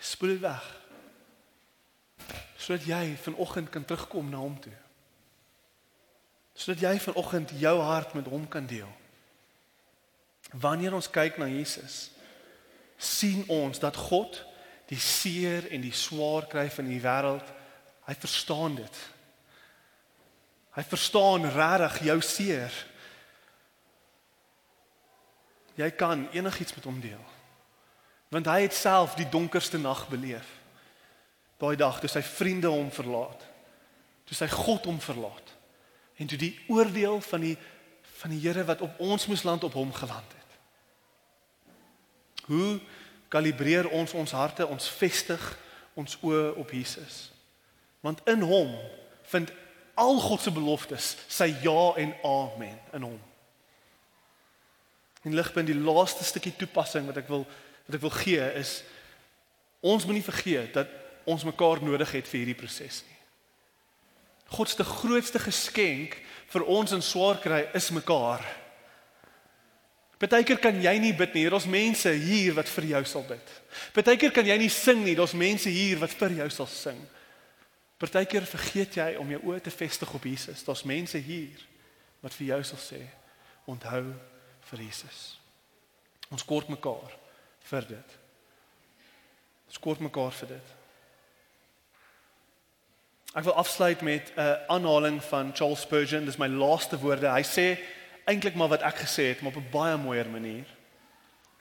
Spoel 0.00 0.36
dit 0.36 0.44
weg. 0.44 0.68
Sodat 2.56 2.86
jy 2.88 3.16
vanoggend 3.22 3.70
kan 3.70 3.84
terugkom 3.84 4.30
na 4.30 4.40
hom 4.42 4.56
toe. 4.60 4.74
Sodat 6.60 6.82
jy 6.84 6.98
vanoggend 7.00 7.54
jou 7.56 7.76
hart 7.80 8.12
met 8.12 8.28
hom 8.28 8.44
kan 8.48 8.66
deel. 8.68 8.90
Wanneer 10.60 10.92
ons 10.96 11.08
kyk 11.08 11.38
na 11.40 11.46
Jesus, 11.48 12.10
sien 13.00 13.46
ons 13.48 13.80
dat 13.80 13.96
God 13.96 14.42
die 14.90 15.00
seer 15.00 15.70
en 15.72 15.80
die 15.80 15.94
swaar 15.94 16.48
kry 16.50 16.66
van 16.74 16.88
die 16.90 17.00
wêreld, 17.00 17.46
hy 18.04 18.14
verstaan 18.18 18.76
dit. 18.76 19.00
Hy 20.74 20.84
verstaan 20.86 21.46
regtig 21.54 22.00
jou 22.10 22.16
seer. 22.26 22.74
Jy 25.80 25.88
kan 25.96 26.26
enigiets 26.34 26.74
met 26.76 26.88
hom 26.90 26.98
deel. 27.00 27.22
Want 28.30 28.50
hy 28.50 28.60
het 28.66 28.76
self 28.76 29.16
die 29.18 29.28
donkerste 29.30 29.78
nag 29.80 30.04
beleef. 30.10 30.46
Daai 31.60 31.76
dag 31.78 32.00
toe 32.00 32.10
sy 32.10 32.22
vriende 32.24 32.70
hom 32.72 32.90
verlaat. 32.94 33.42
Toe 34.28 34.36
sy 34.36 34.48
God 34.52 34.86
hom 34.90 35.00
verlaat. 35.02 35.49
En 36.20 36.26
toe 36.26 36.38
die 36.38 36.52
oordeel 36.68 37.20
van 37.20 37.40
die 37.40 37.56
van 38.20 38.34
die 38.34 38.40
Here 38.44 38.64
wat 38.68 38.80
op 38.84 38.98
ons 39.00 39.24
moes 39.26 39.42
land 39.48 39.64
op 39.64 39.72
hom 39.72 39.92
geland 39.96 40.32
het. 40.36 40.58
Hoe 42.44 42.80
kalibreer 43.32 43.88
ons 43.88 44.12
ons 44.12 44.34
harte, 44.36 44.66
ons 44.66 44.88
vestig 44.92 45.40
ons 45.96 46.18
oë 46.20 46.50
op 46.60 46.74
Jesus? 46.76 47.30
Want 48.04 48.20
in 48.28 48.44
hom 48.44 48.74
vind 49.32 49.52
al 49.96 50.20
God 50.20 50.44
se 50.44 50.52
beloftes 50.52 51.14
sy 51.28 51.48
ja 51.64 51.94
en 51.96 52.12
amen 52.24 52.76
in 52.92 53.06
hom. 53.08 53.20
En 55.24 55.36
ligpunt 55.36 55.68
die 55.72 55.80
laaste 55.80 56.24
stukkie 56.24 56.52
toepassing 56.56 57.08
wat 57.08 57.22
ek 57.22 57.32
wil 57.32 57.46
wat 57.86 57.96
ek 57.96 58.04
wil 58.04 58.12
gee 58.20 58.44
is 58.60 58.82
ons 59.80 60.04
moenie 60.04 60.24
vergeet 60.24 60.76
dat 60.76 60.92
ons 61.24 61.48
mekaar 61.48 61.80
nodig 61.84 62.12
het 62.12 62.28
vir 62.28 62.42
hierdie 62.42 62.60
proses 62.60 63.00
nie. 63.08 63.09
God 64.50 64.68
se 64.68 64.84
grootste 64.84 65.38
geskenk 65.38 66.16
vir 66.50 66.66
ons 66.66 66.92
in 66.92 67.02
swaar 67.02 67.38
kry 67.42 67.62
is 67.78 67.90
mekaar. 67.94 68.42
Partykeer 70.20 70.58
kan 70.60 70.76
jy 70.76 70.92
nie 71.00 71.14
bid 71.16 71.32
nie. 71.32 71.46
Daar's 71.48 71.68
mense 71.70 72.10
hier 72.12 72.52
wat 72.58 72.68
vir 72.68 72.90
jou 72.90 73.00
sal 73.08 73.24
bid. 73.24 73.52
Partykeer 73.96 74.34
kan 74.36 74.46
jy 74.46 74.58
nie 74.60 74.72
sing 74.72 75.00
nie. 75.04 75.14
Daar's 75.16 75.36
mense 75.38 75.70
hier 75.72 76.00
wat 76.02 76.12
vir 76.12 76.34
jou 76.42 76.48
sal 76.52 76.68
sing. 76.68 76.98
Partykeer 78.00 78.44
vergeet 78.48 78.98
jy 79.00 79.08
om 79.20 79.30
jou 79.32 79.40
oë 79.48 79.62
te 79.64 79.72
vestig 79.72 80.12
op 80.16 80.26
Jesus. 80.28 80.64
Daar's 80.66 80.84
mense 80.88 81.20
hier 81.24 81.62
wat 82.20 82.36
vir 82.36 82.50
jou 82.52 82.60
sal 82.68 82.82
sê: 82.82 83.00
"Onthou 83.64 84.12
vir 84.72 84.82
Jesus." 84.84 85.38
Ons 86.30 86.44
kort 86.44 86.68
mekaar 86.68 87.16
vir 87.70 87.88
dit. 87.88 88.18
Ons 89.68 89.78
kort 89.78 90.00
mekaar 90.00 90.32
vir 90.32 90.48
dit. 90.56 90.79
Ek 93.30 93.44
wil 93.44 93.54
afsluit 93.54 94.00
met 94.00 94.32
'n 94.34 94.40
uh, 94.40 94.52
aanhaling 94.66 95.24
van 95.24 95.50
Charles 95.54 95.80
Spurgeon. 95.80 96.24
Dis 96.24 96.36
my 96.36 96.46
laaste 96.46 96.98
woorde. 96.98 97.28
Hy 97.30 97.42
sê 97.42 97.78
eintlik 98.24 98.54
maar 98.54 98.68
wat 98.68 98.82
ek 98.82 98.96
gesê 98.96 99.22
het, 99.22 99.40
maar 99.40 99.52
op 99.54 99.62
'n 99.62 99.70
baie 99.70 99.96
mooier 99.96 100.28
manier. 100.28 100.64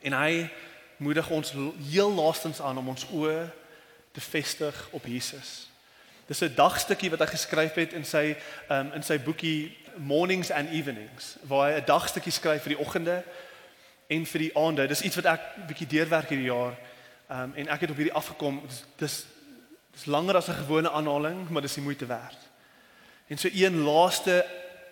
En 0.01 0.13
hy 0.13 0.49
moedig 0.97 1.29
ons 1.29 1.53
heel 1.89 2.13
laastens 2.13 2.61
aan 2.61 2.77
om 2.77 2.87
ons 2.87 3.05
oë 3.13 3.49
te 4.11 4.21
vestig 4.21 4.87
op 4.91 5.05
Jesus. 5.05 5.69
Dis 6.25 6.41
'n 6.41 6.55
dagstukkie 6.55 7.09
wat 7.09 7.19
hy 7.19 7.25
geskryf 7.25 7.73
het 7.73 7.93
in 7.93 8.05
sy 8.05 8.35
um, 8.69 8.91
in 8.93 9.03
sy 9.03 9.19
boekie 9.19 9.77
Mornings 9.97 10.51
and 10.51 10.69
Evenings 10.69 11.35
waar 11.41 11.71
hy 11.71 11.79
'n 11.79 11.85
dagstukkie 11.85 12.31
skryf 12.31 12.61
vir 12.61 12.75
die 12.75 12.85
oggende 12.85 13.23
en 14.07 14.25
vir 14.25 14.39
die 14.39 14.57
aande. 14.57 14.87
Dis 14.87 15.01
iets 15.01 15.15
wat 15.15 15.25
ek 15.25 15.41
bietjie 15.67 15.87
deurwerk 15.87 16.29
hierdie 16.29 16.51
jaar. 16.51 16.73
Um, 17.31 17.53
en 17.55 17.67
ek 17.67 17.81
het 17.81 17.89
op 17.89 17.95
hierdie 17.95 18.17
afgekom. 18.17 18.61
Dis 18.67 18.83
dis, 18.97 19.25
dis 19.91 20.05
langer 20.05 20.35
as 20.35 20.47
'n 20.47 20.53
gewone 20.53 20.91
aanhaling, 20.91 21.49
maar 21.49 21.61
dis 21.61 21.73
die 21.73 21.83
moeite 21.83 22.05
werd. 22.05 22.37
En 23.27 23.37
so 23.37 23.49
een 23.53 23.81
laaste 23.81 24.45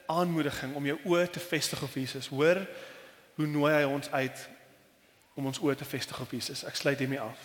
aanmoediging 0.05 0.75
om 0.75 0.85
jou 0.85 0.99
oë 1.03 1.29
te 1.29 1.39
vestig 1.39 1.81
op 1.81 1.93
Jesus. 1.93 2.27
Hoor 2.27 2.67
hoe 3.35 3.47
nooi 3.47 3.73
hy 3.73 3.83
ons 3.83 4.11
uit 4.11 4.49
om 5.33 5.45
ons 5.45 5.59
oë 5.59 5.75
te 5.75 5.85
vestig 5.85 6.19
op 6.19 6.31
Jesus. 6.31 6.63
Ek 6.63 6.75
sluit 6.75 6.99
hiermee 6.99 7.19
af. 7.19 7.37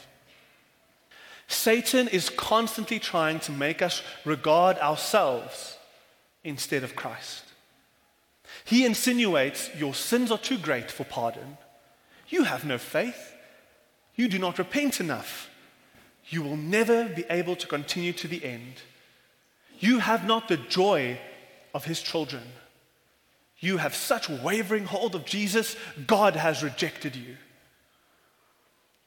Satan 1.46 2.08
is 2.08 2.34
constantly 2.34 2.98
trying 2.98 3.40
to 3.40 3.52
make 3.52 3.84
us 3.84 4.02
regard 4.24 4.78
ourselves 4.78 5.78
instead 6.40 6.82
of 6.82 6.94
Christ. 6.94 7.44
He 8.64 8.84
insinuates 8.84 9.70
your 9.76 9.94
sins 9.94 10.30
are 10.30 10.40
too 10.40 10.58
great 10.58 10.90
for 10.90 11.04
pardon. 11.04 11.56
You 12.26 12.44
have 12.44 12.66
no 12.66 12.78
faith. 12.78 13.34
You 14.14 14.28
do 14.28 14.38
not 14.38 14.58
repent 14.58 15.00
enough. 15.00 15.51
You 16.28 16.42
will 16.42 16.56
never 16.56 17.04
be 17.08 17.24
able 17.28 17.56
to 17.56 17.66
continue 17.66 18.12
to 18.14 18.28
the 18.28 18.44
end. 18.44 18.74
You 19.78 19.98
have 19.98 20.26
not 20.26 20.48
the 20.48 20.56
joy 20.56 21.18
of 21.74 21.84
his 21.84 22.00
children. 22.00 22.44
You 23.58 23.76
have 23.76 23.94
such 23.94 24.28
wavering 24.28 24.86
hold 24.86 25.14
of 25.14 25.24
Jesus, 25.24 25.76
God 26.06 26.34
has 26.36 26.62
rejected 26.62 27.14
you. 27.14 27.36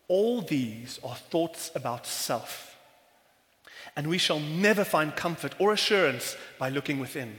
All 0.08 0.42
these 0.42 1.00
are 1.04 1.16
thoughts 1.16 1.72
about 1.76 2.06
self. 2.06 2.78
And 3.96 4.08
we 4.08 4.18
shall 4.18 4.40
never 4.40 4.84
find 4.84 5.16
comfort 5.16 5.56
or 5.60 5.74
assurance 5.74 6.36
by 6.60 6.70
looking 6.70 7.00
within. 7.00 7.38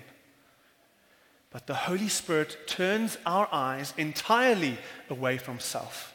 But 1.51 1.66
the 1.66 1.74
Holy 1.74 2.09
Spirit 2.09 2.59
turns 2.66 3.16
our 3.24 3.49
eyes 3.53 3.95
entirely 3.97 4.79
away 5.09 5.39
from 5.39 5.59
self. 5.59 6.14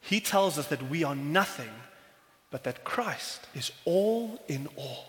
He 0.00 0.20
tells 0.20 0.58
us 0.58 0.68
that 0.68 0.90
we 0.90 1.04
are 1.04 1.16
nothing, 1.16 1.70
but 2.50 2.64
that 2.64 2.84
Christ 2.84 3.46
is 3.54 3.72
all 3.84 4.40
in 4.48 4.68
all. 4.76 5.06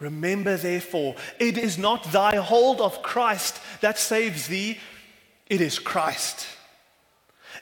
Remember, 0.00 0.56
therefore, 0.56 1.14
it 1.38 1.56
is 1.56 1.78
not 1.78 2.04
thy 2.12 2.36
hold 2.36 2.80
of 2.80 3.02
Christ 3.02 3.60
that 3.80 3.98
saves 3.98 4.48
thee, 4.48 4.78
it 5.46 5.60
is 5.60 5.78
Christ. 5.78 6.46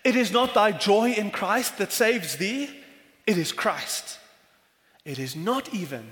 It 0.05 0.17
is 0.17 0.33
not 0.33 0.55
thy 0.55 0.73
joy 0.73 1.13
in 1.13 1.31
Christ 1.31 1.79
that 1.79 1.93
saves 1.93 2.37
thee, 2.37 2.71
it 3.27 3.39
is 3.39 3.53
Christ. 3.53 4.19
It 5.05 5.19
is 5.19 5.37
not 5.37 5.75
even 5.75 6.09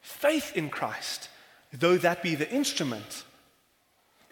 faith 0.00 0.56
in 0.56 0.68
Christ, 0.68 1.28
though 1.72 1.96
that 1.98 2.22
be 2.22 2.34
the 2.34 2.50
instrument. 2.50 3.24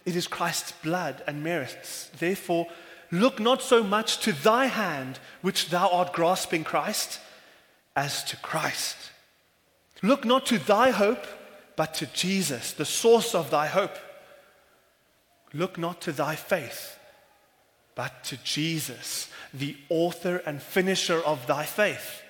It 0.04 0.16
is 0.16 0.26
Christ's 0.26 0.72
blood 0.72 1.22
and 1.26 1.42
merits. 1.42 2.10
Therefore, 2.18 2.66
look 3.10 3.40
not 3.40 3.62
so 3.62 3.82
much 3.82 4.18
to 4.20 4.32
thy 4.32 4.66
hand, 4.66 5.18
which 5.42 5.70
thou 5.70 5.88
art 5.88 6.12
grasping 6.12 6.64
Christ, 6.64 7.20
as 7.96 8.24
to 8.24 8.36
Christ. 8.36 8.96
Look 10.02 10.24
not 10.24 10.46
to 10.46 10.58
thy 10.58 10.90
hope, 10.90 11.26
but 11.76 11.94
to 11.94 12.06
Jesus, 12.06 12.72
the 12.72 12.84
source 12.84 13.34
of 13.34 13.50
thy 13.50 13.66
hope. 13.66 13.96
Look 15.52 15.78
not 15.78 16.00
to 16.02 16.12
thy 16.12 16.36
faith 16.36 16.98
but 18.00 18.24
to 18.24 18.38
Jesus, 18.38 19.28
the 19.52 19.76
author 19.90 20.38
and 20.46 20.62
finisher 20.62 21.20
of 21.20 21.46
thy 21.46 21.64
faith. 21.64 22.22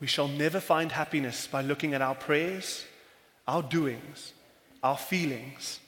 We 0.00 0.08
shall 0.08 0.26
never 0.26 0.58
find 0.58 0.90
happiness 0.90 1.46
by 1.46 1.62
looking 1.62 1.94
at 1.94 2.02
our 2.02 2.16
prayers, 2.16 2.84
our 3.46 3.62
doings, 3.62 4.32
our 4.82 4.96
feelings. 4.96 5.78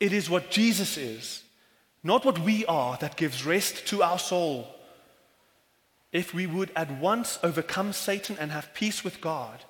It 0.00 0.12
is 0.12 0.28
what 0.28 0.50
Jesus 0.50 0.96
is, 0.96 1.44
not 2.02 2.24
what 2.24 2.40
we 2.40 2.66
are, 2.66 2.96
that 2.96 3.16
gives 3.16 3.46
rest 3.46 3.86
to 3.86 4.02
our 4.02 4.18
soul. 4.18 4.66
If 6.12 6.32
we 6.32 6.46
would 6.46 6.70
at 6.74 6.90
once 7.00 7.38
overcome 7.42 7.92
Satan 7.92 8.36
and 8.38 8.50
have 8.50 8.74
peace 8.74 9.04
with 9.04 9.20
God, 9.20 9.64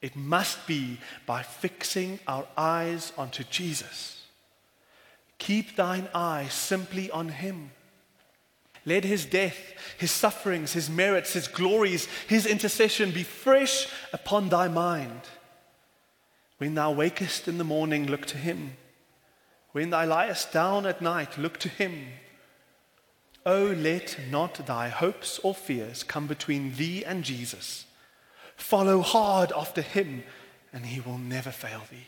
it 0.00 0.16
must 0.16 0.66
be 0.66 0.98
by 1.26 1.42
fixing 1.42 2.20
our 2.26 2.46
eyes 2.56 3.12
onto 3.18 3.44
Jesus. 3.44 4.22
Keep 5.38 5.76
thine 5.76 6.08
eye 6.14 6.46
simply 6.50 7.10
on 7.10 7.28
him. 7.28 7.70
Let 8.84 9.04
his 9.04 9.26
death, 9.26 9.58
his 9.98 10.10
sufferings, 10.10 10.72
his 10.72 10.88
merits, 10.88 11.34
his 11.34 11.48
glories, 11.48 12.08
his 12.26 12.46
intercession 12.46 13.10
be 13.10 13.22
fresh 13.22 13.88
upon 14.12 14.48
thy 14.48 14.68
mind. 14.68 15.20
When 16.58 16.74
thou 16.74 16.92
wakest 16.92 17.48
in 17.48 17.58
the 17.58 17.64
morning, 17.64 18.06
look 18.06 18.26
to 18.26 18.36
him. 18.36 18.76
When 19.72 19.90
thou 19.90 20.06
liest 20.06 20.52
down 20.52 20.86
at 20.86 21.02
night, 21.02 21.38
look 21.38 21.58
to 21.58 21.68
him. 21.68 22.06
Oh, 23.48 23.74
let 23.74 24.18
not 24.30 24.66
thy 24.66 24.90
hopes 24.90 25.38
or 25.38 25.54
fears 25.54 26.02
come 26.02 26.26
between 26.26 26.74
thee 26.74 27.02
and 27.02 27.24
Jesus. 27.24 27.86
Follow 28.56 29.00
hard 29.00 29.52
after 29.52 29.80
him, 29.80 30.22
and 30.70 30.84
he 30.84 31.00
will 31.00 31.16
never 31.16 31.50
fail 31.50 31.80
thee. 31.90 32.06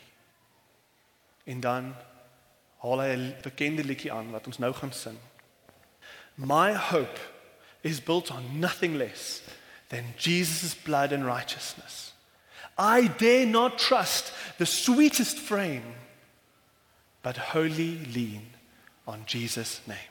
En 1.47 1.59
dan 1.59 1.95
haal 2.83 3.01
hy 3.01 3.15
'n 3.15 3.35
bekende 3.41 3.83
liedjie 3.83 4.11
aan 4.13 4.29
wat 4.31 4.45
ons 4.45 4.59
nou 4.59 4.73
gaan 4.73 4.93
sing. 4.93 5.17
My 6.35 6.73
hope 6.73 7.19
is 7.81 8.03
built 8.03 8.29
on 8.29 8.59
nothing 8.59 8.95
less 8.97 9.41
than 9.87 10.13
Jesus' 10.17 10.75
blood 10.75 11.11
and 11.11 11.25
righteousness. 11.25 12.13
I 12.77 13.07
dare 13.17 13.47
not 13.47 13.79
trust 13.79 14.31
the 14.57 14.65
sweetest 14.65 15.39
frame, 15.39 15.95
but 17.23 17.37
wholly 17.37 18.05
lean 18.13 18.53
on 19.05 19.23
Jesus' 19.25 19.81
name. 19.87 20.10